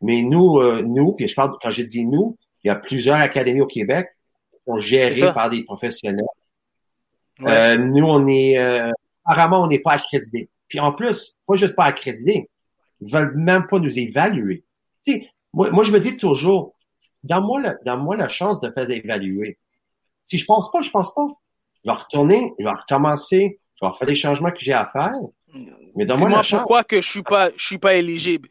[0.00, 3.16] Mais nous, euh, nous, puis je parle quand je dis nous, il y a plusieurs
[3.16, 4.08] académies au Québec
[4.52, 6.24] qui sont gérées par des professionnels.
[7.42, 8.56] Euh, nous, on est
[9.24, 10.48] apparemment on n'est pas accrédités.
[10.68, 12.48] Puis en plus, pas juste pas accrédités,
[13.00, 14.64] ils veulent même pas nous évaluer.
[15.04, 16.76] Tu sais, moi, moi je me dis toujours,
[17.24, 19.58] donne-moi la, donne-moi la chance de faire évaluer.
[20.22, 21.26] Si je pense pas, je pense pas.
[21.84, 25.12] Je vais retourner, je vais recommencer, je vais faire les changements que j'ai à faire.
[25.94, 28.48] Mais Dis-moi pourquoi que je suis pas, je suis pas éligible.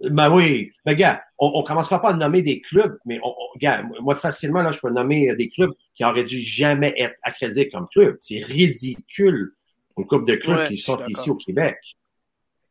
[0.00, 0.72] Ben oui.
[0.84, 4.62] Ben, gars, on, on commencera pas à nommer des clubs, mais on, gars, moi, facilement,
[4.62, 8.18] là, je peux nommer des clubs qui auraient dû jamais être accrédités comme club.
[8.20, 9.52] C'est ridicule.
[9.98, 11.76] Une couple de clubs qui sont ici au Québec.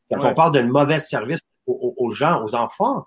[0.09, 3.05] Quand on parle d'un mauvais service aux, gens, aux enfants,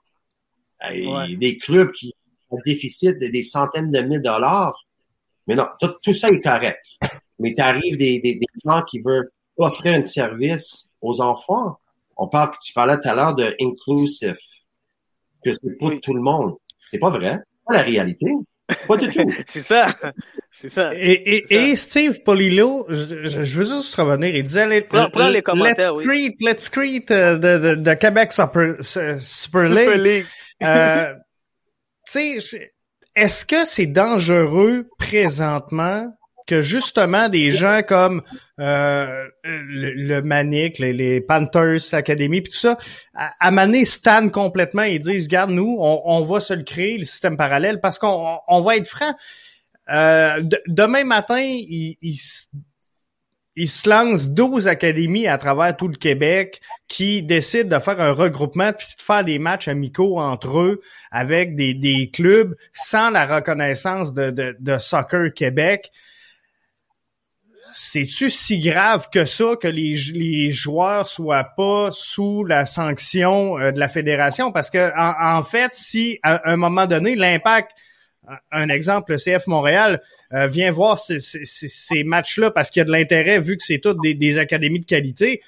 [0.90, 2.15] des clubs qui
[2.48, 4.86] ont un déficit de des centaines de mille dollars.
[5.47, 6.81] Mais non, tout ça est correct
[7.39, 11.78] mais tu arrives des, des, des, gens qui veulent offrir un service aux enfants.
[12.16, 14.36] On parle, tu parlais tout à l'heure de inclusive,
[15.44, 16.55] que c'est pour tout le monde.
[16.90, 17.39] C'est pas vrai.
[17.66, 18.27] Pas la réalité.
[18.86, 19.31] Pas du tout.
[19.47, 19.94] c'est ça.
[20.51, 20.93] C'est ça.
[20.94, 24.35] Et, et, et Steve Polillo, je, je, veux juste revenir.
[24.35, 28.77] Il disait, prends, prends les commentaires, let's create, let's create uh, de, de, Québec Super,
[28.81, 30.27] Super, Super League.
[30.62, 31.15] euh,
[32.11, 32.73] tu sais,
[33.15, 36.12] est-ce que c'est dangereux présentement
[36.47, 38.23] que justement des gens comme
[38.61, 42.77] euh, le, Manic, les, Panthers Academy, puis tout ça,
[43.15, 47.05] à, à maner Stan complètement et disent, regarde, nous, on, va se le créer, le
[47.05, 49.15] système parallèle, parce qu'on on va être franc.
[49.91, 52.16] Euh, demain matin, il, il,
[53.57, 58.12] il, se lance 12 académies à travers tout le Québec qui décident de faire un
[58.12, 60.81] regroupement puis de faire des matchs amicaux entre eux
[61.11, 65.91] avec des, des clubs sans la reconnaissance de, de, de Soccer Québec
[67.74, 73.72] c'est-tu si grave que ça que les, les joueurs soient pas sous la sanction euh,
[73.72, 74.52] de la fédération?
[74.52, 77.72] Parce que en, fait, si à un moment donné, l'impact,
[78.52, 80.01] un exemple, le CF Montréal
[80.32, 83.80] euh, vient voir ces, ces, matchs-là parce qu'il y a de l'intérêt vu que c'est
[83.80, 85.42] toutes des, académies de qualité.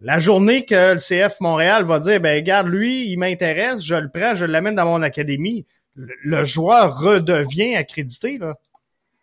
[0.00, 4.10] La journée que le CF Montréal va dire, ben regarde, lui, il m'intéresse, je le
[4.10, 5.64] prends, je l'amène dans mon académie,
[5.94, 8.36] le, joueur redevient accrédité.
[8.36, 8.56] Là.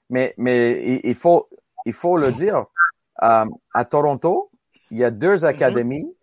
[0.10, 1.47] Mais, mais il faut,
[1.85, 2.65] il faut le dire,
[3.22, 4.49] euh, à Toronto,
[4.91, 5.45] il y a deux mhm.
[5.45, 6.15] académies.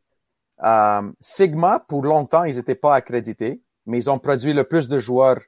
[0.63, 4.99] Euh, Sigma, pour longtemps, ils n'étaient pas accrédités, mais ils ont produit le plus de
[4.99, 5.41] joueurs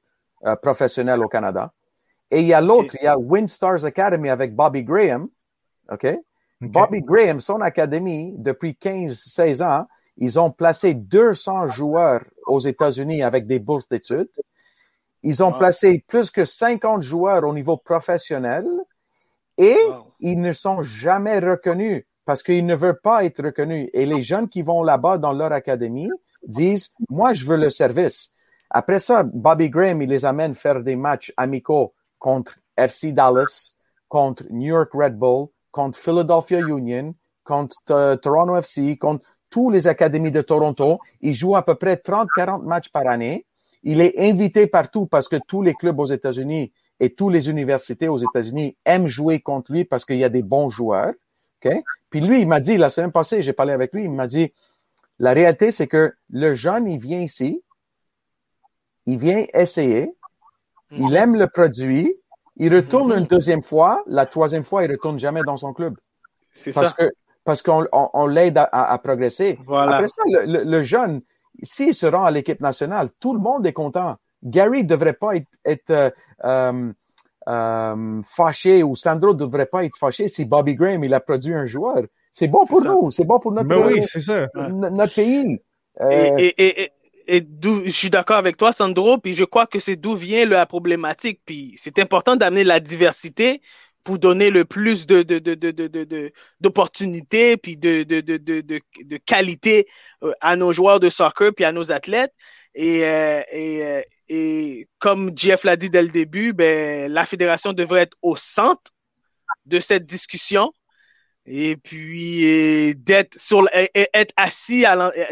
[0.44, 1.72] euh, professionnels au Canada.
[2.30, 5.28] Et il y a l'autre, il y a Windstars Academy avec Bobby Graham.
[5.90, 6.06] OK?
[6.62, 9.86] Bobby Graham, son académie, depuis 15-16 ans,
[10.18, 14.28] Ils ont placé 200 joueurs aux États-Unis avec des bourses d'études.
[15.22, 18.66] Ils ont placé plus que 50 joueurs au niveau professionnel
[19.58, 19.76] et
[20.20, 23.88] ils ne sont jamais reconnus parce qu'ils ne veulent pas être reconnus.
[23.92, 26.10] Et les jeunes qui vont là-bas dans leur académie
[26.46, 28.32] disent, moi, je veux le service.
[28.70, 33.72] Après ça, Bobby Graham, il les amène faire des matchs amicaux contre FC Dallas,
[34.08, 37.14] contre New York Red Bull, contre Philadelphia Union,
[37.44, 40.98] contre euh, Toronto FC, contre tous les académies de Toronto.
[41.20, 43.46] Il joue à peu près 30-40 matchs par année.
[43.82, 46.72] Il est invité partout parce que tous les clubs aux États-Unis
[47.02, 50.42] et toutes les universités aux États-Unis aiment jouer contre lui parce qu'il y a des
[50.42, 51.12] bons joueurs.
[51.58, 51.82] Okay?
[52.10, 54.52] Puis lui, il m'a dit, la semaine passée, j'ai parlé avec lui, il m'a dit,
[55.18, 57.60] la réalité, c'est que le jeune, il vient ici,
[59.06, 60.14] il vient essayer,
[60.92, 61.16] il mhm.
[61.16, 62.14] aime le produit,
[62.56, 65.96] il retourne une deuxième fois, la troisième fois, il retourne jamais dans son club.
[66.52, 66.88] C'est ça.
[66.92, 67.10] Que,
[67.42, 69.58] parce qu'on on, l'aide à, progresser.
[69.66, 69.96] Voilà.
[69.96, 71.20] Après ça, le, jeune,
[71.64, 74.18] s'il se rend à l'équipe nationale, tout le monde est content.
[74.42, 75.32] Gary devrait pas
[75.64, 76.10] être, euh,
[76.44, 76.92] euh,
[77.48, 81.66] euh, fâché ou Sandro devrait pas être fâché si Bobby Graham il a produit un
[81.66, 82.02] joueur.
[82.32, 84.48] C'est bon pour nous, c'est bon pour notre, ben oui, ça.
[84.54, 85.60] notre pays.
[86.10, 86.92] Et, et,
[87.26, 87.46] et,
[87.84, 91.40] je suis d'accord avec toi, Sandro, puis je crois que c'est d'où vient la problématique.
[91.44, 93.60] Puis c'est important d'amener la diversité
[94.02, 99.16] pour donner le plus de, de, de, de, d'opportunités puis de, de, de, de, de,
[99.18, 99.86] qualité
[100.40, 102.32] à nos joueurs de soccer puis à nos athlètes.
[102.74, 107.72] Et, euh, et, euh, et comme Jeff l'a dit dès le début, ben, la fédération
[107.72, 108.92] devrait être au centre
[109.66, 110.72] de cette discussion
[111.44, 114.84] et puis d'être sur être assis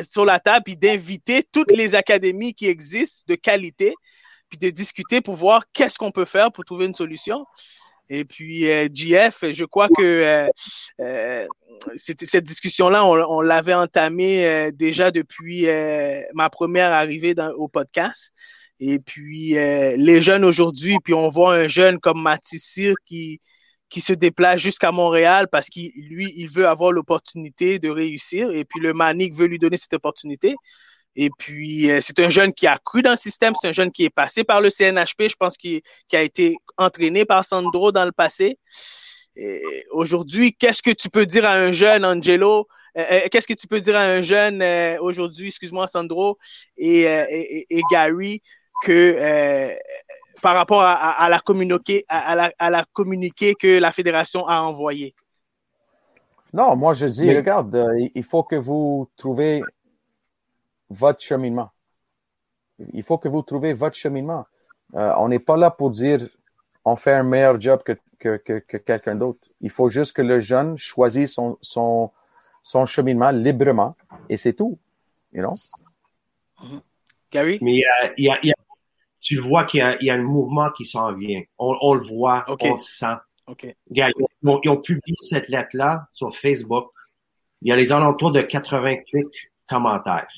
[0.08, 3.94] sur la table et d'inviter toutes les académies qui existent de qualité
[4.50, 7.46] puis de discuter pour voir qu'est-ce qu'on peut faire pour trouver une solution.
[8.10, 10.48] Et puis, euh, JF, je crois que euh,
[11.00, 11.46] euh
[11.96, 15.66] cette discussion-là, on, l'avait entamée déjà depuis
[16.34, 18.34] ma première arrivée dans, au podcast.
[18.80, 23.40] Et puis, les jeunes aujourd'hui, puis on voit un jeune comme Matissir qui,
[23.88, 28.50] qui se déplace jusqu'à Montréal parce qu'il lui, il veut avoir l'opportunité de réussir.
[28.50, 30.54] Et puis, le Manic veut lui donner cette opportunité.
[31.16, 33.90] Et puis, euh, c'est un jeune qui a cru dans le système, c'est un jeune
[33.90, 37.92] qui est passé par le CNHP, je pense qu'il qui a été entraîné par Sandro
[37.92, 38.58] dans le passé.
[39.92, 42.66] Aujourd'hui, qu'est-ce que tu peux dire à un jeune, Angelo?
[42.98, 44.62] Euh, euh, qu'est-ce que tu peux dire à un jeune
[45.00, 46.38] aujourd'hui, excuse-moi, Sandro
[46.76, 48.42] et, et, Gary,
[48.82, 49.70] que
[50.42, 54.62] par rapport à, à, la communiqué, à, la, à la communiqué que la fédération a
[54.62, 55.14] envoyé?
[56.52, 59.62] Non, moi je dis, regarde, il faut que vous trouvez
[60.90, 61.70] votre cheminement.
[62.92, 64.46] Il faut que vous trouviez votre cheminement.
[64.94, 66.20] Euh, on n'est pas là pour dire
[66.84, 69.48] on fait un meilleur job que, que, que, quelqu'un d'autre.
[69.60, 72.10] Il faut juste que le jeune choisisse son, son,
[72.62, 73.96] son cheminement librement
[74.28, 74.78] et c'est tout.
[75.32, 75.54] You know?
[76.60, 76.80] Mm-hmm.
[77.30, 77.58] Gary?
[77.62, 78.54] Mais euh, il y, a, y, a,
[79.20, 81.42] tu vois qu'il y, y, a un mouvement qui s'en vient.
[81.58, 83.16] On, on, le voit, on le sent.
[83.46, 83.76] Okay.
[83.90, 84.02] Ils,
[84.44, 86.90] ont, ils, ont, publié cette lettre-là sur Facebook.
[87.62, 89.26] Il y a les alentours de 88
[89.68, 90.28] commentaires.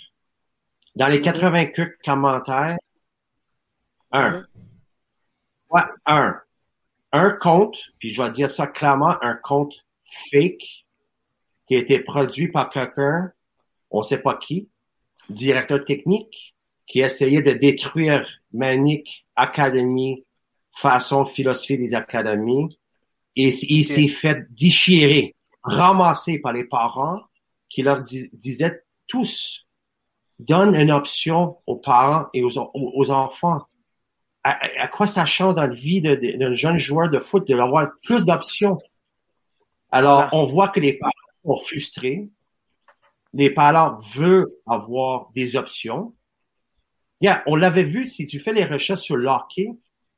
[0.95, 1.67] Dans les 80
[2.05, 2.77] commentaires,
[4.11, 4.45] un.
[5.71, 6.41] Ouais, un.
[7.13, 9.87] Un compte, puis je vais dire ça clairement, un compte
[10.31, 10.85] fake
[11.67, 13.33] qui a été produit par quelqu'un,
[13.91, 14.69] on sait pas qui,
[15.29, 16.55] directeur technique,
[16.87, 20.25] qui essayait de détruire Manic Academy,
[20.73, 22.79] façon philosophie des académies,
[23.37, 27.21] et il s'est fait déchirer, ramasser par les parents
[27.69, 29.67] qui leur disaient tous
[30.39, 33.63] donne une option aux parents et aux, enfants.
[34.45, 38.25] À, quoi ça change dans la vie d'un jeune joueur de foot de avoir plus
[38.25, 38.79] d'options?
[39.91, 41.13] Alors, on voit que les parents
[41.45, 42.29] sont frustrés.
[43.35, 46.15] Les parents veulent avoir des options.
[47.21, 49.69] Yeah, on l'avait vu, si tu fais les recherches sur l'hockey,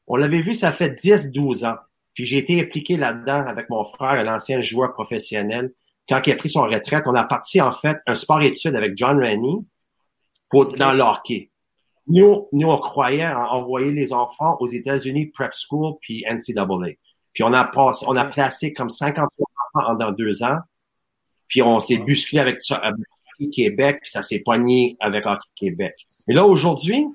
[0.07, 1.77] on l'avait vu, ça fait 10, 12 ans.
[2.15, 5.73] Puis j'ai été impliqué là-dedans avec mon frère, un ancien joueur professionnel.
[6.09, 9.19] Quand il a pris son retraite, on a parti en fait un sport-études avec John
[9.19, 9.65] Rennie
[10.53, 11.51] dans l'hockey.
[12.07, 16.95] Nous, nous, on croyait à envoyer les enfants aux États-Unis, prep school, puis NCAA.
[17.33, 19.29] Puis on a passé, on a placé comme 50
[19.75, 20.59] enfants dans deux ans.
[21.49, 25.95] Puis on s'est busqué avec Hockey Québec, puis ça s'est pogné avec Hockey Québec.
[26.29, 27.07] Et là, aujourd'hui,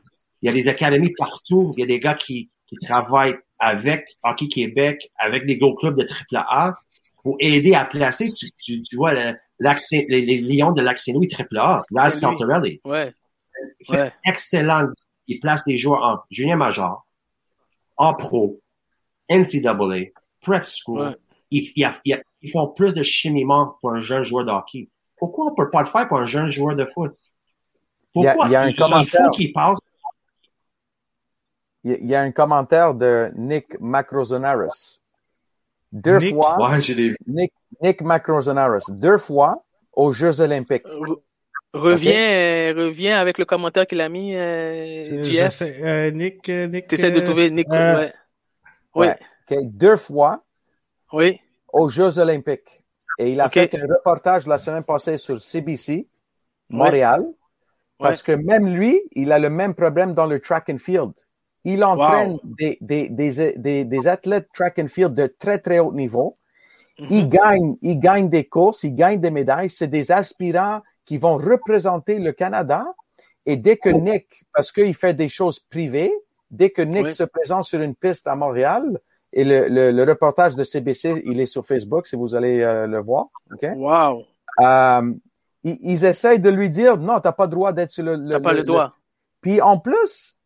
[0.42, 1.72] il y a des académies partout.
[1.78, 5.96] Il y a des gars qui, qui travaillent avec Hockey Québec, avec des gros clubs
[5.96, 6.76] de AAA
[7.24, 11.84] pour aider à placer, tu, tu, tu vois, le, les, les, Lions de lac AAA,
[11.94, 12.80] Raz Santorelli.
[12.86, 13.12] Ouais.
[14.26, 14.90] Excellent.
[15.27, 17.06] Il place des joueurs en junior major,
[17.98, 18.60] en pro,
[19.30, 20.11] NCAA,
[20.41, 21.15] prep school.
[21.52, 24.90] Ils, ils, font plus de cheminement pour un jeune joueur de hockey.
[25.18, 27.14] pourquoi on peut pas le faire pour un jeune joueur de foot?
[28.14, 28.45] Pourquoi?
[28.45, 29.30] Il y a, un commentaire.
[29.38, 29.80] Il passe.
[31.84, 34.99] Il y a un commentaire de Nick Macrozonaris.
[35.91, 36.77] Deux fois.
[37.27, 38.86] Nick, Nick Macrozonaris.
[38.90, 39.64] Deux fois
[39.94, 40.86] aux Jeux Olympiques.
[41.74, 45.62] Reviens, reviens avec le commentaire qu'il a mis, euh, JF.
[45.62, 46.88] Euh, Nick, euh, Nick.
[46.88, 47.70] T'essaies de trouver Nick.
[47.70, 48.12] ouais.
[48.96, 49.08] Oui.
[49.64, 50.44] Deux fois.
[51.14, 51.40] Oui.
[51.72, 52.84] Aux Jeux Olympiques.
[53.20, 56.08] Et il a fait un reportage la semaine passée sur CBC,
[56.70, 57.26] Montréal,
[57.98, 61.12] parce que même lui, il a le même problème dans le track and field.
[61.66, 66.38] Il entraîne des, des, des, des, athlètes track and field de très, très haut niveau.
[66.98, 67.08] Mm-hmm.
[67.12, 69.70] Il gagne, il gagne des courses, il gagne des médailles.
[69.70, 72.86] C'est des aspirants qui vont représenter le Canada.
[73.48, 73.90] Et dès que.
[73.90, 76.14] Nick, parce qu'il fait des choses privées,
[76.52, 78.99] dès que Nick se présente sur une piste à Montréal,
[79.34, 82.99] et le, le, reportage de CBC, il est sur Facebook si vous allez euh, le
[82.99, 83.26] voir.
[83.52, 83.68] OK?
[83.76, 84.22] Wow.
[84.61, 85.14] Euh,
[85.64, 88.15] ils, essayent de lui dire non, t'as pas le droit d'être sur le.
[88.15, 88.94] le pas le, droit.
[89.41, 90.38] Puis en plus,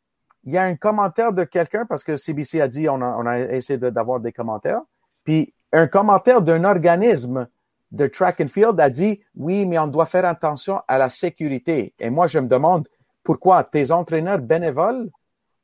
[0.46, 3.26] il y a un commentaire de quelqu'un parce que CBC a dit on a, on
[3.26, 4.82] a essayé d'avoir des commentaires.
[5.26, 7.50] Puis un commentaire d'un organisme
[7.94, 11.94] de track and field a dit oui, mais on doit faire attention à la sécurité.
[12.00, 12.88] Et moi, je me demande
[13.24, 15.10] pourquoi tes entraîneurs bénévoles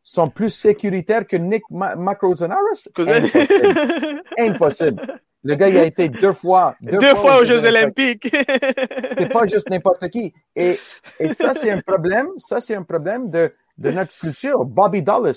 [0.03, 2.87] sont plus sécuritaires que Nick Macrozonaris?
[2.97, 4.23] Impossible.
[4.37, 5.19] Impossible.
[5.43, 6.75] Le gars, il a été deux fois.
[6.81, 8.29] Deux, fois, aux Jeux Olympiques.
[9.13, 10.33] c'est pas juste n'importe qui.
[10.55, 10.77] Et,
[11.19, 12.27] et ça, c'est un problème.
[12.37, 14.65] Ça, c'est un problème de, de notre culture.
[14.65, 15.31] Bobby Dulles.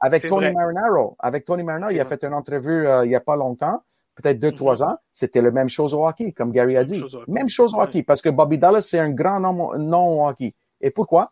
[0.00, 1.16] avec Tony Marinaro.
[1.18, 3.82] Avec Tony Marinaro, il a fait une entrevue euh, il y a pas longtemps,
[4.16, 4.88] peut-être deux, trois mhm.
[4.88, 4.96] ans.
[5.12, 7.02] C'était la même chose au hockey, comme Gary a dit.
[7.28, 10.54] Même chose au hockey, parce que Bobby Dallas, c'est un grand nom, nom au hockey.
[10.80, 11.30] Et pourquoi?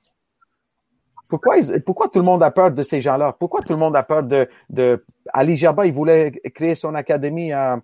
[1.29, 3.35] Pourquoi, pourquoi tout le monde a peur de ces gens-là?
[3.39, 7.51] Pourquoi tout le monde a peur de, de Ali Gerba, il voulait créer son académie
[7.51, 7.81] à,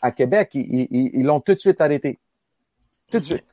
[0.00, 0.50] à, Québec.
[0.54, 2.18] Ils l'ont tout de suite arrêté.
[3.10, 3.44] Tout de suite.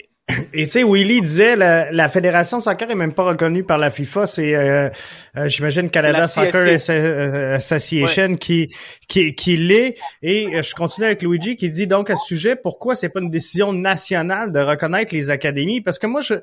[0.53, 3.77] Et tu sais, Willy disait la, la fédération de soccer est même pas reconnue par
[3.77, 4.89] la FIFA, c'est euh,
[5.35, 8.69] euh, j'imagine Canada Soccer euh, Association qui
[9.07, 9.98] qui qui l'est.
[10.22, 13.30] Et je continue avec Luigi qui dit donc à ce sujet pourquoi c'est pas une
[13.30, 15.81] décision nationale de reconnaître les académies?
[15.81, 16.35] Parce que moi je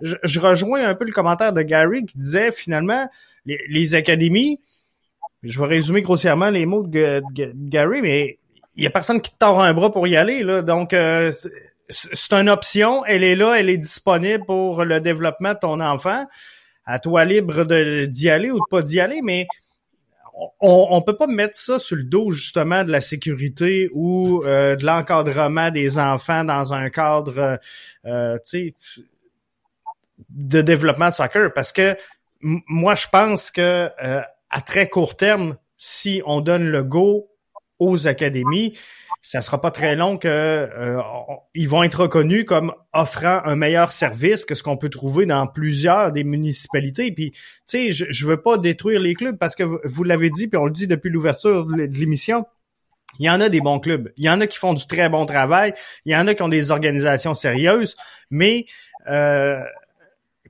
[0.00, 3.08] je, rejoins un peu le commentaire de Gary qui disait finalement
[3.46, 4.60] les, les académies.
[5.42, 8.38] Je vais résumer grossièrement les mots de, Gary, mais
[8.76, 10.94] il y a personne qui te tord un bras pour y aller là, donc
[11.88, 16.26] c'est une option, elle est là, elle est disponible pour le développement de ton enfant.
[16.86, 17.64] À toi libre
[18.06, 19.46] d'y aller ou de pas d'y aller, mais
[20.60, 24.76] on, on peut pas mettre ça sur le dos justement de la sécurité ou euh,
[24.76, 27.58] de l'encadrement des enfants dans un cadre,
[28.04, 28.74] euh, sais,
[30.30, 31.96] de développement de soccer, parce que
[32.40, 34.20] moi je pense que euh,
[34.50, 37.28] à très court terme, si on donne le go
[37.78, 38.76] aux académies,
[39.22, 41.00] ça sera pas très long que euh,
[41.54, 45.46] ils vont être reconnus comme offrant un meilleur service que ce qu'on peut trouver dans
[45.46, 47.10] plusieurs des municipalités.
[47.10, 50.46] Puis, tu sais, je, je veux pas détruire les clubs parce que vous, l'avez dit,
[50.46, 52.44] puis on le dit depuis l'ouverture de l'émission.
[53.18, 54.12] Il y en a des bons clubs.
[54.16, 55.72] Il y en a qui font du très bon travail.
[56.04, 57.96] Il y en a qui ont des organisations sérieuses.
[58.30, 58.66] Mais
[59.08, 59.62] euh,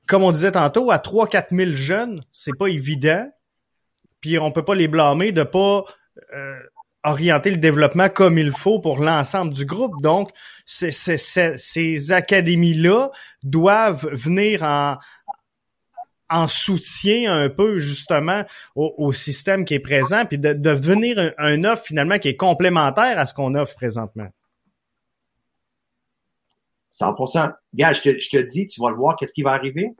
[0.05, 3.31] comme on disait tantôt, à 3-4 000 jeunes, c'est pas évident.
[4.19, 5.85] Puis on peut pas les blâmer de pas
[6.35, 6.59] euh,
[7.05, 10.01] orienter le développement comme il faut pour l'ensemble du groupe.
[10.01, 10.31] Donc,
[10.65, 13.11] ces académies-là
[13.43, 14.97] doivent venir en,
[16.29, 18.43] en soutien un peu justement
[18.75, 23.25] au, système qui est présent, puis de, devenir un, offre finalement qui est complémentaire à
[23.25, 24.27] ce qu'on offre présentement.
[26.99, 27.53] 100%.
[27.73, 29.91] Gars, je te, je te dis, tu vas le voir, qu'est-ce qui va arriver?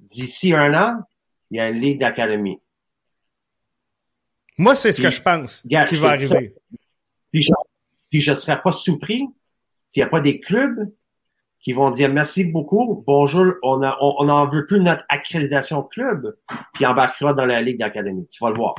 [0.00, 0.96] D'ici un an,
[1.50, 2.60] il y a une ligue d'académie.
[4.60, 6.54] Moi, c'est ce que je pense qui va arriver.
[7.32, 7.42] Puis
[8.20, 9.26] je, ne serais pas surpris
[9.86, 10.92] s'il n'y a pas des clubs
[11.60, 16.36] qui vont dire merci beaucoup, bonjour, on a, on, on veut plus notre accréditation club,
[16.74, 18.28] puis embarquera dans la ligue d'académie.
[18.30, 18.74] Tu vas le voir.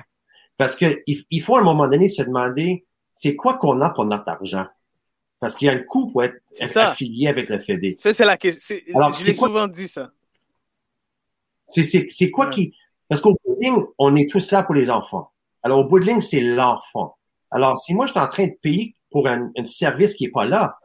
[0.58, 4.06] Parce que il, faut à un moment donné se demander, c'est quoi qu'on a pour
[4.06, 4.68] notre argent?
[5.40, 6.40] Parce qu'il y a un coût pour être,
[6.76, 7.96] affilié avec le Fédé.
[7.98, 8.78] Ça, c'est la question.
[8.94, 10.12] Alors, je l'ai souvent dit, ça.
[11.66, 12.76] C'est quoi qui,
[13.10, 15.31] parce qu'au bout on est tous là pour les enfants.
[15.64, 17.16] Alors, au bout de ligne, c'est l'enfant.
[17.52, 20.46] Alors, si moi, je suis en train de payer pour un, service qui est pas
[20.46, 20.78] là,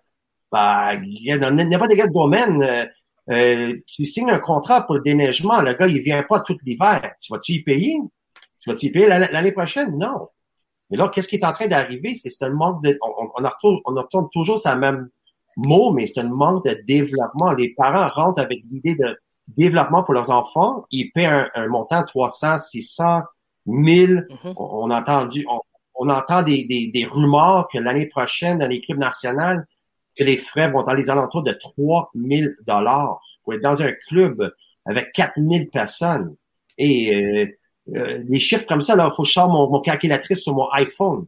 [0.50, 2.84] bah, il y a n'importe quel domaine, euh,
[3.30, 7.14] euh, tu signes un contrat pour le déneigement, le gars, il vient pas tout l'hiver.
[7.20, 7.98] Tu vas-tu y payer?
[8.60, 9.96] Tu vas-tu y payer l'année prochaine?
[9.96, 10.28] Non.
[10.90, 12.14] Mais là, qu'est-ce qui est en train d'arriver?
[12.14, 15.08] C'est un manque de, on, on, retourne, on retourne toujours sur même
[15.56, 17.52] mot, mais c'est un manque de développement.
[17.52, 19.16] Les parents rentrent avec l'idée de
[19.48, 20.82] développement pour leurs enfants.
[20.90, 23.22] Ils paient un, un montant 300, 600,
[23.66, 24.26] 1000.
[24.28, 24.54] Mm-hmm.
[24.56, 25.46] on, a entendu,
[25.94, 29.62] on, entend des, des, rumeurs que l'année prochaine, dans les clubs nationaux,
[30.16, 34.52] que les frais vont dans les alentours de 3000 dollars pour être dans un club
[34.84, 36.36] avec 4000 personnes.
[36.78, 37.46] Et euh,
[37.94, 40.68] euh, les chiffres comme ça, là, il faut que je sorte mon, calculatrice sur mon
[40.72, 41.26] iPhone.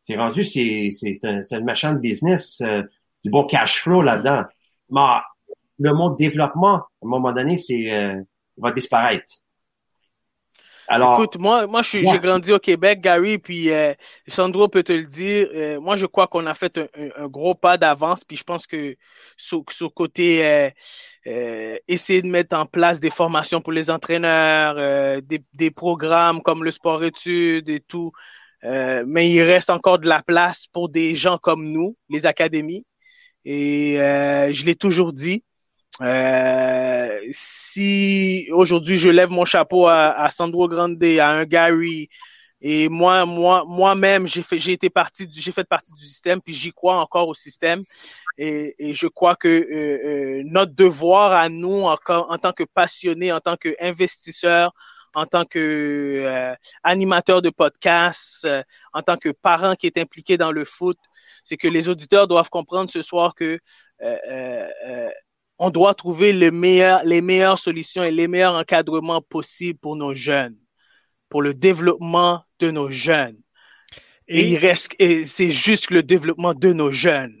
[0.00, 2.82] C'est rendu, c'est, c'est, un, c'est un machin de business, euh,
[3.24, 4.44] du bon cash flow là-dedans.
[4.90, 5.18] Mais
[5.78, 8.22] le mot développement, à un moment donné, c'est euh,
[8.56, 9.32] va disparaître.
[10.90, 13.92] Alors, Écoute, moi, moi, j'ai grandi au Québec, Gary, puis euh,
[14.26, 15.46] Sandro peut te le dire.
[15.54, 16.78] Euh, moi, je crois qu'on a fait
[17.16, 18.96] un, gros pas d'avance, puis je pense que
[19.36, 20.70] sur, sur côté euh,
[21.26, 24.76] euh, essayer de mettre en place des formations pour les entraîneurs,
[25.20, 28.12] des, des, programmes comme le sport-études et tout.
[28.62, 32.86] mais il reste encore de la place pour des gens comme nous, les académies.
[33.44, 35.44] Et je l'ai toujours dit,
[36.00, 42.08] euh, si aujourd'hui je lève mon chapeau à, à, Sandro Grande, à un Gary,
[42.60, 46.54] et moi, moi, moi-même, j'ai fait, j'ai été partie, j'ai fait partie du système, puis
[46.54, 47.84] j'y crois encore au système,
[48.36, 52.64] et, et je crois que euh, euh notre devoir à nous, en, en tant que
[52.64, 54.72] passionnés, en tant qu'investisseurs,
[55.14, 58.62] en tant que euh, animateur de podcast, euh,
[58.92, 60.98] en tant que parent qui est impliqué dans le foot,
[61.44, 63.58] c'est que les auditeurs doivent comprendre ce soir que
[64.02, 65.10] euh,
[65.58, 70.14] on doit trouver les meilleures, les meilleures solutions et les meilleurs encadrements possibles pour nos
[70.14, 70.56] jeunes,
[71.28, 73.38] pour le développement de nos jeunes.
[74.28, 77.34] Et, il reste, et c'est juste le développement de nos jeunes.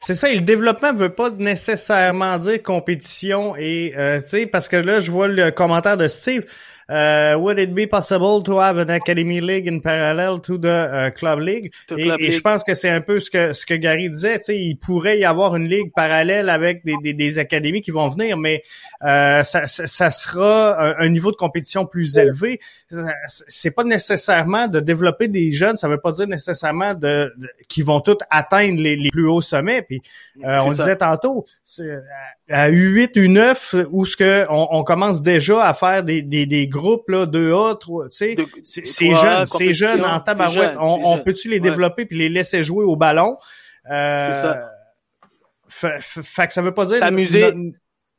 [0.00, 4.66] C'est ça, et le développement veut pas nécessairement dire compétition et euh, tu sais parce
[4.66, 6.44] que là je vois le commentaire de Steve.
[6.92, 11.10] Uh, would it be possible to have an academy league in parallel to the uh,
[11.10, 11.72] club league?
[11.96, 14.38] et, je pense que c'est un peu ce que ce que Gary disait.
[14.40, 17.92] Tu sais, il pourrait y avoir une ligue parallèle avec des, des, des académies qui
[17.92, 18.62] vont venir, mais
[19.04, 22.60] euh, ça, ça, sera un, niveau de compétition plus élevé.
[23.26, 25.78] C'est pas nécessairement de développer des jeunes.
[25.78, 27.32] Ça veut pas dire nécessairement de,
[27.68, 29.80] qui vont tous atteindre les, les, plus hauts sommets.
[29.80, 30.02] Puis
[30.44, 31.46] euh, on disait tantôt,
[32.50, 36.68] à U8, U9, où ce que on, on, commence déjà à faire des, des, des
[36.82, 40.76] groupes là, 2A, 3, tu sais, c'est jeune, c'est jeune en tabarouette.
[40.78, 43.38] on, on peut-tu les développer puis les laisser jouer au ballon?
[43.90, 44.70] Euh, c'est ça.
[45.68, 46.98] Fait, que ça veut pas dire...
[46.98, 47.54] S'amuser.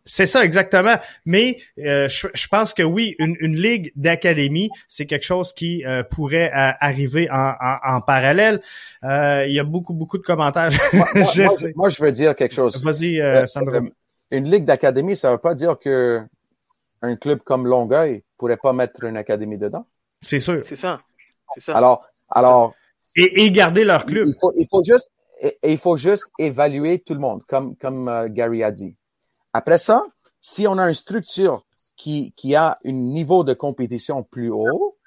[0.06, 0.96] C'est ça, exactement.
[1.26, 6.04] Mais euh, je, pense que oui, une, une ligue d'académie, c'est quelque chose qui euh,
[6.04, 7.54] pourrait euh, arriver en,
[7.86, 8.62] en, parallèle.
[9.02, 10.70] il y a beaucoup, beaucoup de commentaires.
[10.94, 11.08] moi,
[11.76, 12.84] moi, je veux dire quelque chose.
[12.84, 13.80] Vas-y, Sandra.
[14.32, 16.22] Une ligue d'académie, ça veut pas dire que
[17.04, 19.86] un club comme Longueuil pourrait pas mettre une académie dedans.
[20.22, 20.62] C'est sûr.
[20.64, 21.02] C'est ça.
[21.54, 21.78] C'est ça.
[21.78, 22.74] Alors, alors.
[23.16, 24.28] Et, garder leur club.
[24.28, 25.12] Il faut, il faut juste,
[25.62, 28.96] il faut juste évaluer tout le monde, comme, comme euh, Gary a dit.
[29.52, 30.04] Après ça,
[30.42, 31.64] si on a une structure
[31.96, 34.98] qui, qui a un niveau de compétition plus haut,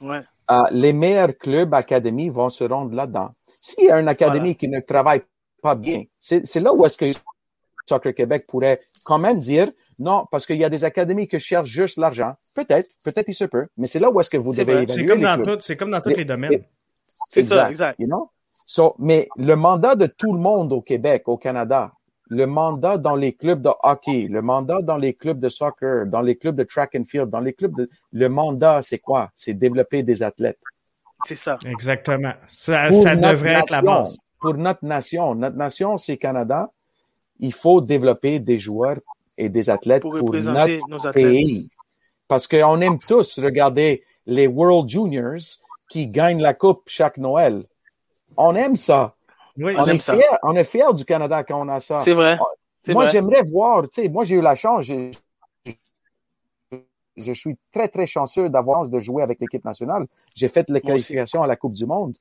[0.00, 0.22] ouais.
[0.50, 3.34] euh, les meilleurs clubs académies vont se rendre là-dedans.
[3.60, 5.22] S'il y a une académie qui ne travaille
[5.60, 7.10] pas bien, c'est là où est-ce que
[7.84, 11.68] Soccer Québec pourrait quand même dire non, parce qu'il y a des académies qui cherchent
[11.68, 12.32] juste l'argent.
[12.54, 14.86] Peut-être, peut-être il se peut, mais c'est là où est-ce que vous devez évaluer.
[14.88, 16.64] C'est comme, dans tout, c'est comme dans tous les domaines.
[17.28, 18.00] C'est ça, exact.
[18.00, 18.30] You know?
[18.64, 21.92] so, mais le mandat de tout le monde au Québec, au Canada,
[22.28, 26.22] le mandat dans les clubs de hockey, le mandat dans les clubs de soccer, dans
[26.22, 29.30] les clubs de track and field, dans les clubs de, le mandat, c'est quoi?
[29.34, 30.60] C'est développer des athlètes.
[31.26, 31.58] C'est ça.
[31.66, 32.32] Exactement.
[32.46, 34.16] Ça, ça devrait être la base.
[34.40, 35.34] Pour notre nation.
[35.34, 36.70] Notre nation, c'est Canada.
[37.40, 39.00] Il faut développer des joueurs
[39.36, 41.70] et des athlètes pour, notre nos pays.
[42.28, 45.58] Parce qu'on aime tous regarder les World Juniors
[45.88, 47.64] qui gagnent la coupe chaque Noël.
[48.36, 49.14] On aime ça.
[49.56, 51.98] Oui, on, est fier, on est du Canada quand on a ça.
[51.98, 52.38] C'est vrai.
[52.88, 55.10] Moi, j'aimerais voir, tu sais, moi, j'ai eu la chance, je,
[57.16, 60.06] je suis très, très chanceux d'avoir de jouer avec l'équipe nationale.
[60.34, 62.16] J'ai fait les qualifications à la Coupe du Monde.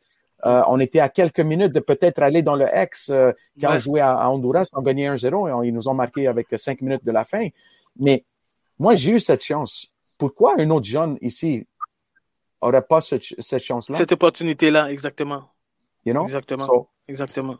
[0.46, 3.78] Euh, on était à quelques minutes de peut-être aller dans le X euh, quand on
[3.78, 7.12] jouait à, Honduras, on gagnait 1-0 et ils nous ont marqué avec cinq minutes de
[7.12, 7.48] la fin.
[7.98, 8.24] Mais
[8.78, 9.88] moi, j'ai eu cette chance.
[10.18, 11.68] Pourquoi un autre jeune ici
[12.62, 13.98] aurait pas cette, cette chance-là?
[13.98, 15.50] Cette opportunité-là, exactement.
[16.06, 16.24] You know?
[16.24, 16.88] Exactement.
[17.08, 17.58] exactement.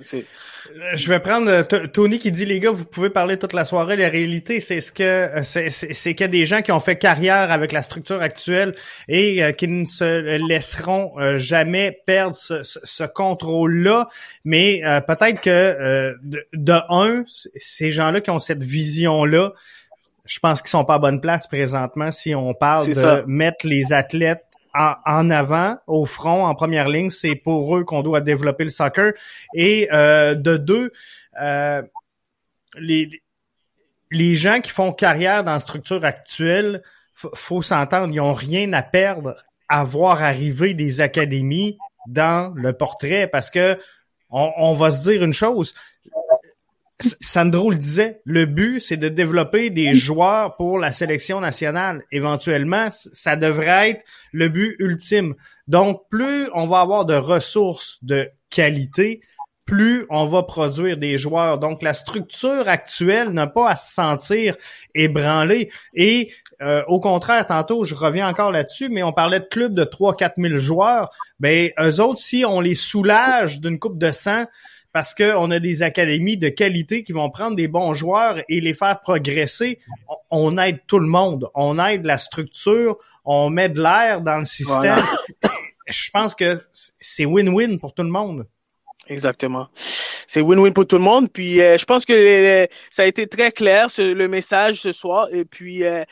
[0.00, 3.96] Je vais prendre euh, Tony qui dit les gars, vous pouvez parler toute la soirée.
[3.96, 6.96] La réalité, c'est ce que euh, c'est qu'il y a des gens qui ont fait
[6.96, 8.74] carrière avec la structure actuelle
[9.08, 14.08] et euh, qui ne se laisseront jamais perdre ce, contrôle-là.
[14.44, 16.14] Mais peut-être que
[16.52, 19.52] de, un, ces gens-là qui ont cette vision-là,
[20.24, 23.92] je pense qu'ils sont pas à bonne place présentement si on parle de mettre les
[23.92, 28.70] athlètes en, avant, au front, en première ligne, c'est pour eux qu'on doit développer le
[28.70, 29.12] soccer.
[29.54, 30.92] Et euh, de deux,
[31.40, 31.82] euh,
[32.76, 33.08] les,
[34.10, 36.82] les gens qui font carrière dans la structure actuelle,
[37.14, 39.34] faut s'entendre, ils ont rien à perdre
[39.68, 43.76] à voir arriver des académies dans le portrait parce que
[44.30, 45.74] on, va se dire une chose,
[47.00, 52.02] Sandro le disait, le but, c'est de développer des joueurs pour la sélection nationale.
[52.10, 55.34] Éventuellement, ça devrait être le but ultime.
[55.68, 59.20] Donc, plus on va avoir de ressources de qualité,
[59.64, 61.58] plus on va produire des joueurs.
[61.58, 64.56] Donc, la structure actuelle n'a pas à se sentir
[64.94, 65.70] ébranlée.
[65.94, 69.84] Et euh, au contraire, tantôt, je reviens encore là-dessus, mais on parlait de clubs de
[69.84, 71.10] 3-4 000 joueurs.
[71.38, 74.46] Ben, eux autres, si on les soulage d'une coupe de sang,
[74.98, 78.74] parce qu'on a des académies de qualité qui vont prendre des bons joueurs et les
[78.74, 79.78] faire progresser,
[80.28, 81.48] on aide tout le monde.
[81.54, 84.98] On aide la structure, on met de l'air dans le système.
[85.86, 86.60] Je pense que
[86.98, 88.48] c'est win-win pour tout le monde.
[89.06, 89.68] Exactement.
[90.26, 91.30] C'est win-win pour tout le monde.
[91.32, 95.28] Puis euh, je pense que euh, ça a été très clair le message ce soir.
[95.30, 96.02] Et puis euh,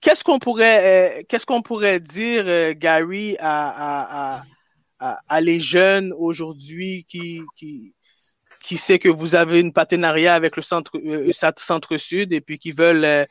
[0.00, 4.42] qu'est-ce qu'on pourrait qu'est-ce qu'on pourrait dire Gary à, à, à,
[5.40, 7.94] les jeunes aujourd'hui qui qui
[8.64, 11.00] qui sait que vous avez une partenariat avec le centre
[11.32, 13.26] centre sud et puis qui veulent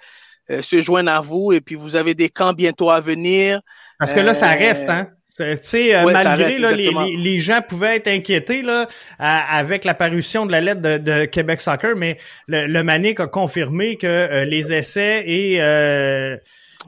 [0.50, 3.62] se joindre à vous et puis vous avez des camps bientôt à venir.
[4.00, 5.10] Parce que là ça reste hein.
[5.38, 8.88] Tu sais, euh, malgré là, les, les, gens pouvaient être inquiétés là
[9.20, 12.18] avec l'apparition de la lettre de, de, Québec Soccer, mais
[12.48, 15.60] le, le Manic a confirmé que euh, les essais et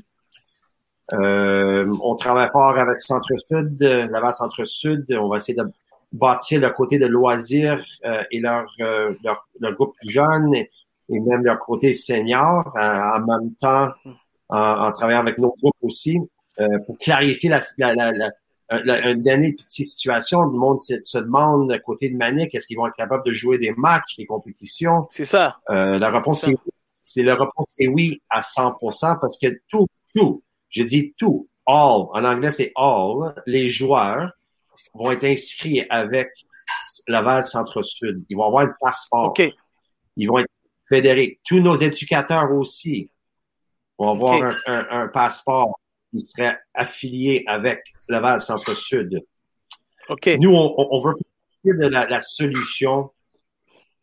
[1.14, 5.06] on travaille fort avec Centre Sud, Laval Centre Sud.
[5.18, 5.64] On va essayer de
[6.11, 10.69] bâtir le côté de loisirs euh, et leur, euh, leur, leur, groupe plus jeune et,
[11.10, 13.89] même leur côté senior en même temps
[14.48, 16.22] en, travaillant avec nos groupes aussi euh,
[16.85, 18.31] pour clarifier la, la, la,
[18.69, 20.41] la, une dernière petite situation.
[20.41, 23.57] Le monde se, se demande côté de Manic, est-ce qu'ils vont être capables de jouer
[23.57, 25.07] des matchs, des compétitions?
[25.11, 25.57] C'est ça.
[25.67, 26.71] la réponse c'est oui.
[27.03, 32.05] C'est la réponse c'est oui à 100% parce que tout, tout, je dis tout, all,
[32.13, 34.31] en anglais c'est all, les joueurs
[34.93, 36.29] vont être inscrits avec
[37.07, 38.25] Laval Centre-Sud.
[38.29, 39.33] Ils vont avoir le passeport.
[40.17, 40.51] Ils vont être
[40.89, 41.39] fédérés.
[41.43, 43.09] Tous nos éducateurs aussi
[43.97, 45.79] vont avoir un, passeport
[46.11, 49.21] qui serait affilié avec Laval Centre-Sud.
[50.39, 51.13] Nous, on, veut
[51.63, 53.11] faire de la, solution.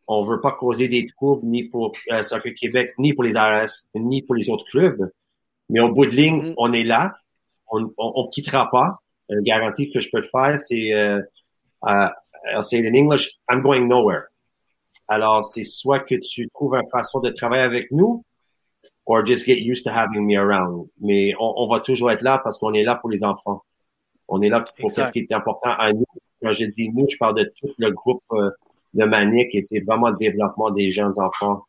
[0.07, 3.69] On veut pas causer des troubles ni pour euh, Soccer Québec, ni pour les ARS,
[3.95, 5.11] ni pour les autres clubs.
[5.69, 6.55] Mais au bout de ligne, mm-hmm.
[6.57, 7.15] on est là.
[7.71, 8.99] On ne quittera pas
[9.29, 11.21] une garantie que je peux te faire, c'est, euh,
[11.87, 12.09] uh,
[12.51, 14.29] I'll say it in English, I'm going nowhere.
[15.07, 18.25] Alors, c'est soit que tu trouves une façon de travailler avec nous,
[19.09, 20.89] or just get used to having me around.
[21.01, 23.63] Mais on, on va toujours être là parce qu'on est là pour les enfants.
[24.29, 26.05] On est là pour ce qui est important à nous.
[26.43, 28.51] Quand je dis nous, je parle de tout le groupe euh,
[28.95, 31.65] de Manic et c'est vraiment le développement des jeunes enfants.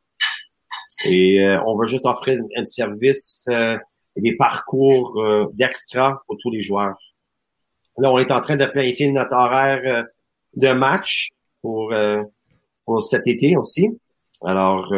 [1.06, 3.78] Et euh, on veut juste offrir un, service euh,
[4.16, 5.18] et des parcours
[5.54, 6.98] d'extra pour tous les joueurs.
[8.00, 10.04] Là, on est en train de planifier notre horaire euh,
[10.56, 11.30] de match
[11.62, 12.24] pour, euh,
[12.86, 13.90] pour cet été aussi.
[14.44, 14.94] Alors,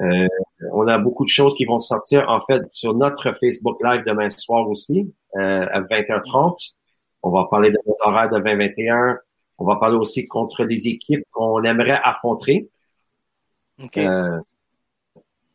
[0.00, 0.26] euh,
[0.72, 4.30] on a beaucoup de choses qui vont sortir en fait sur notre Facebook Live demain
[4.30, 6.74] soir aussi à 20h30.
[7.22, 9.16] On va parler de notre horaire de 2021.
[9.58, 12.68] On va parler aussi contre les équipes qu'on aimerait affronter.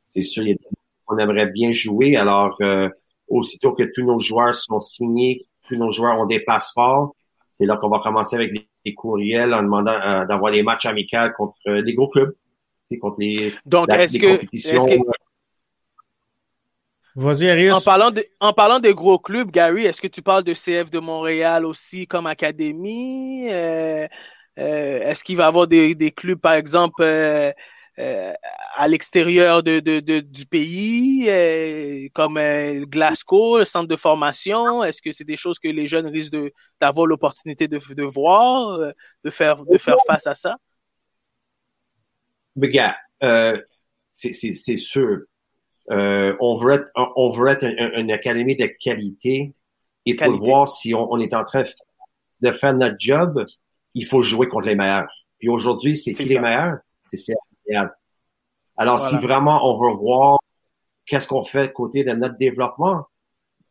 [0.06, 0.66] c'est sûr, il y a des
[1.06, 2.16] qu'on aimerait bien jouer.
[2.16, 2.58] Alors,
[3.28, 7.14] aussitôt que tous nos joueurs sont signés plus nos joueurs ont des passeports,
[7.50, 11.18] c'est là qu'on va commencer avec les, courriels en demandant euh, d'avoir des matchs amicaux
[11.36, 12.34] contre euh, les gros clubs,
[12.96, 14.86] contre les, Donc, est-ce que, compétitions.
[17.16, 17.74] Vas-y, Arius.
[17.74, 20.92] En parlant, de, en parlant des gros clubs, Gary, est-ce que tu parles de CF
[20.92, 23.48] de Montréal aussi comme académie?
[23.52, 24.08] Euh,
[24.56, 27.52] est-ce qu'il va y avoir des, des clubs, par exemple, euh,
[28.76, 34.84] à l'extérieur de, de, de, du pays, euh, comme euh, Glasgow, le centre de formation?
[34.84, 38.94] Est-ce que c'est des choses que les jeunes risquent de, d'avoir l'opportunité de, de voir,
[39.24, 40.58] de faire, de faire face à ça?
[42.58, 45.22] Mais gars, c'est, c'est, c'est sûr.
[45.90, 49.54] on veut être, on veut être une, académie de qualité
[50.06, 51.64] et pour voir si on, on, est en train
[52.42, 53.44] de faire notre job,
[53.94, 55.10] il faut jouer contre les meilleurs.
[55.40, 56.78] Puis aujourd'hui, c'est, qui les meilleurs?
[57.14, 57.34] C'est
[58.78, 60.40] alors, si vraiment on veut voir
[61.06, 63.06] qu'est-ce qu'on fait côté de notre développement?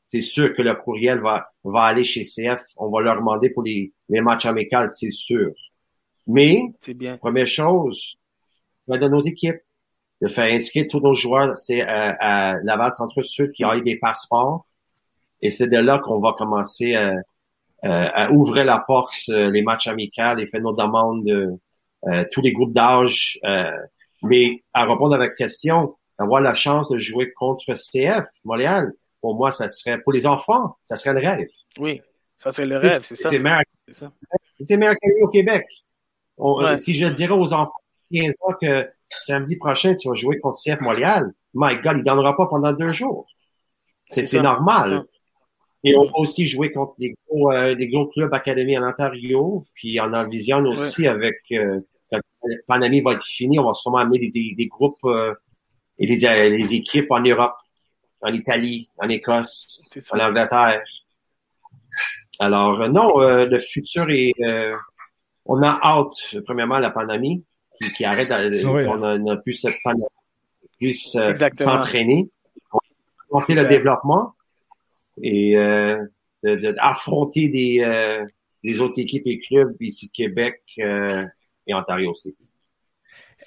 [0.03, 2.63] C'est sûr que le courriel va, va aller chez CF.
[2.77, 5.53] On va leur demander pour les, les matchs amicaux, c'est sûr.
[6.27, 7.19] Mais, bien.
[7.19, 8.17] première chose,
[8.89, 9.61] de nos équipes,
[10.23, 13.99] de faire inscrire tous nos joueurs, c'est à, à Laval Centre-Sud qui ont eu des
[13.99, 14.67] passeports.
[15.43, 17.15] Et c'est de là qu'on va commencer à,
[17.83, 22.53] à, ouvrir la porte, euh, les matchs amicaux et faire nos demandes, euh, tous les
[22.53, 23.39] groupes d'âge.
[23.45, 23.71] Euh,
[24.23, 29.37] mais à répondre à votre question, avoir la chance de jouer contre CF, Montréal, pour
[29.37, 31.49] moi, ça serait, pour les enfants, ça serait le rêve.
[31.79, 32.01] Oui,
[32.37, 33.31] ça serait le rêve, c'est ça.
[33.31, 33.63] C'est meilleur,
[34.61, 35.67] c'est meilleur au Québec.
[36.79, 37.73] Si je dirais aux enfants
[38.13, 42.37] 15 ans que samedi prochain, tu vas jouer contre CF Montréal, my God, il donnera
[42.37, 43.27] pas pendant deux jours.
[44.11, 45.05] C'est normal.
[45.85, 49.65] Et on va aussi jouer contre des gros, euh, des gros clubs académiques en Ontario,
[49.75, 51.81] puis en Vision aussi avec euh,
[52.11, 55.33] quand la pandémie va être finie, on va sûrement amener des, des groupes euh,
[55.99, 57.57] et les, euh, les équipes en Europe,
[58.21, 60.83] en Italie, en Écosse, en Angleterre.
[62.39, 64.35] Alors euh, non, euh, le futur est
[65.45, 67.45] on a hâte premièrement la pandémie
[67.81, 70.07] qui, qui arrête on, a, on a pu cette pandémie
[70.79, 71.17] puisse
[71.55, 72.29] s'entraîner,
[73.29, 74.35] commencer le développement
[75.23, 75.57] et
[76.43, 78.25] d'affronter des
[78.63, 82.37] des autres équipes et clubs ici Québec et Ontario aussi.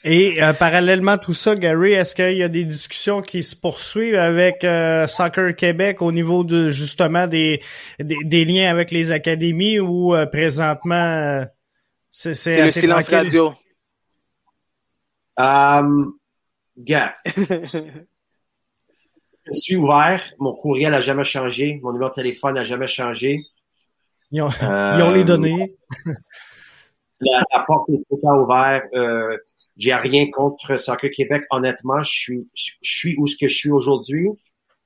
[0.03, 3.55] Et euh, parallèlement à tout ça, Gary, est-ce qu'il y a des discussions qui se
[3.55, 7.59] poursuivent avec euh, Soccer Québec au niveau de justement des,
[7.99, 11.43] des, liens avec les académies ou euh, présentement
[12.11, 13.53] c'est c'est le silence radio.
[15.39, 16.17] Um,
[16.77, 18.03] gars, je
[19.51, 20.21] suis ouvert.
[20.37, 21.79] Mon courriel n'a jamais changé.
[21.81, 23.39] Mon numéro de téléphone n'a jamais changé.
[24.31, 25.77] Ils ont, ils ont les données.
[27.21, 28.83] la, la, porte est tout ouverte.
[28.93, 29.37] Euh,
[29.77, 31.45] j'ai rien contre Soccer Québec.
[31.51, 34.27] Honnêtement, je suis, je, suis où ce que je suis aujourd'hui.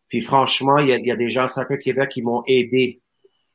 [0.07, 2.43] Puis franchement, il y a, il y a des gens à Soccer Québec qui m'ont
[2.45, 3.01] aidé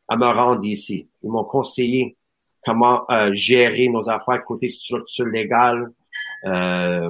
[0.09, 1.09] à me rendre ici.
[1.23, 2.17] Ils m'ont conseillé
[2.65, 5.93] comment euh, gérer nos affaires côté structure légale,
[6.45, 7.09] euh,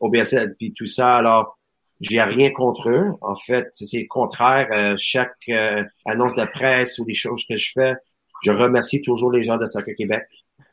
[0.00, 1.16] OBS puis tout ça.
[1.16, 1.58] Alors,
[2.00, 3.12] j'ai rien contre eux.
[3.20, 4.68] En fait, c'est le contraire.
[4.72, 7.94] Euh, chaque euh, annonce de presse ou des choses que je fais,
[8.42, 10.24] je remercie toujours les gens de Soccer Québec.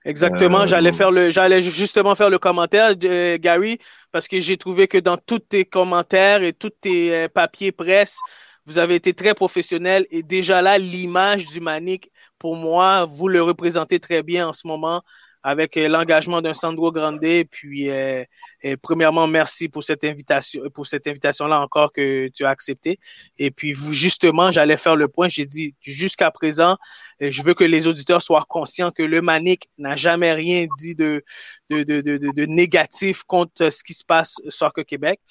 [0.07, 3.77] Exactement, euh, j'allais faire le, j'allais justement faire le commentaire, de Gary,
[4.13, 8.17] parce que j'ai trouvé que dans tous tes commentaires et tous tes euh, papiers presse,
[8.65, 12.09] vous avez été très professionnel et déjà là, l'image du Manic,
[12.39, 15.03] pour moi, vous le représentez très bien en ce moment
[15.47, 17.21] avec euh, l'engagement d'un Sandro Grande.
[17.49, 18.21] Puis, euh,
[18.65, 22.99] euh, premièrement, merci pour cette invitation, pour cette invitation-là encore que tu as accepté.
[23.37, 25.29] Et puis, vous, justement, j'allais faire le point.
[25.29, 26.75] J'ai dit, jusqu'à présent,
[27.21, 31.23] je veux que les auditeurs soient conscients que le Manic n'a jamais rien dit de,
[31.69, 35.21] de, de, de, de négatif contre ce qui se passe au Soccer Québec.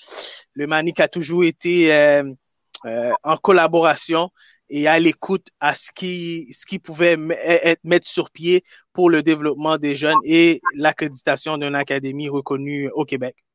[0.55, 1.93] Le Manic a toujours été
[3.23, 4.31] en collaboration
[4.69, 9.23] et à l'écoute à ce qui, ce qui pouvait être mettre sur pied pour le
[9.23, 13.46] développement des jeunes et l'accréditation d'une académie reconnue au Québec.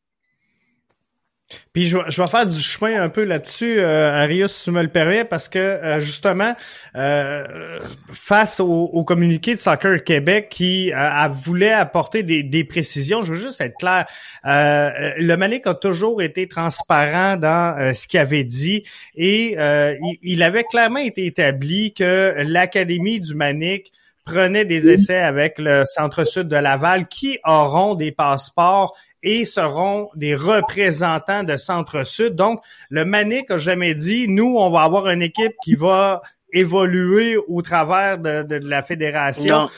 [1.74, 4.82] Puis je, je, vais faire du chemin un peu là-dessus, euh, Arius, si tu me
[4.82, 6.54] le permets, parce que euh, justement,
[6.96, 7.80] euh,
[8.12, 13.34] face au, au, communiqué de Soccer Québec qui euh, voulait apporter des, des, précisions, je
[13.34, 14.06] veux juste être clair.
[14.46, 18.84] Euh, le Manic a toujours été transparent dans ce qu'il avait dit
[19.16, 23.92] et il, il, avait clairement été établi que l'Académie du Manic
[24.26, 30.36] prenait des essais avec le Centre-Sud de Laval qui auront des passeports et seront des
[30.36, 32.36] représentants de Centre-Sud.
[32.36, 36.22] Donc, le Manic a jamais dit, nous, on va avoir une équipe qui va
[36.54, 39.70] évoluer au travers de, de, la fédération.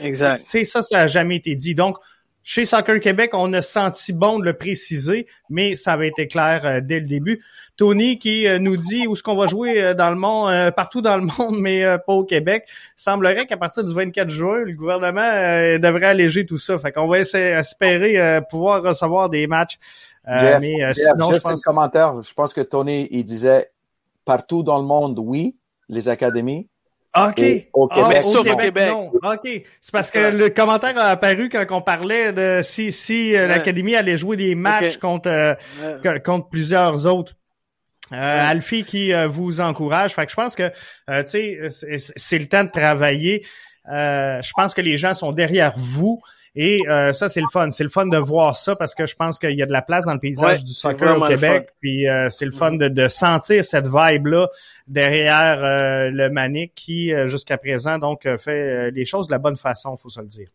[0.00, 0.38] exact.
[0.38, 1.74] C'est ça, ça n'a jamais été dit.
[1.74, 1.96] Donc,
[2.44, 6.66] chez Soccer Québec, on a senti bon de le préciser, mais ça avait été clair
[6.66, 7.42] euh, dès le début.
[7.82, 11.00] Tony qui euh, nous dit où est-ce qu'on va jouer euh, dans le monde, partout
[11.00, 12.68] dans le monde, mais pas au Québec.
[12.96, 15.20] Semblerait qu'à partir du 24 juin, le gouvernement
[15.80, 16.78] devrait alléger tout ça.
[16.78, 19.78] Fait qu'on va essayer, espérer pouvoir recevoir des matchs.
[20.24, 21.62] mais sinon, je pense...
[21.62, 22.22] commentaire.
[22.22, 23.70] Je pense que Tony il disait
[24.24, 25.56] partout dans le monde, oui,
[25.88, 26.68] les académies,
[27.14, 27.68] OK.
[27.74, 28.24] Au, Québec.
[28.24, 29.12] Ah, au Québec, Non.
[29.22, 29.62] OK.
[29.80, 33.94] C'est parce que le commentaire a apparu quand on parlait de si, si euh, l'Académie
[33.94, 37.34] allait jouer des matchs contre, euh, contre plusieurs autres.
[38.12, 40.12] Euh, Alfie qui euh, vous encourage.
[40.12, 43.46] Fait que je pense que tu sais, c'est le temps de travailler.
[43.86, 46.20] je pense que les gens sont derrière vous.
[46.54, 47.70] Et euh, ça, c'est le fun.
[47.70, 49.80] C'est le fun de voir ça parce que je pense qu'il y a de la
[49.80, 51.70] place dans le paysage du soccer au Québec.
[51.80, 54.48] Puis euh, c'est le fun de, de, sentir cette vibe-là
[54.86, 59.96] derrière euh, le Manic qui, jusqu'à présent, donc fait les choses de la bonne façon,
[59.96, 60.48] faut se le dire.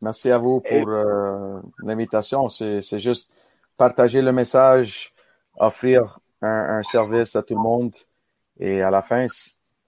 [0.00, 0.90] Merci à vous pour
[1.82, 2.48] l'invitation.
[2.48, 3.30] C'est juste
[3.76, 5.12] partager le message
[5.58, 7.94] offrir un, service à tout le monde.
[8.58, 9.26] Et à la fin,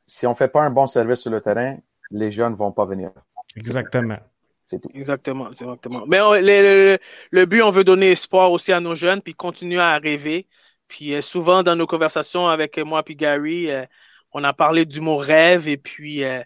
[0.06, 1.76] si on fait pas un bon service sur le terrain,
[2.10, 3.10] les jeunes vont pas venir.
[3.56, 4.18] Exactement.
[4.66, 4.90] C'est tout.
[4.94, 6.04] Exactement, exactement.
[6.06, 10.46] Mais le, but, on veut donner espoir aussi à nos jeunes, puis continuer à rêver.
[10.88, 13.86] Puis euh, souvent dans nos conversations avec moi puis Gary, euh,
[14.32, 16.42] on a parlé du mot rêve et puis euh,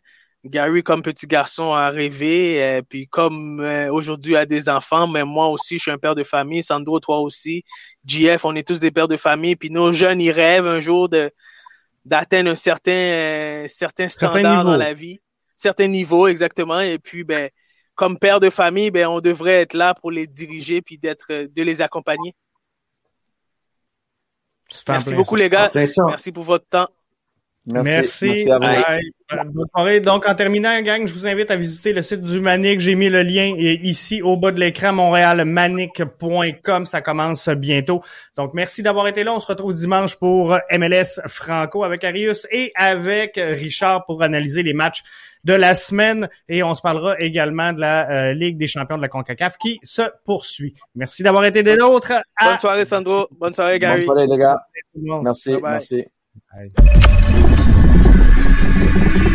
[0.48, 3.60] Gary comme petit garçon a rêvé, puis comme
[3.90, 7.20] aujourd'hui a des enfants, mais moi aussi je suis un père de famille, Sandro toi
[7.20, 7.64] aussi,
[8.06, 11.08] JF, on est tous des pères de famille, puis nos jeunes ils rêvent un jour
[11.08, 11.30] de
[12.04, 15.20] d'atteindre un certain certain standard dans la vie,
[15.56, 17.50] certain niveau exactement, et puis ben
[17.94, 21.62] comme père de famille, ben on devrait être là pour les diriger puis d'être de
[21.62, 22.34] les accompagner.
[24.88, 25.70] Merci beaucoup, les gars.
[25.74, 26.88] Merci pour votre temps.
[27.66, 28.46] Merci.
[28.46, 30.00] Merci.
[30.00, 32.78] Donc, en terminant, gang, je vous invite à visiter le site du Manic.
[32.80, 36.84] J'ai mis le lien ici au bas de l'écran, montréalmanic.com.
[36.84, 38.02] Ça commence bientôt.
[38.36, 39.32] Donc, merci d'avoir été là.
[39.34, 44.72] On se retrouve dimanche pour MLS Franco avec Arius et avec Richard pour analyser les
[44.72, 45.02] matchs
[45.46, 46.28] de la semaine.
[46.48, 49.78] Et on se parlera également de la euh, Ligue des champions de la CONCACAF qui
[49.82, 50.74] se poursuit.
[50.94, 52.12] Merci d'avoir été des nôtres.
[52.42, 53.28] Bonne soirée, Sandro.
[53.32, 53.96] Bonne soirée, Gary.
[53.96, 54.58] Bonne soirée, les gars.
[55.22, 55.56] Merci.
[55.62, 56.04] Merci.
[58.96, 59.16] you